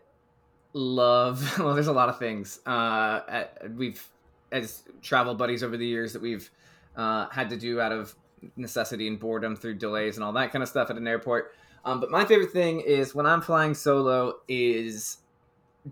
love. 0.74 1.58
Well, 1.60 1.74
there's 1.74 1.88
a 1.88 1.94
lot 1.94 2.10
of 2.10 2.20
things. 2.20 2.60
Uh, 2.66 3.22
at, 3.28 3.72
we've 3.76 4.06
as 4.52 4.84
travel 5.02 5.34
buddies 5.34 5.64
over 5.64 5.78
the 5.78 5.86
years 5.86 6.14
that 6.14 6.22
we've 6.22 6.52
uh, 6.96 7.28
had 7.30 7.50
to 7.50 7.58
do 7.58 7.80
out 7.80 7.94
of 7.94 8.14
necessity 8.56 9.08
and 9.08 9.20
boredom 9.20 9.56
through 9.56 9.76
delays 9.76 10.18
and 10.18 10.24
all 10.24 10.34
that 10.34 10.52
kind 10.52 10.64
of 10.64 10.70
stuff 10.70 10.90
at 10.90 10.98
an 10.98 11.08
airport. 11.08 11.54
Um, 11.84 12.00
but 12.00 12.12
my 12.12 12.26
favorite 12.26 12.52
thing 12.52 12.82
is 12.82 13.16
when 13.16 13.26
I'm 13.26 13.42
flying 13.42 13.74
solo 13.74 14.36
is 14.48 15.18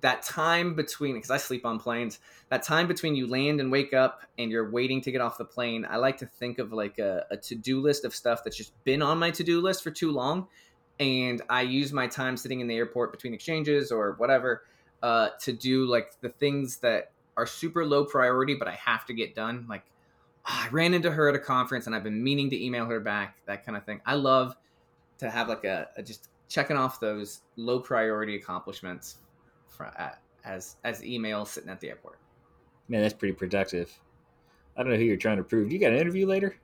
that 0.01 0.21
time 0.21 0.75
between 0.75 1.15
because 1.15 1.31
I 1.31 1.37
sleep 1.37 1.65
on 1.65 1.79
planes. 1.79 2.19
That 2.49 2.63
time 2.63 2.87
between 2.87 3.15
you 3.15 3.27
land 3.27 3.59
and 3.59 3.71
wake 3.71 3.93
up 3.93 4.21
and 4.37 4.51
you're 4.51 4.69
waiting 4.69 5.01
to 5.01 5.11
get 5.11 5.21
off 5.21 5.37
the 5.37 5.45
plane. 5.45 5.85
I 5.89 5.97
like 5.97 6.17
to 6.17 6.25
think 6.25 6.59
of 6.59 6.71
like 6.71 6.99
a, 6.99 7.25
a 7.31 7.37
to 7.37 7.55
do 7.55 7.81
list 7.81 8.05
of 8.05 8.13
stuff 8.13 8.43
that's 8.43 8.57
just 8.57 8.71
been 8.83 9.01
on 9.01 9.17
my 9.17 9.31
to 9.31 9.43
do 9.43 9.61
list 9.61 9.83
for 9.83 9.91
too 9.91 10.11
long, 10.11 10.47
and 10.99 11.41
I 11.49 11.61
use 11.61 11.91
my 11.91 12.07
time 12.07 12.37
sitting 12.37 12.59
in 12.59 12.67
the 12.67 12.75
airport 12.75 13.11
between 13.11 13.33
exchanges 13.33 13.91
or 13.91 14.13
whatever 14.17 14.63
uh, 15.01 15.29
to 15.41 15.53
do 15.53 15.85
like 15.85 16.11
the 16.21 16.29
things 16.29 16.77
that 16.77 17.11
are 17.37 17.45
super 17.45 17.85
low 17.85 18.03
priority 18.03 18.53
but 18.53 18.67
I 18.67 18.77
have 18.85 19.05
to 19.07 19.13
get 19.13 19.33
done. 19.33 19.65
Like 19.67 19.83
I 20.45 20.67
ran 20.71 20.93
into 20.93 21.11
her 21.11 21.29
at 21.29 21.35
a 21.35 21.39
conference 21.39 21.85
and 21.85 21.95
I've 21.95 22.03
been 22.03 22.23
meaning 22.23 22.49
to 22.49 22.63
email 22.63 22.85
her 22.85 22.99
back, 22.99 23.37
that 23.45 23.65
kind 23.65 23.77
of 23.77 23.85
thing. 23.85 24.01
I 24.05 24.15
love 24.15 24.55
to 25.19 25.29
have 25.29 25.47
like 25.47 25.63
a, 25.63 25.89
a 25.95 26.03
just 26.03 26.29
checking 26.47 26.77
off 26.77 26.99
those 26.99 27.41
low 27.55 27.79
priority 27.79 28.35
accomplishments 28.35 29.17
for, 29.67 29.87
uh, 29.97 30.09
as 30.45 30.77
as 30.83 31.01
emails 31.01 31.47
sitting 31.47 31.69
at 31.69 31.79
the 31.79 31.89
airport. 31.89 32.17
Man, 32.87 33.01
that's 33.01 33.13
pretty 33.13 33.33
productive. 33.33 33.97
I 34.75 34.83
don't 34.83 34.91
know 34.91 34.97
who 34.97 35.03
you're 35.03 35.17
trying 35.17 35.37
to 35.37 35.43
prove. 35.43 35.71
You 35.71 35.79
got 35.79 35.91
an 35.91 35.99
interview 35.99 36.25
later? 36.25 36.57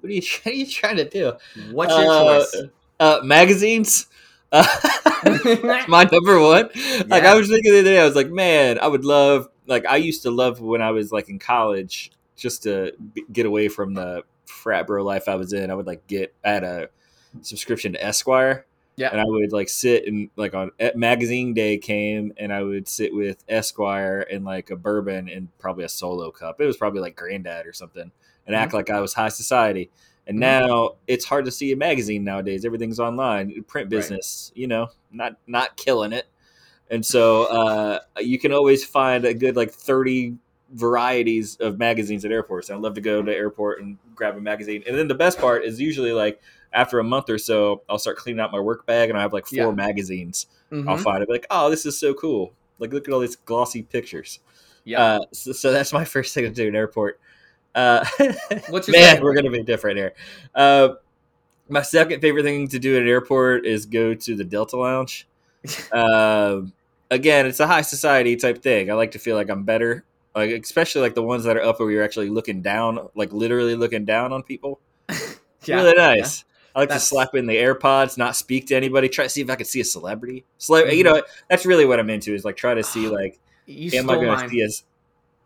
what 0.00 0.10
are 0.10 0.12
you, 0.12 0.22
what 0.42 0.52
are 0.52 0.56
you 0.56 0.66
trying 0.66 0.96
to 0.96 1.08
do? 1.08 1.32
What's 1.70 1.96
your 1.96 2.10
uh, 2.10 2.38
choice? 2.38 2.62
Uh, 2.98 3.20
magazines. 3.24 4.06
My 4.52 6.08
number 6.10 6.40
one. 6.40 6.70
Yeah. 6.74 7.02
Like 7.06 7.24
I 7.24 7.34
was 7.34 7.48
thinking 7.48 7.72
the 7.72 7.80
other 7.80 7.88
day, 7.88 8.00
I 8.00 8.04
was 8.04 8.16
like, 8.16 8.30
man, 8.30 8.78
I 8.80 8.88
would 8.88 9.04
love. 9.04 9.48
Like 9.66 9.86
I 9.86 9.96
used 9.96 10.22
to 10.22 10.30
love 10.30 10.60
when 10.60 10.82
I 10.82 10.90
was 10.90 11.12
like 11.12 11.28
in 11.28 11.38
college 11.38 12.10
just 12.40 12.62
to 12.64 12.92
get 13.32 13.46
away 13.46 13.68
from 13.68 13.94
the 13.94 14.24
frat 14.46 14.86
bro 14.86 15.04
life 15.04 15.28
I 15.28 15.36
was 15.36 15.52
in. 15.52 15.70
I 15.70 15.74
would 15.74 15.86
like 15.86 16.06
get 16.06 16.34
I 16.44 16.50
had 16.50 16.64
a 16.64 16.88
subscription 17.42 17.92
to 17.92 18.04
Esquire, 18.04 18.66
Yeah. 18.96 19.10
And 19.10 19.20
I 19.20 19.24
would 19.24 19.52
like 19.52 19.68
sit 19.68 20.06
and 20.06 20.30
like 20.36 20.54
on 20.54 20.72
magazine 20.96 21.54
day 21.54 21.78
came 21.78 22.32
and 22.36 22.52
I 22.52 22.62
would 22.62 22.88
sit 22.88 23.14
with 23.14 23.44
Esquire 23.48 24.26
and 24.30 24.44
like 24.44 24.70
a 24.70 24.76
bourbon 24.76 25.28
and 25.28 25.48
probably 25.58 25.84
a 25.84 25.88
solo 25.88 26.30
cup. 26.30 26.60
It 26.60 26.66
was 26.66 26.76
probably 26.76 27.00
like 27.00 27.14
granddad 27.14 27.66
or 27.66 27.72
something 27.72 28.10
and 28.46 28.54
mm-hmm. 28.54 28.54
act 28.54 28.72
like 28.72 28.90
I 28.90 29.00
was 29.00 29.14
high 29.14 29.28
society. 29.28 29.90
And 30.26 30.40
mm-hmm. 30.40 30.66
now 30.66 30.90
it's 31.06 31.24
hard 31.24 31.44
to 31.44 31.50
see 31.50 31.72
a 31.72 31.76
magazine 31.76 32.24
nowadays. 32.24 32.64
Everything's 32.64 33.00
online. 33.00 33.62
Print 33.64 33.88
business, 33.90 34.50
right. 34.52 34.60
you 34.60 34.66
know, 34.66 34.88
not 35.12 35.36
not 35.46 35.76
killing 35.76 36.12
it. 36.12 36.26
And 36.90 37.06
so 37.06 37.44
uh, 37.44 38.00
you 38.18 38.38
can 38.38 38.52
always 38.52 38.84
find 38.84 39.24
a 39.24 39.32
good 39.32 39.54
like 39.54 39.70
30 39.70 40.34
varieties 40.72 41.56
of 41.56 41.78
magazines 41.78 42.24
at 42.24 42.32
airports. 42.32 42.70
I 42.70 42.76
love 42.76 42.94
to 42.94 43.00
go 43.00 43.22
to 43.22 43.30
the 43.30 43.36
airport 43.36 43.80
and 43.80 43.98
grab 44.14 44.36
a 44.36 44.40
magazine. 44.40 44.82
And 44.86 44.96
then 44.96 45.08
the 45.08 45.14
best 45.14 45.38
part 45.38 45.64
is 45.64 45.80
usually 45.80 46.12
like 46.12 46.40
after 46.72 46.98
a 46.98 47.04
month 47.04 47.28
or 47.28 47.38
so, 47.38 47.82
I'll 47.88 47.98
start 47.98 48.16
cleaning 48.16 48.40
out 48.40 48.52
my 48.52 48.60
work 48.60 48.86
bag 48.86 49.10
and 49.10 49.18
I 49.18 49.22
have 49.22 49.32
like 49.32 49.46
four 49.46 49.56
yeah. 49.56 49.70
magazines. 49.70 50.46
Mm-hmm. 50.70 50.88
I'll 50.88 50.98
find 50.98 51.22
it 51.22 51.28
like, 51.28 51.46
oh, 51.50 51.70
this 51.70 51.84
is 51.86 51.98
so 51.98 52.14
cool. 52.14 52.52
Like, 52.78 52.92
look 52.92 53.08
at 53.08 53.14
all 53.14 53.20
these 53.20 53.36
glossy 53.36 53.82
pictures. 53.82 54.40
Yeah. 54.84 55.02
Uh, 55.02 55.20
so, 55.32 55.52
so, 55.52 55.72
that's 55.72 55.92
my 55.92 56.04
first 56.06 56.34
thing 56.34 56.44
to 56.44 56.50
do 56.50 56.68
in 56.68 56.74
airport. 56.74 57.20
Uh, 57.74 58.04
What's 58.70 58.88
your 58.88 58.98
man? 58.98 59.22
We're 59.22 59.34
gonna 59.34 59.50
be 59.50 59.62
different 59.62 59.98
here. 59.98 60.14
Uh, 60.54 60.90
my 61.68 61.82
second 61.82 62.20
favorite 62.20 62.42
thing 62.42 62.66
to 62.68 62.78
do 62.78 62.96
at 62.96 63.02
an 63.02 63.08
airport 63.08 63.64
is 63.64 63.86
go 63.86 64.14
to 64.14 64.34
the 64.34 64.44
Delta 64.44 64.76
Lounge. 64.76 65.26
uh, 65.92 66.62
again, 67.10 67.46
it's 67.46 67.60
a 67.60 67.66
high 67.66 67.82
society 67.82 68.36
type 68.36 68.62
thing. 68.62 68.90
I 68.90 68.94
like 68.94 69.12
to 69.12 69.18
feel 69.18 69.36
like 69.36 69.48
I'm 69.48 69.64
better, 69.64 70.04
like 70.34 70.50
especially 70.50 71.02
like 71.02 71.14
the 71.14 71.22
ones 71.22 71.44
that 71.44 71.56
are 71.56 71.62
up 71.62 71.80
where 71.80 71.90
you're 71.90 72.04
actually 72.04 72.30
looking 72.30 72.62
down, 72.62 73.08
like 73.14 73.32
literally 73.32 73.74
looking 73.74 74.04
down 74.04 74.32
on 74.32 74.42
people. 74.42 74.80
yeah, 75.64 75.76
really 75.76 75.94
nice. 75.94 76.44
I 76.74 76.80
like 76.80 76.88
that's... 76.88 77.04
to 77.04 77.08
slap 77.08 77.34
in 77.34 77.46
the 77.46 77.56
AirPods, 77.56 78.16
not 78.16 78.36
speak 78.36 78.66
to 78.68 78.76
anybody, 78.76 79.08
try 79.08 79.24
to 79.24 79.30
see 79.30 79.40
if 79.40 79.50
I 79.50 79.56
can 79.56 79.66
see 79.66 79.80
a 79.80 79.84
celebrity. 79.84 80.44
Cele- 80.58 80.82
mm-hmm. 80.82 80.96
You 80.96 81.04
know, 81.04 81.22
that's 81.48 81.66
really 81.66 81.84
what 81.84 81.98
I'm 81.98 82.10
into 82.10 82.34
is 82.34 82.44
like 82.44 82.56
try 82.56 82.74
to 82.74 82.82
see 82.84 83.08
like, 83.08 83.40
you 83.66 83.98
am 83.98 84.08
I 84.08 84.14
going 84.14 84.38
to 84.38 84.48
see 84.48 84.62
as? 84.62 84.84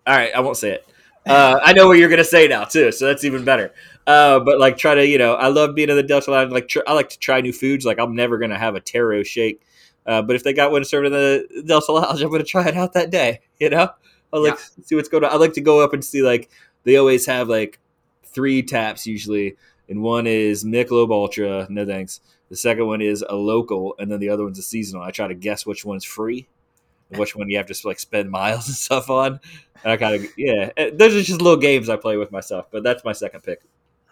All 0.07 0.15
right, 0.15 0.35
I 0.35 0.41
won't 0.41 0.57
say 0.57 0.73
it. 0.73 0.87
Uh, 1.27 1.59
I 1.63 1.73
know 1.73 1.87
what 1.87 1.99
you're 1.99 2.11
gonna 2.11 2.25
say 2.25 2.47
now 2.47 2.65
too, 2.65 2.93
so 2.93 3.07
that's 3.07 3.25
even 3.25 3.45
better. 3.45 3.73
Uh, 4.07 4.41
but 4.41 4.61
like, 4.61 4.77
try 4.77 4.95
to 4.95 5.07
you 5.07 5.19
know, 5.19 5.35
I 5.35 5.49
love 5.49 5.75
being 5.75 5.89
in 5.89 5.97
the 5.97 6.03
Delta 6.03 6.31
Lounge. 6.31 6.53
Like, 6.53 6.69
tr- 6.69 6.81
I 6.87 6.93
like 6.93 7.09
to 7.11 7.19
try 7.19 7.41
new 7.41 7.53
foods. 7.53 7.87
Like, 7.87 7.99
I'm 7.99 8.15
never 8.15 8.39
gonna 8.39 8.59
have 8.59 8.75
a 8.75 8.81
taro 8.81 9.23
shake, 9.23 9.63
uh, 10.07 10.21
but 10.23 10.37
if 10.37 10.45
they 10.45 10.53
got 10.53 10.71
one 10.71 10.85
served 10.85 11.07
in 11.07 11.13
the 11.13 11.65
Delta 11.67 11.93
Lounge, 11.93 12.21
I'm 12.21 12.31
gonna 12.31 12.45
try 12.45 12.69
it 12.69 12.77
out 12.77 12.93
that 12.93 13.11
day. 13.11 13.41
You 13.59 13.71
know, 13.71 13.89
I 14.35 14.39
like 14.39 14.59
yeah. 14.59 14.85
see 14.85 14.95
what's 14.97 15.09
going 15.09 15.25
on. 15.25 15.33
I 15.33 15.37
like 15.37 15.55
to 15.55 15.61
go 15.61 15.83
up 15.83 15.95
and 15.95 16.05
see 16.05 16.23
like 16.23 16.51
they 16.83 16.97
always 16.97 17.25
have 17.27 17.49
like 17.49 17.79
three 18.25 18.63
taps 18.63 19.07
usually 19.07 19.57
and 19.89 20.03
one 20.03 20.27
is 20.27 20.65
Michelob 20.65 21.11
Ultra. 21.11 21.67
No 21.69 21.87
thanks. 21.87 22.21
The 22.49 22.57
second 22.57 22.87
one 22.87 23.01
is 23.01 23.25
a 23.29 23.35
local, 23.35 23.95
and 23.99 24.11
then 24.11 24.21
the 24.21 24.29
other 24.29 24.45
one's 24.45 24.59
a 24.59 24.63
seasonal. 24.63 25.03
I 25.03 25.11
try 25.11 25.29
to 25.29 25.35
guess 25.35 25.67
which 25.67 25.85
one's 25.85 26.05
free, 26.05 26.47
and 27.11 27.19
which 27.19 27.35
one 27.35 27.49
you 27.49 27.57
have 27.57 27.67
to 27.67 27.87
like 27.87 27.99
spend 27.99 28.31
miles 28.31 28.67
and 28.67 28.77
stuff 28.77 29.11
on. 29.11 29.41
And 29.83 29.93
I 29.93 29.97
kind 29.97 30.15
of 30.15 30.31
yeah, 30.37 30.71
eh, 30.77 30.91
those 30.93 31.15
are 31.15 31.23
just 31.23 31.41
little 31.41 31.59
games 31.59 31.89
I 31.89 31.97
play 31.97 32.17
with 32.17 32.31
myself. 32.31 32.67
But 32.71 32.83
that's 32.83 33.05
my 33.05 33.13
second 33.13 33.43
pick. 33.43 33.63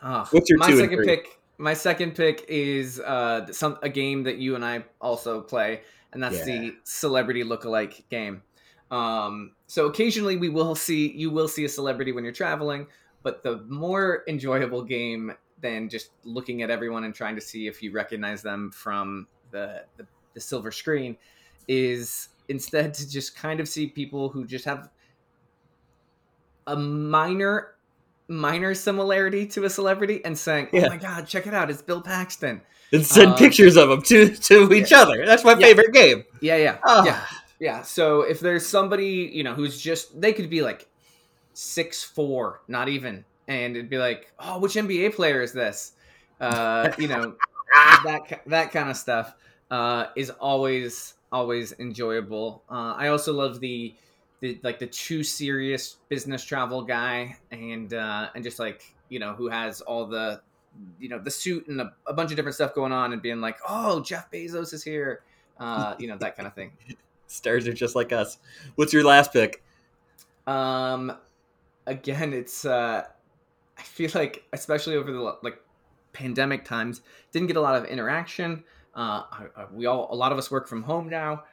Oh, 0.02 0.26
What's 0.30 0.50
your 0.50 0.58
my 0.58 0.68
two 0.68 0.78
second 0.78 1.04
pick? 1.04 1.38
My 1.58 1.74
second 1.74 2.16
pick 2.16 2.44
is 2.48 2.98
uh, 3.00 3.52
some 3.52 3.78
a 3.82 3.88
game 3.88 4.24
that 4.24 4.38
you 4.38 4.56
and 4.56 4.64
I 4.64 4.84
also 5.00 5.40
play, 5.40 5.82
and 6.12 6.22
that's 6.22 6.38
yeah. 6.38 6.44
the 6.44 6.74
celebrity 6.84 7.44
lookalike 7.44 8.08
game. 8.08 8.42
Um, 8.92 9.52
so 9.66 9.86
occasionally 9.86 10.36
we 10.36 10.50
will 10.50 10.74
see 10.74 11.10
you 11.12 11.30
will 11.30 11.48
see 11.48 11.64
a 11.64 11.68
celebrity 11.68 12.12
when 12.12 12.24
you're 12.24 12.32
traveling, 12.32 12.86
but 13.22 13.42
the 13.42 13.64
more 13.68 14.22
enjoyable 14.28 14.82
game 14.82 15.32
than 15.60 15.88
just 15.88 16.10
looking 16.24 16.62
at 16.62 16.70
everyone 16.70 17.04
and 17.04 17.14
trying 17.14 17.34
to 17.34 17.40
see 17.40 17.66
if 17.66 17.82
you 17.82 17.90
recognize 17.90 18.42
them 18.42 18.70
from 18.70 19.26
the, 19.50 19.84
the, 19.96 20.06
the 20.34 20.40
silver 20.40 20.70
screen 20.70 21.16
is 21.68 22.28
instead 22.48 22.92
to 22.92 23.08
just 23.08 23.34
kind 23.34 23.60
of 23.60 23.68
see 23.68 23.86
people 23.86 24.28
who 24.28 24.44
just 24.44 24.66
have 24.66 24.90
a 26.66 26.76
minor 26.76 27.74
minor 28.28 28.74
similarity 28.74 29.46
to 29.46 29.64
a 29.64 29.70
celebrity 29.70 30.22
and 30.24 30.36
saying, 30.36 30.68
"Oh 30.72 30.88
my 30.88 30.96
god, 30.96 31.26
check 31.26 31.46
it 31.46 31.54
out, 31.54 31.70
it's 31.70 31.82
Bill 31.82 32.02
Paxton." 32.02 32.60
And 32.92 33.06
send 33.06 33.32
um, 33.32 33.38
pictures 33.38 33.76
of 33.76 33.88
them 33.88 34.02
to 34.02 34.36
to 34.36 34.72
each 34.72 34.90
yeah. 34.90 35.00
other. 35.00 35.24
That's 35.24 35.44
my 35.44 35.52
yeah. 35.52 35.66
favorite 35.66 35.92
game. 35.92 36.24
Yeah, 36.40 36.56
yeah, 36.56 36.78
oh. 36.84 37.04
yeah, 37.04 37.24
yeah. 37.62 37.82
So 37.82 38.22
if 38.22 38.40
there's 38.40 38.66
somebody 38.66 39.30
you 39.32 39.44
know 39.44 39.54
who's 39.54 39.80
just 39.80 40.20
they 40.20 40.32
could 40.32 40.50
be 40.50 40.62
like 40.62 40.88
six 41.54 42.02
four, 42.02 42.62
not 42.66 42.88
even 42.88 43.24
and 43.48 43.76
it'd 43.76 43.90
be 43.90 43.98
like, 43.98 44.32
oh, 44.38 44.58
which 44.58 44.74
NBA 44.74 45.14
player 45.14 45.42
is 45.42 45.52
this? 45.52 45.92
Uh, 46.40 46.90
you 46.98 47.08
know, 47.08 47.34
that 48.04 48.42
that 48.46 48.72
kind 48.72 48.90
of 48.90 48.96
stuff 48.96 49.34
uh, 49.70 50.06
is 50.16 50.30
always 50.30 51.14
always 51.30 51.72
enjoyable. 51.78 52.62
Uh, 52.68 52.94
I 52.96 53.08
also 53.08 53.32
love 53.32 53.60
the, 53.60 53.94
the 54.40 54.58
like 54.62 54.78
the 54.78 54.86
too 54.86 55.22
serious 55.22 55.96
business 56.08 56.44
travel 56.44 56.82
guy, 56.82 57.36
and 57.50 57.94
uh, 57.94 58.30
and 58.34 58.42
just 58.42 58.58
like 58.58 58.82
you 59.08 59.18
know 59.18 59.34
who 59.34 59.48
has 59.48 59.80
all 59.82 60.06
the 60.06 60.40
you 60.98 61.08
know 61.08 61.18
the 61.18 61.30
suit 61.30 61.68
and 61.68 61.80
a, 61.80 61.92
a 62.06 62.12
bunch 62.12 62.30
of 62.30 62.36
different 62.36 62.54
stuff 62.54 62.74
going 62.74 62.92
on, 62.92 63.12
and 63.12 63.22
being 63.22 63.40
like, 63.40 63.58
oh, 63.68 64.00
Jeff 64.00 64.30
Bezos 64.30 64.72
is 64.72 64.82
here, 64.82 65.22
uh, 65.58 65.94
you 65.98 66.08
know 66.08 66.16
that 66.18 66.36
kind 66.36 66.46
of 66.46 66.54
thing. 66.54 66.72
Stars 67.32 67.66
are 67.66 67.72
just 67.72 67.94
like 67.94 68.12
us. 68.12 68.38
What's 68.74 68.92
your 68.92 69.04
last 69.04 69.32
pick? 69.32 69.62
Um, 70.46 71.16
again, 71.86 72.32
it's 72.32 72.64
uh, 72.64 73.04
I 73.78 73.82
feel 73.82 74.10
like, 74.14 74.44
especially 74.52 74.96
over 74.96 75.10
the 75.10 75.36
like 75.42 75.58
pandemic 76.12 76.64
times, 76.64 77.02
didn't 77.32 77.48
get 77.48 77.56
a 77.56 77.60
lot 77.60 77.74
of 77.74 77.84
interaction. 77.86 78.64
Uh, 78.94 79.22
we 79.72 79.86
all, 79.86 80.08
a 80.10 80.14
lot 80.14 80.32
of 80.32 80.38
us 80.38 80.50
work 80.50 80.68
from 80.68 80.82
home 80.82 81.08
now. 81.08 81.44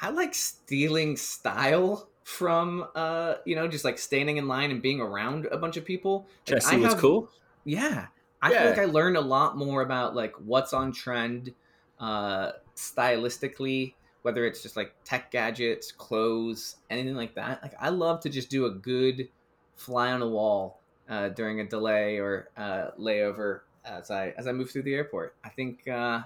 I 0.00 0.10
like 0.10 0.34
stealing 0.34 1.16
style 1.16 2.08
from, 2.24 2.86
uh, 2.94 3.34
you 3.44 3.54
know, 3.54 3.68
just 3.68 3.84
like 3.84 3.98
standing 3.98 4.38
in 4.38 4.48
line 4.48 4.70
and 4.70 4.80
being 4.80 5.00
around 5.00 5.46
a 5.52 5.58
bunch 5.58 5.76
of 5.76 5.84
people. 5.84 6.26
Like, 6.48 6.62
see 6.62 6.78
what's 6.78 6.94
cool. 6.94 7.28
Yeah, 7.64 8.06
I 8.40 8.50
yeah. 8.50 8.60
feel 8.60 8.70
like 8.70 8.78
I 8.78 8.84
learned 8.86 9.16
a 9.16 9.20
lot 9.20 9.56
more 9.56 9.82
about 9.82 10.16
like 10.16 10.34
what's 10.38 10.72
on 10.72 10.92
trend, 10.92 11.52
uh, 12.00 12.52
stylistically, 12.74 13.94
whether 14.22 14.46
it's 14.46 14.62
just 14.62 14.76
like 14.76 14.94
tech 15.04 15.30
gadgets, 15.30 15.92
clothes, 15.92 16.76
anything 16.90 17.16
like 17.16 17.34
that. 17.34 17.62
Like 17.62 17.74
I 17.80 17.90
love 17.90 18.20
to 18.20 18.30
just 18.30 18.50
do 18.50 18.66
a 18.66 18.70
good 18.70 19.28
fly 19.76 20.12
on 20.12 20.20
the 20.20 20.28
wall 20.28 20.80
uh, 21.08 21.28
during 21.30 21.60
a 21.60 21.64
delay 21.64 22.18
or 22.18 22.48
uh, 22.56 22.88
layover 22.98 23.60
as 23.84 24.10
I 24.10 24.32
as 24.38 24.46
I 24.46 24.52
move 24.52 24.70
through 24.70 24.82
the 24.82 24.94
airport. 24.94 25.34
I 25.44 25.48
think 25.48 25.86
uh, 25.88 26.22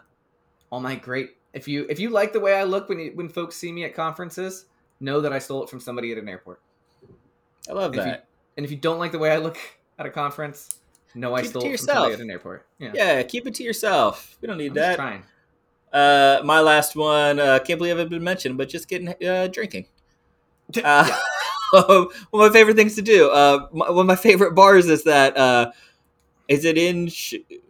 all 0.71 0.81
my 0.81 0.97
great 0.97 1.37
if 1.53 1.67
you 1.67 1.87
if 1.89 1.99
you 1.99 2.11
like 2.11 2.33
the 2.33 2.41
way 2.41 2.55
I 2.55 2.65
look 2.65 2.89
when 2.89 2.99
you, 2.99 3.13
when 3.15 3.29
folks 3.29 3.57
see 3.57 3.73
me 3.73 3.85
at 3.85 3.95
conferences, 3.95 4.67
know 5.01 5.21
that 5.23 5.33
I 5.33 5.39
stole 5.39 5.65
it 5.65 5.71
from 5.71 5.81
somebody 5.81 6.13
at 6.13 6.19
an 6.19 6.29
airport. 6.29 6.61
I 7.69 7.73
love 7.73 7.93
and 7.93 8.01
that. 8.01 8.07
If 8.07 8.15
you, 8.15 8.21
and 8.59 8.67
if 8.67 8.71
you 8.71 8.77
don't 8.77 8.99
like 8.99 9.13
the 9.13 9.19
way 9.19 9.31
I 9.33 9.39
look 9.39 9.59
at 9.99 10.07
a 10.07 10.11
conference, 10.11 10.79
know 11.15 11.35
I 11.35 11.43
stole 11.43 11.63
it, 11.63 11.69
it 11.69 11.79
from 11.79 11.87
somebody 11.87 12.15
at 12.15 12.21
an 12.21 12.31
airport. 12.31 12.67
Yeah. 12.79 12.93
yeah, 12.95 13.23
keep 13.23 13.47
it 13.47 13.55
to 13.55 13.65
yourself. 13.65 14.37
We 14.41 14.49
don't 14.49 14.59
need 14.59 14.73
I'm 14.79 14.97
that. 14.97 15.23
Uh, 15.93 16.41
my 16.45 16.61
last 16.61 16.97
one. 16.97 17.39
Uh, 17.39 17.59
can't 17.59 17.79
believe 17.79 17.99
I've 17.99 18.11
been 18.11 18.25
mentioned, 18.25 18.59
but 18.59 18.69
just 18.69 18.89
getting 18.89 19.15
uh, 19.27 19.49
drinking. 19.49 19.87
Uh, 20.83 21.11
one 21.73 21.87
of 21.93 22.09
my 22.33 22.51
favorite 22.51 22.77
things 22.77 22.95
to 22.97 23.03
do. 23.03 23.31
Uh, 23.31 23.67
my, 23.73 23.91
one 23.91 24.01
of 24.01 24.07
my 24.07 24.17
favorite 24.17 24.55
bars 24.55 24.87
is 24.89 25.05
that. 25.05 25.37
Uh, 25.37 25.73
is 26.49 26.65
it 26.65 26.79
in? 26.79 27.11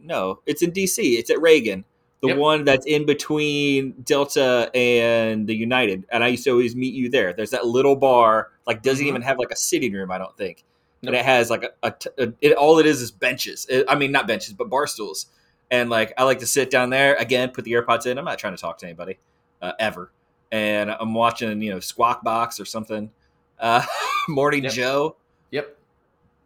No, 0.03 0.41
it's 0.47 0.62
in 0.62 0.73
DC. 0.73 0.99
It's 0.99 1.31
at 1.31 1.41
Reagan, 1.41 1.85
the 2.21 2.29
yep. 2.29 2.37
one 2.37 2.64
that's 2.64 2.85
in 2.87 3.07
between 3.07 3.93
Delta 4.05 4.71
and 4.75 5.47
the 5.47 5.55
United. 5.55 6.05
And 6.11 6.23
I 6.23 6.29
used 6.29 6.45
to 6.45 6.51
always 6.51 6.77
meet 6.77 6.95
you 6.95 7.09
there. 7.09 7.33
There's 7.33 7.51
that 7.51 7.67
little 7.67 7.97
bar, 7.97 8.51
like 8.67 8.83
doesn't 8.83 9.03
mm-hmm. 9.03 9.09
even 9.09 9.23
have 9.23 9.39
like 9.39 9.51
a 9.51 9.57
sitting 9.57 9.93
room. 9.93 10.11
I 10.11 10.19
don't 10.19 10.37
think. 10.37 10.64
Nope. 11.03 11.11
And 11.11 11.17
it 11.17 11.25
has 11.25 11.51
like 11.51 11.62
a, 11.62 11.71
a, 11.83 11.95
a 12.19 12.33
it, 12.41 12.53
all 12.53 12.79
it 12.79 12.87
is 12.87 13.01
is 13.01 13.11
benches. 13.11 13.67
It, 13.69 13.87
I 13.89 13.95
mean, 13.95 14.12
not 14.12 14.27
benches, 14.27 14.53
but 14.53 14.69
bar 14.69 14.87
stools. 14.87 15.27
And 15.71 15.91
like 15.91 16.12
I 16.17 16.25
like 16.25 16.39
to 16.41 16.47
sit 16.47 16.71
down 16.71 16.91
there 16.91 17.14
again, 17.17 17.51
put 17.51 17.64
the 17.64 17.73
AirPods 17.73 18.07
in. 18.07 18.19
I'm 18.19 18.25
not 18.25 18.39
trying 18.39 18.55
to 18.55 18.61
talk 18.61 18.79
to 18.79 18.87
anybody 18.87 19.19
uh, 19.61 19.73
ever. 19.79 20.12
And 20.53 20.91
I'm 20.91 21.12
watching, 21.12 21.61
you 21.61 21.71
know, 21.71 21.81
Squawk 21.81 22.23
Box 22.23 22.61
or 22.61 22.64
something 22.64 23.11
uh, 23.59 23.85
Morning 24.29 24.64
yep. 24.64 24.73
Joe. 24.73 25.17
Yep. 25.51 25.77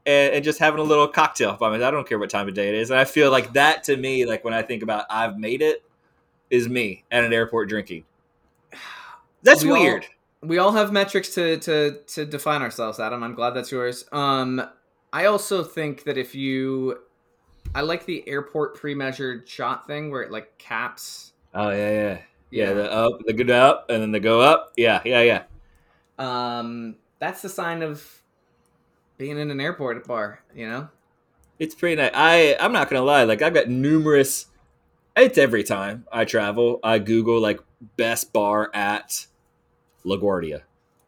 And, 0.07 0.35
and, 0.35 0.45
just 0.45 0.59
having 0.59 0.81
a 0.81 0.85
little 0.85 1.09
cocktail 1.09 1.57
by 1.57 1.77
me. 1.77 1.83
I 1.83 1.91
don't 1.91 2.09
care 2.09 2.19
what 2.19 2.31
time 2.31 2.49
of 2.49 2.55
day 2.55 2.69
it 2.69 2.75
is. 2.75 2.91
And 2.91 2.99
I 2.99 3.05
feel 3.05 3.31
like 3.31 3.53
that 3.53 3.85
to 3.85 3.97
me, 3.97 4.25
like 4.25 4.45
when 4.45 4.55
I 4.55 4.63
think 4.63 4.83
about 4.83 5.05
I've 5.11 5.39
made 5.39 5.63
it, 5.63 5.83
is 6.49 6.69
me 6.69 7.05
at 7.11 7.25
an 7.25 7.33
airport 7.33 7.69
drinking. 7.69 8.05
That's 9.43 9.65
we 9.65 9.73
weird. 9.73 10.07
All, 10.43 10.49
we 10.49 10.59
all 10.59 10.73
have 10.73 10.93
metrics 10.93 11.35
to, 11.35 11.59
to 11.59 11.99
to 12.09 12.27
define 12.27 12.61
ourselves, 12.61 13.01
Adam. 13.01 13.23
I'm 13.23 13.35
glad 13.35 13.51
that's 13.51 13.73
yours. 13.73 14.05
Um, 14.13 14.63
I 15.15 15.25
also 15.25 15.65
think 15.65 16.05
that 16.05 16.19
if 16.19 16.35
you, 16.35 16.99
I 17.75 17.83
like 17.83 18.05
the 18.05 18.29
airport 18.29 18.75
pre-measured 18.75 19.49
shot 19.49 19.87
thing 19.87 20.11
where 20.11 20.23
it 20.23 20.31
like 20.31 20.59
caps. 20.59 21.33
Oh 21.55 21.71
yeah, 21.71 21.91
yeah, 21.91 22.19
yeah. 22.51 22.69
yeah 22.69 22.73
the 22.73 22.93
up, 22.93 23.21
the 23.27 23.33
go 23.33 23.55
up, 23.55 23.87
and 23.91 24.03
then 24.03 24.13
the 24.13 24.21
go 24.21 24.41
up. 24.41 24.73
Yeah, 24.77 25.01
yeah, 25.05 25.23
yeah. 25.23 25.43
Um, 26.19 26.97
that's 27.19 27.43
the 27.43 27.49
sign 27.49 27.83
of 27.83 28.23
being 29.19 29.39
in 29.39 29.51
an 29.51 29.61
airport 29.61 30.07
bar, 30.07 30.43
you 30.55 30.67
know? 30.69 30.89
It's 31.59 31.75
pretty 31.75 31.97
nice. 31.97 32.11
I 32.15 32.57
I'm 32.59 32.73
not 32.73 32.89
gonna 32.91 33.05
lie, 33.05 33.25
like 33.25 33.43
I've 33.43 33.55
got 33.55 33.69
numerous 33.69 34.47
It's 35.15 35.39
every 35.39 35.63
time 35.63 36.07
I 36.11 36.25
travel, 36.25 36.81
I 36.83 36.99
Google 36.99 37.41
like 37.41 37.61
best 37.97 38.33
bar 38.33 38.71
at 38.75 39.27
LaGuardia. 40.05 40.63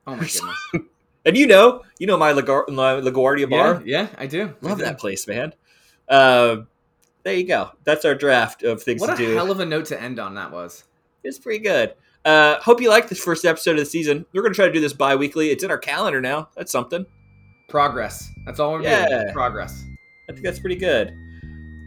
Oh 0.06 0.16
my 0.16 0.18
goodness. 0.18 0.42
and 1.24 1.36
you 1.36 1.46
know, 1.46 1.82
you 1.98 2.06
know 2.06 2.18
my, 2.18 2.32
my 2.34 2.42
LaGuardia 2.42 3.48
bar. 3.48 3.82
Yeah, 3.84 4.02
yeah 4.02 4.08
I 4.18 4.26
do. 4.26 4.54
Love 4.60 4.72
I 4.72 4.74
do. 4.74 4.84
that 4.84 4.98
place, 4.98 5.26
man. 5.26 5.54
Uh, 6.08 6.56
there 7.24 7.34
you 7.34 7.46
go. 7.46 7.70
That's 7.84 8.04
our 8.04 8.14
draft 8.14 8.62
of 8.62 8.82
things 8.82 9.00
What 9.00 9.08
to 9.08 9.12
a 9.14 9.16
do. 9.16 9.34
hell 9.34 9.50
of 9.50 9.60
a 9.60 9.66
note 9.66 9.86
to 9.86 10.00
end 10.00 10.18
on 10.18 10.34
that 10.34 10.50
was. 10.50 10.84
It's 11.24 11.38
pretty 11.38 11.60
good. 11.62 11.94
Uh, 12.24 12.58
hope 12.60 12.80
you 12.80 12.88
liked 12.88 13.08
this 13.08 13.22
first 13.22 13.44
episode 13.44 13.72
of 13.72 13.78
the 13.78 13.84
season. 13.86 14.24
We're 14.32 14.42
going 14.42 14.52
to 14.52 14.56
try 14.56 14.66
to 14.66 14.72
do 14.72 14.80
this 14.80 14.92
bi 14.92 15.14
weekly. 15.16 15.50
It's 15.50 15.64
in 15.64 15.70
our 15.70 15.78
calendar 15.78 16.20
now. 16.20 16.48
That's 16.56 16.70
something. 16.72 17.06
Progress. 17.68 18.28
That's 18.46 18.60
all 18.60 18.72
we're 18.72 18.82
Yeah. 18.82 19.08
doing. 19.08 19.32
Progress. 19.32 19.84
I 20.28 20.32
think 20.32 20.44
that's 20.44 20.60
pretty 20.60 20.76
good. 20.76 21.12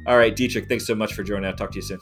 All 0.08 0.18
right, 0.18 0.36
Dietrich, 0.36 0.68
thanks 0.70 0.86
so 0.86 0.94
much 0.96 1.14
for 1.14 1.24
joining. 1.24 1.46
I'll 1.46 1.56
talk 1.56 1.72
to 1.72 1.78
you 1.78 1.82
soon. 1.82 2.00